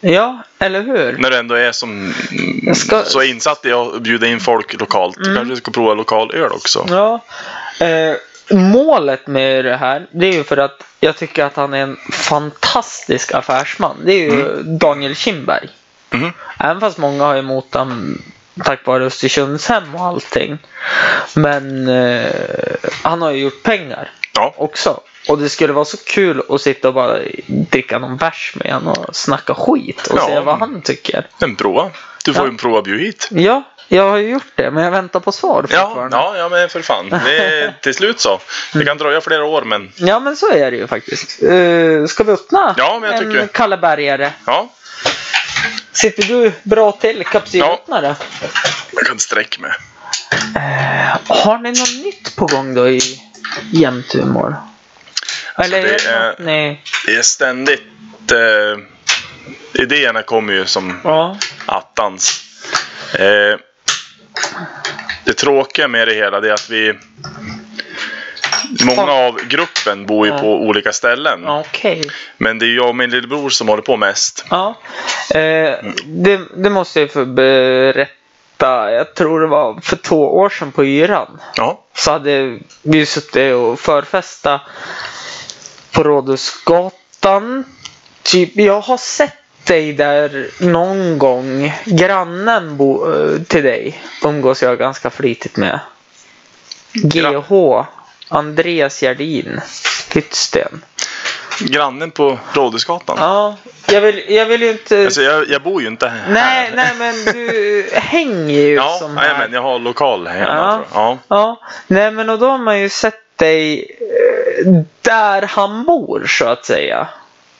[0.00, 1.16] Ja, eller hur?
[1.18, 2.14] När du ändå är som
[2.74, 5.16] ska- så insatt i att bjuda in folk lokalt.
[5.16, 5.36] Mm.
[5.36, 6.86] Kanske ska prova lokal öl också.
[6.88, 7.20] Ja.
[7.86, 8.16] Eh,
[8.50, 11.96] målet med det här det är ju för att jag tycker att han är en
[12.12, 13.96] fantastisk affärsman.
[14.04, 15.68] Det är ju Daniel Kindberg.
[16.10, 16.32] Mhm.
[16.58, 18.22] Även fast många har emot honom
[18.64, 20.58] tack vare Östersundshem och allting.
[21.34, 22.30] Men eh,
[23.02, 24.54] han har ju gjort pengar Ja.
[24.56, 25.00] också.
[25.28, 28.94] Och det skulle vara så kul att sitta och bara dricka någon bärs med honom
[29.08, 30.26] och snacka skit och Ja.
[30.26, 31.26] se vad han tycker.
[31.38, 31.90] Men prova.
[32.24, 32.52] Du får Ja.
[32.52, 33.28] ju prova bjuda hit.
[33.30, 36.68] Ja, jag har ju gjort det men jag väntar på svar Ja, ja, ja, men
[36.68, 37.08] för fan.
[37.08, 38.40] Det är till slut så.
[38.72, 41.42] Det kan dröja flera år, men Ja, men så är det ju faktiskt.
[41.42, 44.32] Uh, ska vi öppna Ja, men jag en tycker- Kallebergare?
[44.46, 44.68] ja.
[45.92, 48.16] Sitter du bra till kapsylöppnare?
[48.92, 49.70] Jag kan sträcka mig.
[51.28, 53.00] Har ni något nytt på gång då i
[53.72, 54.56] jämthumor?
[55.56, 56.80] Eller det är det är- ni...
[57.06, 57.82] Det är ständigt...
[58.32, 58.78] Eh,
[59.82, 61.36] idéerna kommer ju som Ja.
[61.66, 62.42] attans.
[63.14, 63.58] Eh,
[65.24, 66.94] det tråkiga med det hela det är att vi...
[68.84, 70.38] Många av gruppen bor ju Ja.
[70.38, 71.46] på olika ställen.
[71.48, 72.02] Okej.
[72.38, 74.44] Men det är jag och min lillebror som håller på mest.
[74.50, 74.74] Ja.
[75.30, 75.74] Eh,
[76.04, 78.12] det, det måste jag få berätta
[78.92, 81.40] jag tror det var för två år sedan på Yran.
[81.56, 81.84] Ja.
[81.94, 84.60] Så hade vi suttit och förfesta
[85.98, 87.64] Rådhusgatan.
[88.22, 91.72] Typ, jag har sett dig där någon gång.
[91.84, 95.80] Grannen bo, eh, till dig umgås jag ganska flitigt med.
[96.92, 97.52] GH.
[98.28, 99.60] Andreas Gerdin.
[100.14, 100.82] Hyttsten.
[101.60, 103.16] Grannen på Rådhusgatan.
[103.20, 103.56] Ja,
[103.92, 105.04] jag vill, jag vill ju inte...
[105.04, 106.24] Alltså, jag, jag bor ju inte här.
[106.32, 109.38] nej, nej, men du hänger ju Ja, som här.
[109.38, 110.46] men jag har lokal hemma.
[110.54, 110.84] Ja.
[110.92, 111.18] Tror jag.
[111.18, 111.18] Ja.
[111.28, 114.25] Ja, nej men och då har man ju sett dig eh,
[115.02, 117.08] där han bor så att säga.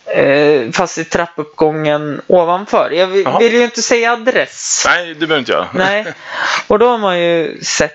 [0.07, 2.91] Eh, fast i trappuppgången ovanför.
[2.91, 4.83] Jag vill, vill ju inte säga adress.
[4.87, 5.69] Nej, det behöver inte göra.
[5.75, 6.07] Nej.
[6.67, 7.93] Och då har man ju sett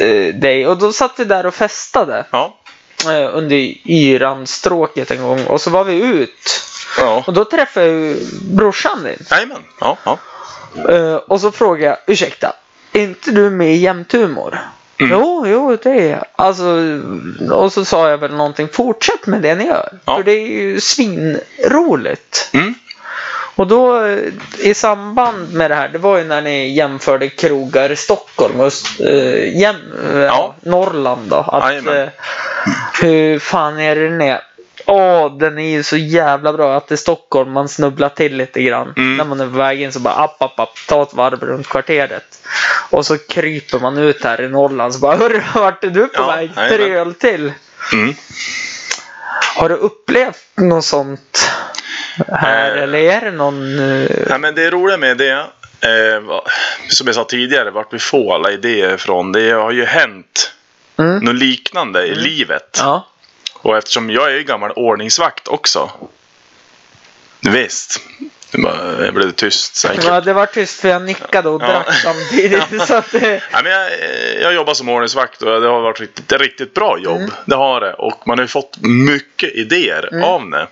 [0.00, 2.56] eh, dig och då satt vi där och festade Ja.
[3.04, 3.56] eh, under
[3.90, 6.60] yranstråket en gång och så var vi ut.
[6.98, 7.24] Ja.
[7.26, 9.26] Och då träffade jag ju brorsan din.
[9.30, 9.62] Jajamän.
[9.80, 10.18] Ja, ja.
[10.92, 12.52] Eh, och så frågade jag, ursäkta,
[12.92, 14.60] är inte du med i Jämthumor?
[15.00, 15.12] Mm.
[15.12, 16.24] Jo, jo, det är.
[16.36, 16.82] Alltså,
[17.50, 19.88] och så sa jag väl någonting, fortsätt med det ni gör.
[20.04, 20.16] Ja.
[20.16, 22.50] För det är ju svinroligt.
[22.52, 22.74] Mm.
[23.54, 24.08] Och då
[24.58, 28.72] i samband med det här, det var ju när ni jämförde krogar i Stockholm och
[29.06, 29.76] eh, jäm,
[30.14, 30.54] Ja.
[30.60, 31.36] Norrland då.
[31.36, 32.08] Att, eh,
[33.02, 34.40] hur fan är det den är?
[34.90, 38.92] Åh, den är ju så jävla bra att i Stockholm man snubblar till lite grann.
[38.96, 39.16] Mm.
[39.16, 41.66] När man är på väg in så bara app, app, app, ta ett varv runt
[41.68, 42.38] kvarteret.
[42.90, 46.20] Och så kryper man ut här i Norrland så bara hörru, vart är du på
[46.22, 46.50] Ja, väg?
[46.54, 47.52] Tre öl till.
[47.92, 48.14] Mm.
[49.56, 51.50] Har du upplevt något sånt
[52.28, 52.82] här Eh.
[52.82, 53.78] eller är det någon...
[53.78, 55.30] eh, Ja, men det roliga med det,
[55.80, 56.40] eh,
[56.88, 59.32] som jag sa tidigare, vart vi får alla idéer ifrån.
[59.32, 60.52] Det har ju hänt
[61.00, 61.18] Mm.
[61.18, 62.76] något liknande i livet.
[62.80, 63.06] Ja.
[63.62, 65.90] Och eftersom jag är gammal ordningsvakt också.
[67.40, 68.00] Visst.
[68.98, 70.04] Det blev tyst säkert.
[70.04, 71.66] ja, det var tyst för jag nickade och Ja.
[71.66, 72.86] drack samtidigt.
[72.86, 73.90] så att det, Ja, men jag,
[74.42, 77.16] jag jobbar som ordningsvakt och det har varit riktigt, ett riktigt bra jobb.
[77.20, 77.30] Mm.
[77.46, 77.92] Det har det.
[77.92, 80.66] Och man har ju fått mycket idéer av det.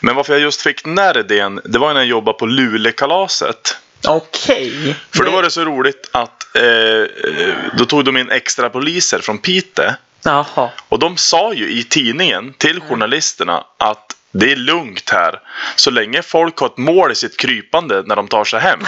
[0.00, 3.76] Men varför jag just fick den där idén, det var när jag jobbade på Lulekalaset.
[4.08, 4.96] Okej.
[5.14, 9.18] För då var det så roligt att eh, eh, då tog de in extra poliser
[9.18, 9.90] från Piteå.
[10.24, 10.70] Jaha.
[10.88, 15.40] Och de sa ju i tidningen till journalisterna att det är lugnt här.
[15.76, 18.80] Så länge folk har ett mål i sitt krypande när de tar sig hem.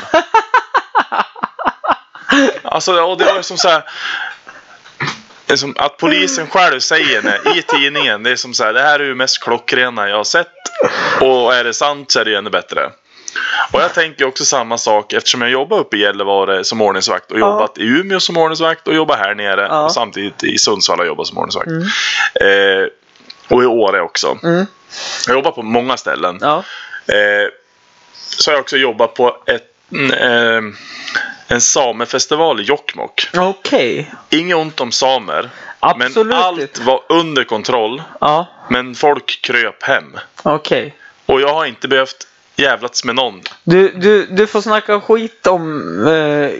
[2.62, 3.84] alltså, och det var som så här.
[5.56, 8.22] som att polisen själv säger det i tidningen.
[8.22, 10.52] Det är som så här, det här är ju mest klockrena jag har sett.
[11.20, 12.90] Och är det sant så är det ju ännu bättre.
[13.72, 17.38] Och jag tänker också samma sak eftersom jag jobbar uppe i Gällivare som ordningsvakt och
[17.38, 19.84] jobbat i Umeå som ordningsvakt och jobbar här nere Ja.
[19.84, 21.68] och samtidigt i Sundsvall och jobbat som ordningsvakt.
[22.34, 22.86] Eh,
[23.48, 24.38] och i Åre också.
[24.42, 24.66] Mm.
[25.26, 26.38] Jag jobbar på många ställen.
[26.40, 26.64] Ja.
[27.06, 27.48] Eh,
[28.14, 30.74] så har jag också jobbat på ett, mm, eh,
[31.48, 33.28] en samefestival i Jokkmokk.
[33.36, 34.14] Okej.
[34.30, 35.50] Inget ont om samer.
[35.80, 38.02] Absolut Men allt var under kontroll.
[38.20, 38.46] Ja.
[38.70, 40.16] Men folk kröp hem.
[40.42, 40.94] Okej.
[41.26, 43.40] Och jag har inte behövt jävlats med någon.
[43.64, 46.06] Du, du, du får snacka skit om...
[46.06, 46.50] Eh,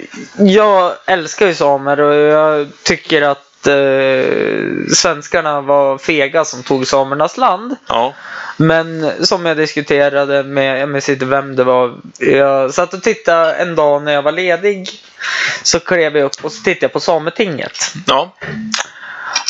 [0.47, 7.37] jag älskar ju samer och jag tycker att eh, svenskarna var fega som tog samernas
[7.37, 7.77] land.
[7.87, 8.15] Ja.
[8.57, 11.95] Men som jag diskuterade med, jag minns inte vem det var.
[12.19, 14.89] Jag satt och tittade en dag när jag var ledig.
[15.63, 17.79] Så klev jag upp och så tittade jag på Sametinget.
[18.07, 18.35] Ja.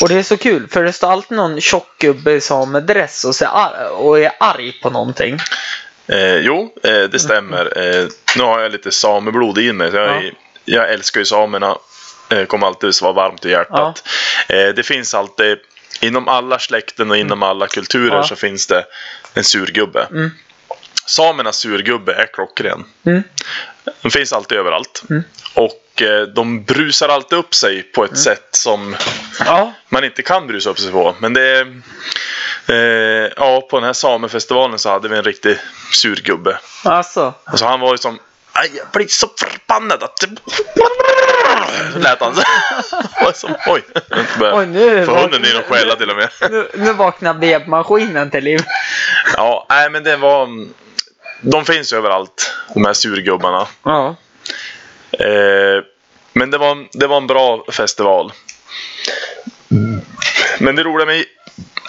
[0.01, 3.35] Och det är så kul för det står alltid någon tjock gubbe i samedress och,
[3.35, 3.49] ser
[3.91, 5.39] och är arg på någonting.
[6.07, 7.77] Eh, jo, eh, det stämmer.
[7.77, 8.07] Eh,
[8.37, 9.91] nu har jag lite sameblod i mig.
[9.91, 10.31] Så jag, Ja.
[10.65, 11.77] jag älskar ju samerna.
[12.29, 14.03] Eh, kommer alltid vara varmt i hjärtat.
[14.49, 15.57] Eh, det finns alltid,
[16.01, 18.17] inom alla släkten och inom alla kulturer Mm.
[18.17, 18.23] Ja.
[18.23, 18.85] så finns det
[19.33, 20.07] en surgubbe.
[20.11, 20.31] Mm.
[21.07, 22.85] Samernas surgubbe är klockren.
[23.05, 23.23] Mm.
[24.01, 25.03] De finns alltid överallt.
[25.53, 28.13] Och eh, de brusar alltid upp sig på Mm.
[28.13, 28.95] ett sätt som
[29.45, 31.15] Ja, man inte kan brusa upp sig på.
[31.19, 31.81] Men det är...
[32.67, 32.75] Eh,
[33.37, 35.57] ja, på den här samefestivalen så hade vi en riktig
[35.91, 36.59] surgubbe.
[36.83, 37.33] alltså.
[37.51, 38.19] Och så han var ju som...
[38.53, 40.23] Jag blir så förbannad att...
[41.95, 42.35] Lät han
[43.33, 43.83] som, Oj.
[44.53, 46.29] Oj, nu var- hunden in och skälla till och med.
[46.51, 48.59] Nu, nu vaknar vevmaskinen till liv.
[49.37, 50.47] Ja, nej men det var...
[51.41, 53.67] De finns ju överallt, de här surgubbarna.
[53.83, 54.15] Ja.
[55.11, 55.83] Eh,
[56.33, 58.33] men det var, det var en bra festival.
[60.59, 61.25] Men det roliga med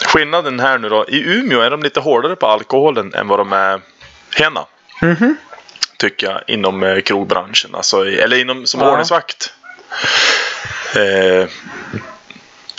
[0.05, 1.05] skillnaden här nu då.
[1.09, 3.81] I Umeå är de lite hårdare på alkoholen än vad de är
[4.37, 4.67] hena.
[5.03, 5.37] Mhm.
[5.99, 7.75] Tycker jag inom eh, krogbranschen.
[7.75, 8.91] Alltså, eller inom som Ja.
[8.91, 9.53] ordningsvakt.
[10.95, 11.49] Eh,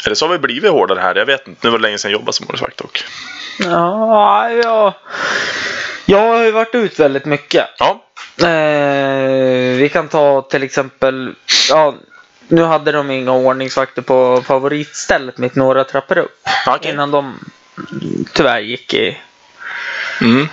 [0.05, 1.15] eller så har vi blivit hårdare här.
[1.15, 1.67] Jag vet inte.
[1.67, 3.03] Nu var det länge sedan jag jobbade som ordningsvakt dock.
[3.59, 4.93] Ja, ja.
[6.05, 7.65] Jag har ju varit ut väldigt mycket.
[7.79, 8.03] Ja.
[8.47, 11.35] Eh, vi kan ta till exempel,
[11.69, 11.95] ja,
[12.47, 16.47] nu hade de inga ordningsvakter på favoritstället mitt några trappor upp.
[16.67, 16.91] Okej.
[16.91, 17.39] Innan de
[18.33, 19.17] tyvärr gick i,
[20.21, 20.47] Mm.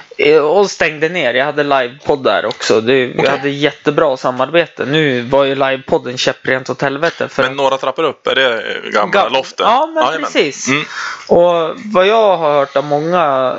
[0.44, 1.34] och stängde ner.
[1.34, 2.80] Jag hade livepodd där också.
[2.80, 3.30] Det, Vi Okej.
[3.30, 4.84] hade jättebra samarbete.
[4.86, 7.28] Nu var ju livepodden käpprent åt helvete.
[7.28, 9.60] För Men några trappor upp, är det gamla Gam- loftet?
[9.60, 10.22] Ja, men Jajamän.
[10.32, 10.68] precis.
[10.68, 10.84] Mm.
[11.28, 13.54] Och vad jag har hört av många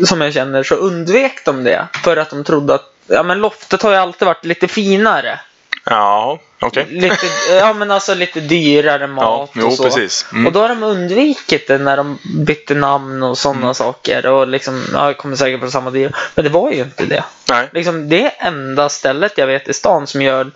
[0.00, 1.86] eh, som jag känner så undvek de det.
[2.04, 5.40] För att de trodde att ja, men loftet har ju alltid varit lite finare.
[5.84, 6.86] Ja, okej.
[6.90, 9.82] Lite, ja men alltså lite dyrare mat Ja, jo, och så.
[9.82, 10.26] precis.
[10.32, 10.46] Mm.
[10.46, 13.74] Och då har de undvikit det när de bytte namn och sådana Mm.
[13.74, 14.26] saker.
[14.26, 16.12] Och liksom, ja, jag kommer säkert på samma deal.
[16.34, 17.24] Men det var ju inte det.
[17.50, 17.68] Nej.
[17.72, 20.50] Liksom, det är enda stället jag vet i stan som gör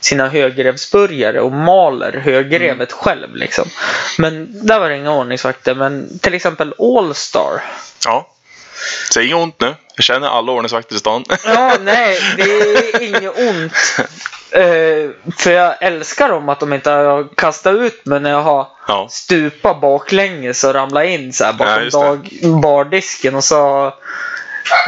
[0.00, 3.02] sina högrevsburgare och maler högrevet Mm.
[3.02, 3.36] själv.
[3.36, 3.68] Liksom.
[4.18, 5.74] Men där var det inga ordningsvakter.
[5.74, 7.62] Men till exempel Allstar.
[8.04, 8.28] Ja.
[9.14, 9.74] Säg inget ont nu.
[9.96, 11.24] Jag känner alla ordningsvakter i stan.
[11.44, 13.72] Ja, nej, det är inget ont.
[14.54, 18.66] Eh, för jag älskar dem att de inte har kastat ut mig när jag har
[18.88, 19.06] Ja.
[19.10, 21.90] stupat baklänges och ramlat in så här Ja, bakom det.
[21.90, 22.30] dag,
[22.62, 23.34] bardisken.
[23.34, 23.86] Och så,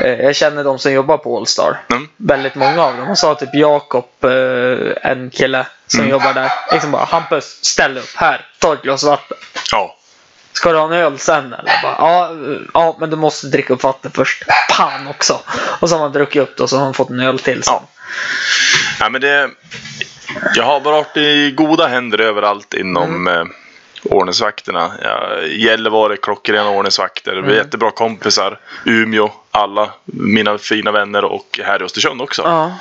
[0.03, 1.81] eh, jag känner de som jobbar på Allstar.
[1.91, 2.09] Mm.
[2.17, 3.11] Väldigt många av dem.
[3.11, 6.11] Och så har typ Jakob, eh, en kille som Mm.
[6.11, 6.53] jobbar där.
[6.73, 8.47] Liksom bara Hampus, ställ upp här.
[8.59, 9.37] Ta ett glas vatten.
[9.73, 9.97] Ja.
[10.53, 11.83] Ska du ha en öl sen eller?
[11.83, 12.31] Bara, ja,
[12.75, 14.45] ja, men du måste dricka upp vatten först.
[14.77, 15.41] Pan också.
[15.81, 17.63] Och så har man druckit upp det och så har man fått en öl till
[17.63, 17.75] sen.
[17.75, 17.83] Ja.
[19.01, 19.51] Ja men det...
[20.55, 23.41] Jag har varit i goda händer överallt inom Mm.
[23.41, 23.55] eh,
[24.03, 24.93] ordningsvakterna.
[25.03, 27.33] Ja, Gällivare, klockrena ordningsvakter.
[27.33, 27.51] Vi Mm.
[27.51, 28.59] är jättebra kompisar.
[28.85, 32.43] Umeå, alla mina fina vänner och här i Östersund också.
[32.43, 32.73] Ja.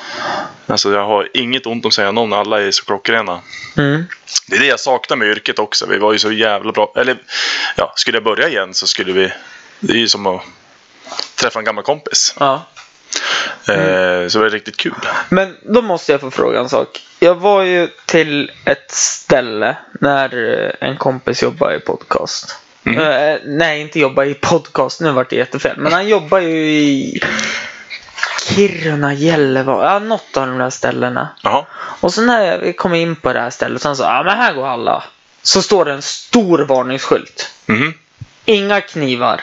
[0.67, 2.33] Alltså jag har inget ont om att säga någon.
[2.33, 3.39] Alla är så klockrena.
[3.77, 4.03] Mm.
[4.47, 5.85] Det är det jag saknar med yrket också.
[5.85, 6.93] Vi var ju så jävla bra.
[6.95, 7.17] Eller
[7.75, 9.31] ja, skulle jag börja igen så skulle vi...
[9.79, 10.41] Det är ju som att
[11.35, 12.35] träffa en gammal kompis.
[12.39, 12.65] ja.
[13.68, 14.94] Eh, så det var riktigt kul.
[15.30, 17.02] Men då måste jag få fråga en sak.
[17.19, 20.35] Jag var ju till ett ställe när
[20.84, 22.57] en kompis jobbade i podcast.
[22.85, 22.99] Mm.
[22.99, 25.02] Eh, nej, inte jobba i podcast.
[25.02, 25.77] Nu vart det jättefel.
[25.77, 27.19] Men han jobbar ju i
[28.48, 29.85] Kiruna, Gällivare.
[29.85, 31.30] Ja, något av de där ställena.
[31.44, 31.65] Jaha.
[31.99, 34.38] Och så när vi kom in på det här stället så han sa ja men
[34.38, 35.03] här går alla.
[35.41, 37.52] Så står det en stor varningsskylt.
[37.65, 37.94] Mhm.
[38.45, 39.41] Inga knivar.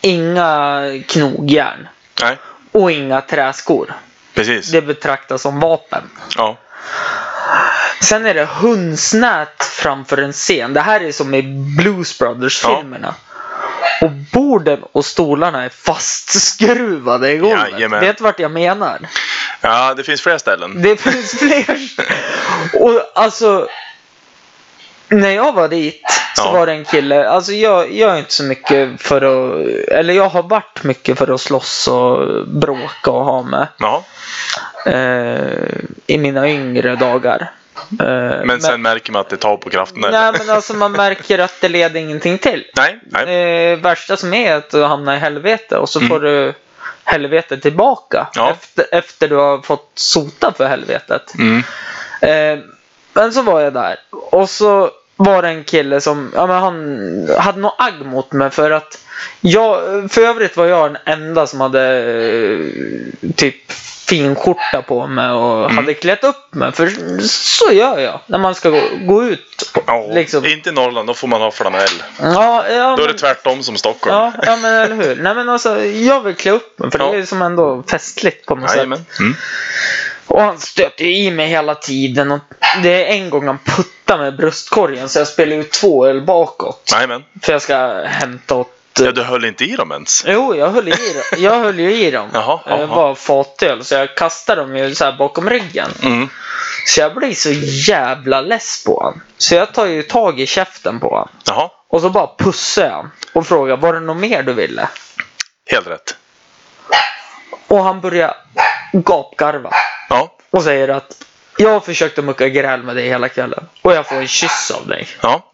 [0.00, 1.88] Inga knogjärn.
[2.22, 2.38] Nej,
[2.72, 3.94] Och inga träskor.
[4.34, 4.70] precis.
[4.70, 6.02] Det betraktas som vapen.
[6.36, 6.56] Ja.
[8.02, 10.72] Sen är det hundsnät framför en scen.
[10.74, 11.42] Det här är som i
[11.78, 13.14] Blues Brothers-filmerna.
[14.00, 17.72] Och borden och stolarna är fastskruvade i golvet.
[17.72, 18.00] Jajamän.
[18.00, 18.98] Vet du vart jag menar?
[19.60, 20.82] ja, det finns fler ställen.
[20.82, 21.78] Det finns fler.
[22.82, 23.68] Och alltså.
[25.08, 26.02] När jag var dit
[26.40, 26.52] så Ja.
[26.52, 27.28] var det en kille.
[27.28, 29.66] Alltså jag, jag är inte så mycket för att.
[29.88, 33.66] Eller jag har varit mycket för att slåss och bråka och ha med.
[33.78, 34.02] Jaha.
[34.86, 35.74] Eh,
[36.06, 37.50] I mina yngre dagar.
[38.00, 40.00] Eh, Men sen märker man att det tar på kraften.
[40.00, 40.38] Nej eller?
[40.38, 42.64] men alltså man märker att det leder ingenting till.
[42.76, 43.72] Nej, nej.
[43.72, 46.08] Eh, värsta som är att du hamnar i helvete och så Mm.
[46.08, 46.54] får du
[47.04, 48.26] helvetet tillbaka.
[48.34, 48.50] Ja.
[48.50, 51.32] Efter, efter du har fått sota för helvetet.
[51.38, 51.62] Mm.
[52.20, 52.64] Eh,
[53.12, 53.96] men så var jag där.
[54.10, 54.90] Och så
[55.24, 58.98] var det en kille som, ja men han hade något agg mot mig för att
[59.40, 59.80] jag,
[60.12, 63.72] för övrigt var jag den enda som hade eh, typ
[64.08, 65.76] fin skjorta på mig och Mm.
[65.76, 66.72] hade klätt upp mig.
[66.72, 66.90] För
[67.28, 69.72] så gör jag när man ska gå, gå ut.
[69.86, 70.44] Ja, liksom.
[70.46, 72.02] Inte i Norrland, då får man ha flanell.
[72.20, 74.14] Ja, ja, Då är det tvärtom som Stockholm.
[74.16, 75.16] Ja, ja men eller hur.
[75.16, 77.10] Nej men alltså, jag vill klä upp mig för Ja.
[77.12, 78.76] det är som ändå festligt på något sätt.
[78.76, 79.04] Jajamän.
[79.20, 79.36] Mm.
[80.30, 82.30] Och han stöter ju i mig hela tiden.
[82.32, 82.40] Och
[82.82, 86.90] det är en gång han puttar med bröstkorgen så jag spelar ut två öl bakåt.
[86.92, 87.24] Jajamän.
[87.42, 88.72] För jag ska hämta åt...
[89.00, 90.24] Ja, du höll inte i dem ens?
[90.26, 91.22] Jo, jag höll, i, dem.
[91.38, 92.28] jag höll ju i dem.
[92.32, 92.86] Jaha, Det jaha.
[92.86, 95.90] var fatöl så jag kastade dem ju så bakom ryggen.
[96.02, 96.28] Mm.
[96.86, 97.50] Så jag blir så
[97.92, 99.20] jävla less på han.
[99.38, 101.28] Så jag tar ju tag i käften på han.
[101.46, 103.10] Jaha, Och så bara pussar jag.
[103.32, 104.88] Och frågar, var det något mer du ville?
[105.70, 106.16] helt rätt.
[107.68, 108.34] Och han börjar
[108.92, 109.70] gapgarva.
[110.08, 111.24] Ja, Och säger att
[111.56, 113.66] jag har försökt att mucka gräl med dig hela kvällen.
[113.82, 115.06] Och jag får en kyss av dig.
[115.20, 115.46] ja,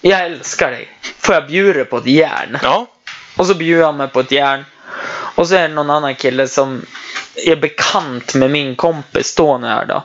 [0.00, 0.88] Jag älskar dig.
[1.18, 2.58] Får jag bjuda på ett järn?
[2.62, 2.86] ja.
[3.36, 4.64] Och så bjuder han mig på ett järn.
[5.34, 6.86] Och så är det någon annan kille som
[7.46, 10.04] är bekant med min kompis Tony här då.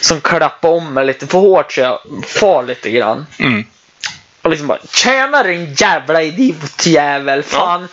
[0.00, 3.26] Som klappar om mig lite för hårt så jag far lite grann.
[3.38, 3.64] Mm.
[4.42, 7.42] Och liksom bara Tjena din jävla idiotjävel!
[7.42, 7.88] Fan!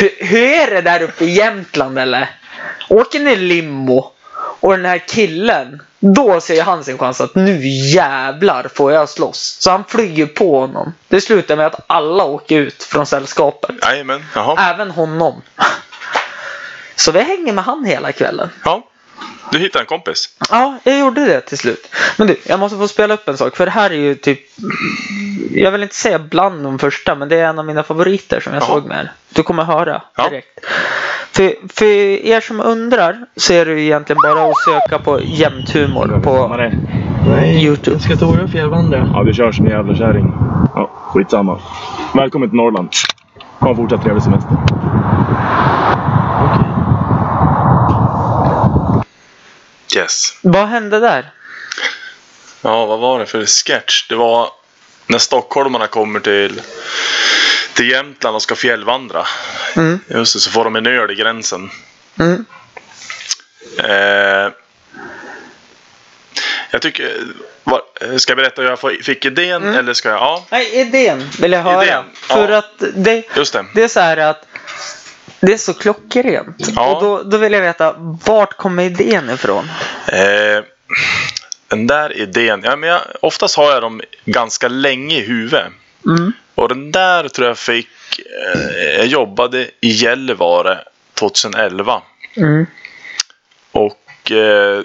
[0.00, 2.30] Hur, hur är det där uppe i Jämtland eller?
[2.88, 4.10] Åker ni limo?
[4.60, 9.56] Och den här killen, då ser han sin chans att nu jävlar får jag slåss.
[9.60, 10.94] Så han flyger på honom.
[11.08, 13.70] Det slutar med att alla åker ut från sällskapet.
[13.82, 14.70] Jajamän, jaha.
[14.74, 15.42] Även honom.
[16.96, 18.50] Så vi hänger med han hela kvällen.
[18.64, 18.82] Ja.
[19.52, 20.28] Du hittade en kompis.
[20.50, 21.88] Ja, jag gjorde det till slut.
[22.18, 23.56] Men du, jag måste få spela upp en sak.
[23.56, 24.40] För det här är ju typ...
[25.50, 28.52] Jag vill inte säga bland de första, men det är en av mina favoriter som
[28.54, 28.68] jag Jaha.
[28.68, 29.08] såg med.
[29.34, 30.28] Du kommer höra Ja.
[30.28, 30.48] direkt.
[31.32, 31.84] För, för
[32.26, 36.60] er som undrar så är det ju egentligen bara att söka på jämthumor på
[37.46, 38.00] Youtube.
[38.00, 39.10] Ska Tora fjällvandra?
[39.14, 40.32] Ja, du kör som en jävla kärring.
[40.74, 41.58] Ja, skitsamma.
[42.14, 42.88] Välkommen till Norrland.
[43.60, 44.56] Ha en fortsatt trevlig semester.
[49.96, 50.36] Yes.
[50.40, 51.30] Vad hände där?
[52.62, 54.08] Ja, vad var det för sketch?
[54.08, 54.50] Det var
[55.06, 56.62] när stockholmarna kommer till,
[57.74, 59.26] till Jämtland och ska fjällvandra.
[59.76, 60.00] Mm.
[60.08, 61.70] Just det, så får de en öl i gränsen.
[62.18, 62.44] Mm.
[63.78, 64.52] Eh,
[66.70, 67.20] jag tycker...
[67.64, 67.80] Vad,
[68.16, 69.74] ska jag berätta hur jag fick idén Mm.
[69.74, 70.18] eller ska jag...
[70.18, 71.84] Ja, Nej, idén vill jag höra.
[71.84, 72.58] Idén, För ja.
[72.58, 73.66] att det, just det.
[73.74, 74.46] det är så här att
[75.46, 76.56] det är så klockrent.
[76.76, 76.94] Ja.
[76.94, 77.94] Och då, då vill jag veta,
[78.24, 79.70] vart kommer idén ifrån?
[80.06, 80.64] Eh,
[81.68, 85.66] den där idén, ja, men jag, oftast har jag dem ganska länge i huvudet.
[86.06, 86.32] Mm.
[86.54, 87.88] Och den där tror jag fick,
[88.54, 90.84] eh, jag jobbade i Gällivare
[91.14, 92.02] 2011.
[92.36, 92.66] Mm.
[93.72, 94.82] Och eh,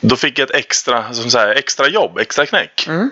[0.00, 2.86] då fick jag ett extra, som så här, extra jobb, extra knäck.
[2.88, 3.10] Mm.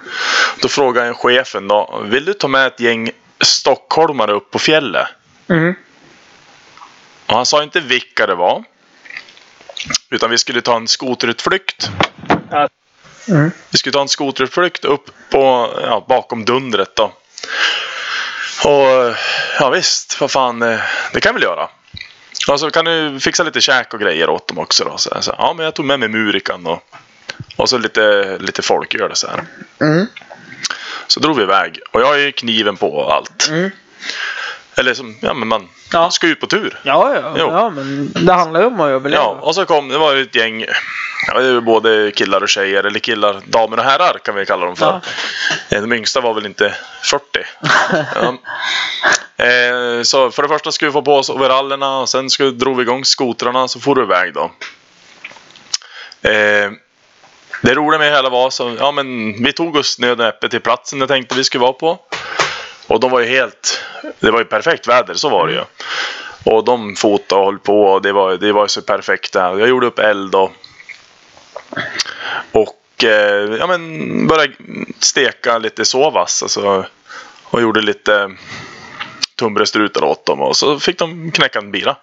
[0.62, 5.06] Då frågade jag chefen då, vill du ta med ett gäng stockholmare upp på fjället?
[5.48, 5.74] Mm.
[7.32, 8.64] Och han sa inte vilka det var.
[10.10, 11.90] Utan vi skulle ta en skoterutflykt.
[13.28, 13.50] Mm.
[13.70, 17.12] Vi skulle ta en skoterutflykt upp på, ja, bakom dundret då.
[18.64, 19.14] Och
[19.58, 20.80] ja visst, vad fan, eh,
[21.12, 21.68] det kan vi väl göra.
[22.48, 24.98] Och så kan du fixa lite käk och grejer åt dem också då.
[24.98, 26.84] Så, sa, ja men jag tog med mig murikan och,
[27.56, 29.44] och så lite, lite folköl så här.
[29.80, 30.06] Mm.
[31.06, 31.80] Så drog vi iväg.
[31.90, 33.48] Och jag har ju kniven på allt.
[33.48, 33.70] Mm.
[34.76, 36.10] Eller som, ja men man Ja.
[36.10, 36.80] ska ut på tur.
[36.82, 37.46] Ja, ja, Jo.
[37.50, 39.22] ja, men det handlar ju om att överleva.
[39.22, 40.64] Ja, och så kom det var ju ett gäng,
[41.26, 44.66] ja, det var både killar och tjejer, eller killar, damer och herrar kan vi kalla
[44.66, 45.00] dem för.
[45.70, 47.24] Eh, De yngsta var väl inte 40.
[48.14, 48.34] ja.
[49.44, 52.76] eh, så för det första skulle vi få på oss overallerna och sen skulle, drog
[52.76, 54.50] vi igång skotrarna så får du iväg då.
[56.28, 56.70] Eh,
[57.62, 60.60] det roliga med hela var så, ja men vi tog oss nöd och näppe till
[60.60, 61.98] platsen jag tänkte vi skulle vara på.
[62.86, 63.84] Och de var ju helt,
[64.20, 65.62] det var ju perfekt väder, så var det ju.
[66.44, 69.58] Och de fotade och höll på och det var, det var så perfekt där.
[69.58, 70.52] Jag gjorde upp eld och,
[72.52, 74.54] och eh, ja, men började
[74.98, 76.42] steka lite sovas.
[76.42, 76.86] Alltså,
[77.44, 78.30] och gjorde lite
[79.36, 81.96] tunnbrödsstrutar åt dem och så fick de knäcka en bira.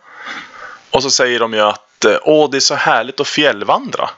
[0.92, 4.10] Och så säger de ju att åh det är så härligt att fjällvandra.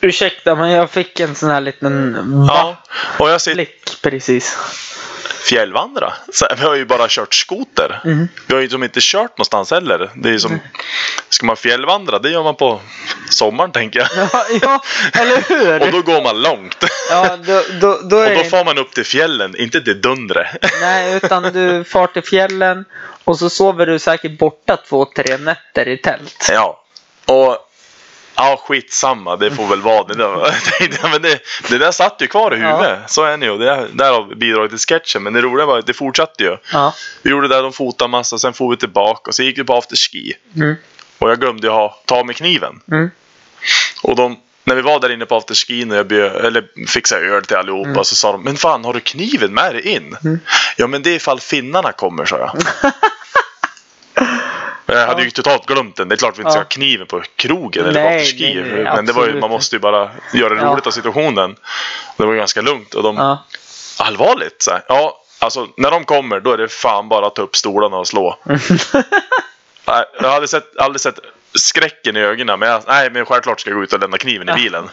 [0.00, 2.76] Ursäkta, men jag fick en sån här liten Ja,
[3.18, 3.66] och jag sitter
[4.02, 4.56] precis.
[5.48, 6.12] fjällvandra.
[6.56, 8.00] Vi har ju bara kört skoter.
[8.04, 8.28] Mm.
[8.46, 10.10] Vi har ju som inte kört någonstans heller.
[10.14, 10.60] Det är som,
[11.28, 12.80] ska man fjällvandra, det gör man på
[13.30, 14.08] sommaren tänker jag.
[14.32, 15.82] Ja, ja eller hur?
[15.86, 16.84] Och då går man långt.
[17.10, 20.48] Ja, då, då, då är Och då får man upp till fjällen, inte till Dundre.
[20.80, 22.84] Nej, utan du far till fjällen
[23.24, 26.48] och så sover du säkert borta två, tre nätter i tält.
[26.50, 26.84] Ja.
[27.24, 27.67] Och
[28.38, 30.14] ja, skitsamma, det får väl vara det.
[30.14, 31.08] Där.
[31.10, 32.98] Men det, det där satt ju kvar i huvudet.
[33.06, 33.58] Så är det ju.
[33.58, 35.22] Det därav bidrag till sketchen.
[35.22, 36.56] Men det roliga var att det fortsatte ju.
[36.72, 36.94] Ja.
[37.22, 39.64] Vi gjorde det där, de fotade massa, sen får vi tillbaka och så gick vi
[39.64, 40.32] på afterski.
[40.56, 40.74] Mm.
[41.18, 42.80] Och jag glömde ju ha, ta med kniven.
[42.92, 43.10] Mm.
[44.02, 47.44] Och de, när vi var där inne på afterskin och jag bjöd, eller fixade öl
[47.44, 48.04] till allihopa Mm.
[48.04, 50.16] så sa de Men fan har du kniven med dig in?
[50.76, 52.56] Ja men det är ifall finnarna kommer sa jag.
[54.92, 56.08] Jag hade ju totalt glömt den.
[56.08, 58.54] Det är klart vi inte ska ha kniven på krogen eller Nej, afterski.
[58.54, 61.56] nej, nej, men det var ju, man måste ju bara göra det roligt av situationen.
[62.16, 62.94] Det var ju ganska lugnt.
[62.94, 63.38] Och de,
[63.98, 64.62] allvarligt?
[64.62, 67.56] Så här, ja, alltså när de kommer då är det fan bara att ta upp
[67.56, 68.38] stolarna och slå.
[68.44, 71.18] Nej, jag aldrig sett, aldrig sett
[71.54, 72.58] skräcken i ögonen.
[72.58, 74.84] Men jag, nej, men självklart ska jag gå ut och lämna kniven i bilen.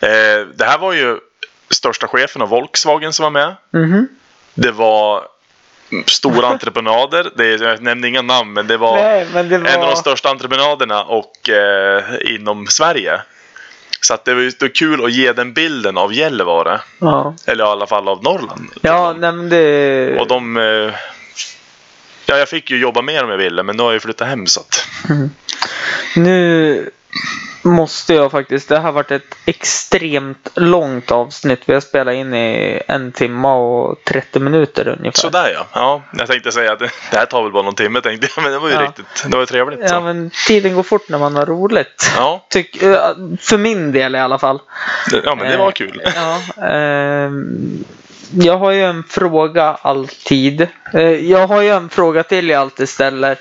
[0.00, 1.18] Eh, det här var ju
[1.70, 3.56] största chefen av Volkswagen som var med.
[3.70, 4.08] Mhm.
[4.54, 5.22] Det var
[6.06, 7.30] stora entreprenader.
[7.36, 9.68] Det är, jag nämnde inga namn, men det var Nej, men det var...
[9.68, 13.20] en av de största entreprenaderna och eh, inom Sverige.
[14.00, 16.80] Så att det var ju det var kul att ge den bilden av Gällivare.
[16.98, 18.70] Ja, Eller i alla fall av Norrland.
[18.82, 20.18] ja men det...
[20.20, 20.56] Och de...
[20.56, 20.94] Eh,
[22.26, 24.28] ja, jag fick ju jobba mer om jag ville, men nu har jag ju flyttat
[24.28, 24.88] hem så att...
[26.16, 26.90] Nu
[27.62, 28.68] måste jag faktiskt.
[28.68, 31.60] Det har varit ett extremt långt avsnitt.
[31.66, 35.18] Vi har spelat in i en timme och 30 minuter ungefär.
[35.20, 35.66] Sådär ja.
[35.72, 36.02] ja.
[36.18, 38.58] Jag tänkte säga att det, här tar väl bara någon timme tänkte jag, men det
[38.58, 38.82] var ju Ja.
[38.82, 39.06] riktigt...
[39.24, 39.80] Det var ju trevligt.
[39.82, 40.00] Ja, Så.
[40.00, 42.10] men tiden går fort när man har roligt.
[42.16, 42.98] Ja, Tyck, eh,
[43.40, 44.60] för min del i alla fall.
[45.24, 46.02] ja, men det var Eh, kul.
[46.14, 47.84] Ja, ehm,
[48.32, 50.68] jag har ju en fråga alltid.
[50.94, 53.36] Eh, Jag har ju en fråga till jag alltid ställer.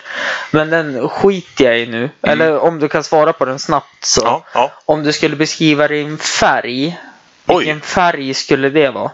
[0.51, 2.09] Men den skiter jag i nu.
[2.21, 4.21] Eller om du kan svara på den snabbt så.
[4.21, 4.31] Mm.
[4.33, 4.71] Ja, ja.
[4.85, 6.97] Om du skulle beskriva din färg.
[7.47, 7.57] Oj.
[7.57, 9.11] Vilken färg skulle det vara?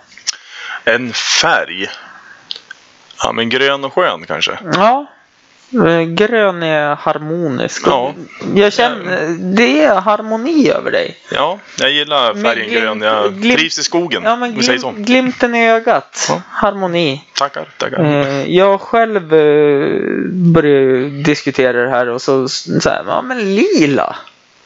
[0.84, 1.88] En färg.
[3.24, 4.60] Ja, men grön och skön kanske.
[4.74, 5.06] Ja.
[5.74, 7.84] Eh, Grön är harmonisk.
[7.86, 8.14] Ja.
[8.56, 11.16] Jag känner, det är harmoni över dig.
[11.32, 13.02] Ja, jag gillar färgen glimt- grön.
[13.02, 14.22] Jag glimt- trivs i skogen.
[14.26, 14.92] Ja, men om vi säger så.
[14.92, 16.26] glim, glimten i ögat.
[16.30, 16.42] Ja.
[16.50, 17.22] Harmoni.
[17.38, 18.04] Tackar, tackar.
[18.04, 19.88] Eh, Jag själv eh,
[20.54, 24.16] började diskutera det här och så, så här, ja men lila.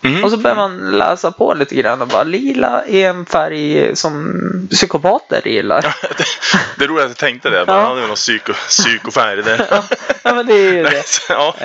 [0.05, 0.23] Mm.
[0.23, 4.41] Och så börjar man läsa på lite grann och bara lila är en färg som
[4.71, 5.81] psykopater gillar.
[5.81, 6.25] det,
[6.77, 7.57] det är roligt att jag tänkte det.
[7.67, 7.73] Ja.
[7.75, 7.81] Ja.
[7.87, 9.43] Han är någon psyko, psykofärg.
[9.43, 9.83] Det.
[10.23, 11.03] Ja men det är ju det.
[11.29, 11.55] Ja.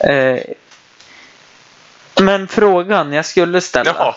[0.00, 0.40] Eh, eh,
[2.20, 3.94] men frågan jag skulle ställa.
[3.98, 4.14] Jaha.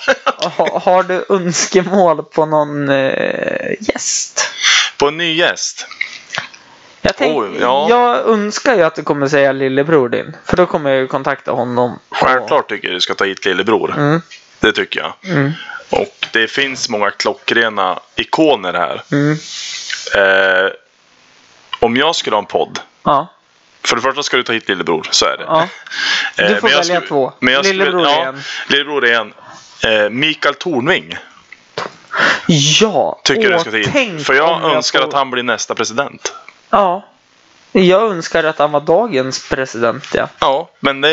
[0.57, 4.49] Ha, har du önskemål på någon eh, gäst?
[4.97, 5.88] På en ny gäst.
[7.06, 7.88] Jag, tänk, Oj, ja.
[7.90, 10.36] jag önskar ju att du kommer säga lillebror din.
[10.45, 11.99] För då kommer jag ju kontakta honom.
[12.11, 13.94] Självklart tycker jag du ska ta hit lillebror.
[13.98, 14.22] Mm,
[14.60, 15.32] Det tycker jag.
[15.38, 15.52] mm,
[15.90, 19.02] Och det finns många klockrena ikoner här.
[19.11, 19.32] mm.
[20.15, 20.72] Eh,
[21.80, 22.80] om jag skulle ha en podd.
[23.03, 23.27] Ja,
[23.86, 25.44] För det första ska du ta hit lillebror, så är det.
[25.48, 25.68] ja.
[26.38, 27.34] Eh, Du får jag välja skulle- två.
[27.40, 28.34] Jag skulle, Lillebror ja.
[28.68, 29.34] Lillebror är en.
[30.03, 31.18] Eh, Mikael Tornving
[32.48, 34.26] Ja, tycker jag åh, du ska ta hit.
[34.26, 36.34] För jag önskar får- att han blir nästa president.
[36.69, 37.05] Ja.
[37.71, 40.27] Jag önskar att han var dagens president, ja.
[40.39, 41.09] Ja, men det,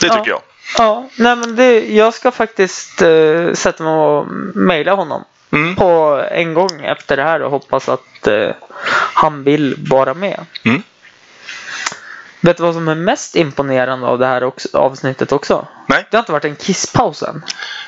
[0.00, 0.14] det Ja.
[0.14, 0.40] tycker jag.
[0.78, 5.76] Ja, nej men det, jag ska faktiskt eh, sätta mig och mejla honom Mm.
[5.76, 8.50] på en gång efter det här och hoppas att eh,
[9.14, 10.46] han vill vara med.
[10.64, 10.82] Mm.
[12.40, 15.66] Vet du vad som är mest imponerande av det här också, avsnittet också?
[15.86, 16.06] Nej.
[16.10, 17.42] Det har inte varit en kisspaus än.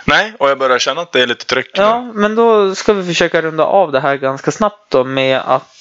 [0.05, 1.83] Nej, och jag börjar känna att det är lite tryck nu.
[1.83, 5.76] Ja, men då ska vi försöka runda av det här ganska snabbt då med att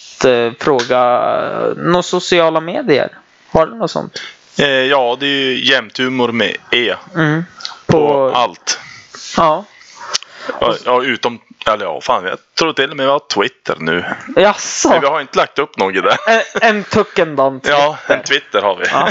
[0.60, 1.00] fråga
[1.46, 3.10] eh, några sociala medier.
[3.52, 4.22] Har du något sånt?
[4.60, 6.96] Eh, ja, det är ju jämthumor med E.
[7.16, 7.46] Mm.
[7.86, 8.80] På På, allt.
[9.38, 9.66] ja.
[10.62, 11.40] Ja, ja, utom...
[11.68, 12.26] Eller ja, fan.
[12.26, 14.06] Jag tror till och med vi har Twitter nu.
[14.36, 14.90] Jaså?
[14.90, 16.18] Men vi har inte lagt upp något där.
[16.28, 16.42] En,
[16.76, 17.68] en tuckendant.
[17.70, 18.86] Ja, en Twitter har vi.
[18.92, 19.10] Ja.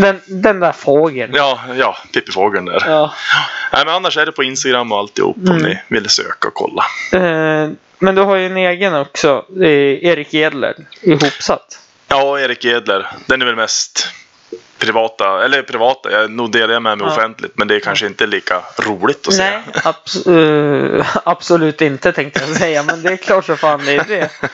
[0.00, 1.32] Den, den där fågeln.
[1.34, 2.82] Ja, ja, Pippifågeln där.
[2.86, 3.12] Ja.
[3.72, 5.62] Nej, men annars är det på Instagram och alltihop om Mm.
[5.62, 6.84] ni vill söka och kolla.
[7.12, 9.44] Eh, men du har ju en egen också.
[9.60, 10.74] Erik Edler.
[11.02, 11.78] Ihopsatt.
[12.08, 13.06] Ja, Erik Edler.
[13.26, 14.08] Den är väl mest
[14.78, 17.12] privata, eller privata, jag nog delar jag med mig Ja.
[17.12, 19.42] offentligt, men det är kanske inte lika roligt att se.
[19.42, 22.82] Nej, abs- eh, absolut inte tänkte jag säga.
[22.82, 24.30] Men det är klart så fan det är det.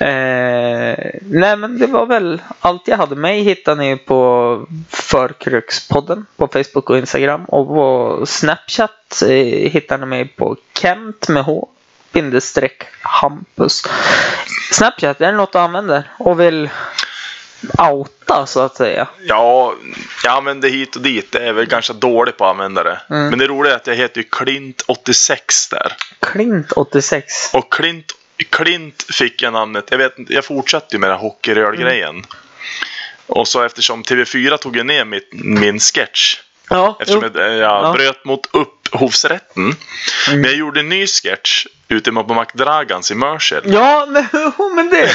[0.00, 3.16] Eh, nej men det var väl allt jag hade.
[3.16, 7.44] Mig hittar ni på Förkrökspodden på Facebook och Instagram.
[7.44, 9.28] Och på Snapchat eh,
[9.70, 11.68] hittar ni mig på Kent med H
[12.12, 13.82] bindestreck Hampus.
[14.72, 16.70] Snapchat, är det något du använder och vill
[17.90, 19.08] outa så att säga?
[19.26, 19.74] Ja,
[20.24, 21.32] jag använder hit och dit.
[21.32, 23.00] Det är väl ganska dålig på att använda det.
[23.10, 23.28] Mm.
[23.28, 25.96] Men det roliga är att jag heter ju Klint86 där.
[26.20, 27.54] Klint 86.
[27.54, 28.12] Och Klint,
[28.50, 32.08] Klint fick jag namnet, jag vet jag fortsatte ju med den här hockeyröl-grejen.
[32.10, 32.24] Mm.
[33.26, 36.40] Och så eftersom TV4 tog ju ner mitt, min sketch.
[36.70, 37.40] Ja, Eftersom jo.
[37.40, 37.92] jag, jag Ja.
[37.96, 38.46] bröt mot
[38.92, 39.62] upphovsrätten.
[39.62, 39.76] Mm.
[40.28, 43.62] Men jag gjorde en ny sketch ute på McDragans i Mercer.
[43.64, 44.26] Ja, men,
[44.74, 45.10] men det.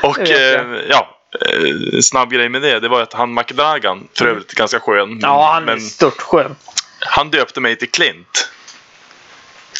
[0.00, 4.26] Och Det eh, ja, eh, snabb grej med det, det var att han McDragan, för
[4.26, 5.18] övrigt ganska skön.
[5.22, 6.56] Ja, han är men störtskön.
[7.00, 8.50] han döpte mig till Clint.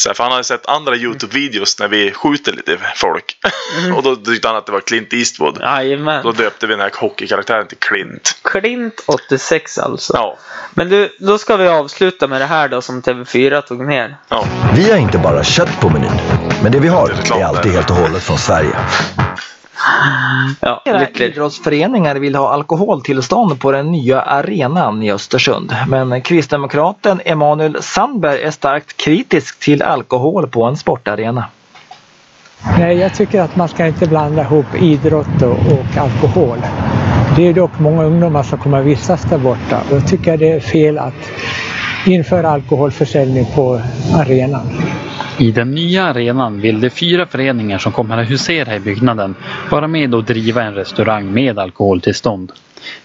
[0.01, 3.36] Så här, för han hade sett andra Youtube-videos när vi skjuter lite folk.
[3.97, 5.55] och då tyckte han att det var Clint Eastwood.
[5.55, 6.35] Då Jajamän.
[6.36, 8.39] döpte vi den här hockeykaraktären till Clint.
[8.43, 10.12] Klint 86 alltså.
[10.16, 10.36] Ja,
[10.74, 14.16] Men du, då ska vi avsluta med det här då som TV4 tog ner.
[14.28, 14.44] ja.
[14.77, 16.10] Vi har inte bara kött på menyn,
[16.62, 18.77] men det vi har är alltid helt och hållet från Sverige.
[20.61, 25.77] Ja, Flera idrottsföreningar vill ha alkoholtillstånd på den nya arenan i Östersund.
[25.89, 31.44] Men kristdemokraten Emanuel Sandberg är starkt kritisk till alkohol på en sportarena.
[32.78, 36.59] Nej, jag tycker att man ska inte blanda ihop idrott och, och alkohol.
[37.36, 39.82] Det är dock många ungdomar som kommer att vistas där borta.
[40.07, 41.31] Tycker jag det är fel att
[42.07, 43.81] införa alkoholförsäljning på
[44.15, 44.66] arenan.
[45.38, 49.34] I den nya arenan vill de fyra föreningar som kommer att husera i byggnaden
[49.70, 52.52] vara med och driva en restaurang med alkoholtillstånd.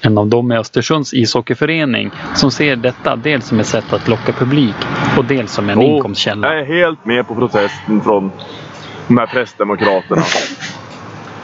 [0.01, 4.31] En av dem är Östersunds ishockeyförening som ser detta dels som ett sätt att locka
[4.31, 4.75] publik
[5.17, 6.47] och dels som en Jo, inkomstkälla.
[6.47, 8.31] Jag är helt med på protesten från
[9.07, 10.21] de här pressdemokraterna.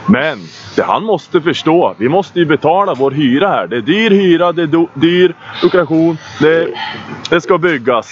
[0.08, 0.38] Men
[0.76, 3.66] det han måste förstå, vi måste ju betala vår hyra här.
[3.66, 6.68] Det är dyr hyra, det är do, dyr lokation, det,
[7.30, 8.08] det ska byggas.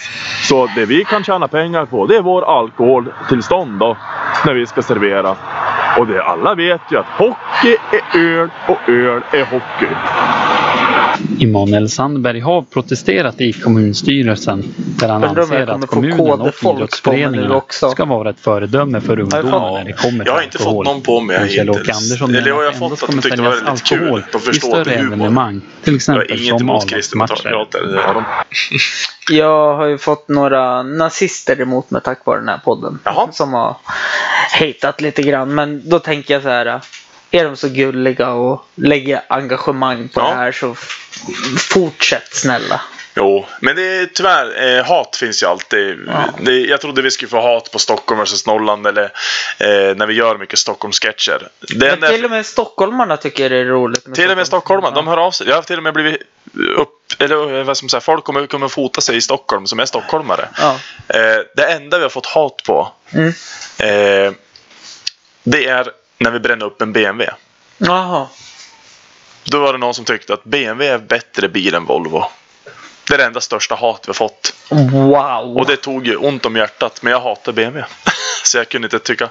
[0.48, 3.97] Så det vi kan tjäna pengar på, det är vår alkoholtillstånd då,
[4.47, 5.36] när vi ska servera.
[5.98, 9.94] Och det alla vet ju att hockey är öl och öl är hockey.
[11.41, 17.55] Emanuel Sandberg har protesterat i kommunstyrelsen där han jag anser kommer att kommunen och idrottsföreningarna
[17.57, 17.91] också.
[17.91, 20.85] ska vara ett föredöme för ungdomar när det kommer till Jag har inte fått alkohol.
[20.85, 21.69] någon på mig hittills.
[21.69, 23.81] Andersson Eller menar jag har att fått endast att de kommer tyckte det var säljas
[23.83, 23.99] lite kul.
[24.05, 25.61] alkohol De i förstår större evenemang.
[25.85, 27.67] Till Jag har exempel inget som emot A-lagsmatcher.
[28.15, 28.25] de.
[29.31, 32.99] Jag har ju fått några nazister emot mig tack vare den här podden.
[33.05, 33.29] Jaha.
[33.33, 33.77] Som har
[34.61, 35.55] hatat lite grann.
[35.55, 36.81] Men då tänker jag så här.
[37.31, 40.28] Är de så gulliga och lägger engagemang på Ja.
[40.31, 40.74] det här så
[41.59, 42.81] fortsätt snälla.
[43.19, 45.98] Jo, men det är tyvärr, eh, hat finns ju alltid.
[46.40, 49.05] Det, jag trodde vi skulle få hat på Stockholm vs Norrland eller
[49.59, 50.59] eh, när vi gör mycket
[51.77, 54.15] Men enda- till och med stockholmarna tycker det är roligt.
[54.15, 54.81] Till och med Stockholm.
[54.82, 55.48] stockholmare, de hör av sig.
[55.48, 56.23] Jag har till och med blivit
[56.77, 56.93] upp...
[57.19, 60.48] Eller vad ska man säga, folk kommer, kommer fota sig i Stockholm som är stockholmare.
[60.59, 60.78] Ja.
[61.09, 63.28] Eh, det enda vi har fått hat på, Mm.
[63.78, 64.32] eh,
[65.43, 67.33] det är när vi bränner upp en BMW.
[67.79, 68.27] Jaha.
[69.45, 72.25] Då var det någon som tyckte att BMW är bättre bil än Volvo.
[73.09, 74.55] Det är det enda största hat vi har fått.
[74.93, 75.57] Wow.
[75.57, 77.85] Och det tog ju ont om hjärtat, men jag hatar BMW.
[78.45, 79.29] Så jag kunde inte tycka.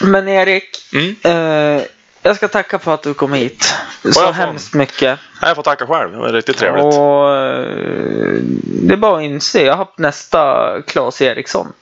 [0.00, 0.92] Men Erik.
[0.92, 1.16] Mm.
[1.22, 1.82] Eh,
[2.22, 3.74] jag ska tacka för att du kom hit.
[4.02, 5.18] Så får- hemskt mycket.
[5.42, 6.84] Jag får tacka själv, det var riktigt trevligt.
[6.84, 9.62] Och eh, det är bara att inse.
[9.62, 11.72] Jag har haft nästa Claes Eriksson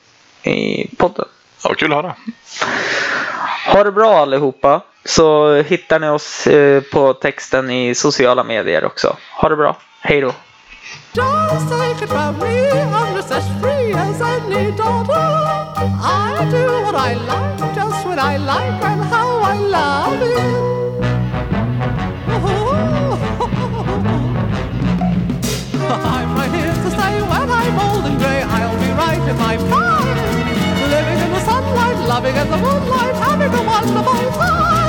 [0.43, 1.25] i podden.
[1.65, 2.15] Ja, kul att höra.
[3.65, 4.81] Ha det bra allihopa.
[5.05, 9.17] Så hittar ni oss eh, på texten i sociala medier också.
[9.31, 9.77] Ha det bra.
[10.01, 10.33] Hej då.
[11.13, 15.45] Just take it from me, I'm just as free as any daughter.
[16.03, 20.35] I do what I like, just when I like, and how I love it.
[25.89, 28.43] I'm right here to stay when I'm old and grey.
[28.43, 29.94] I'll be right in my prime.
[31.75, 34.85] one loving is the moonlight, having a wonderful time.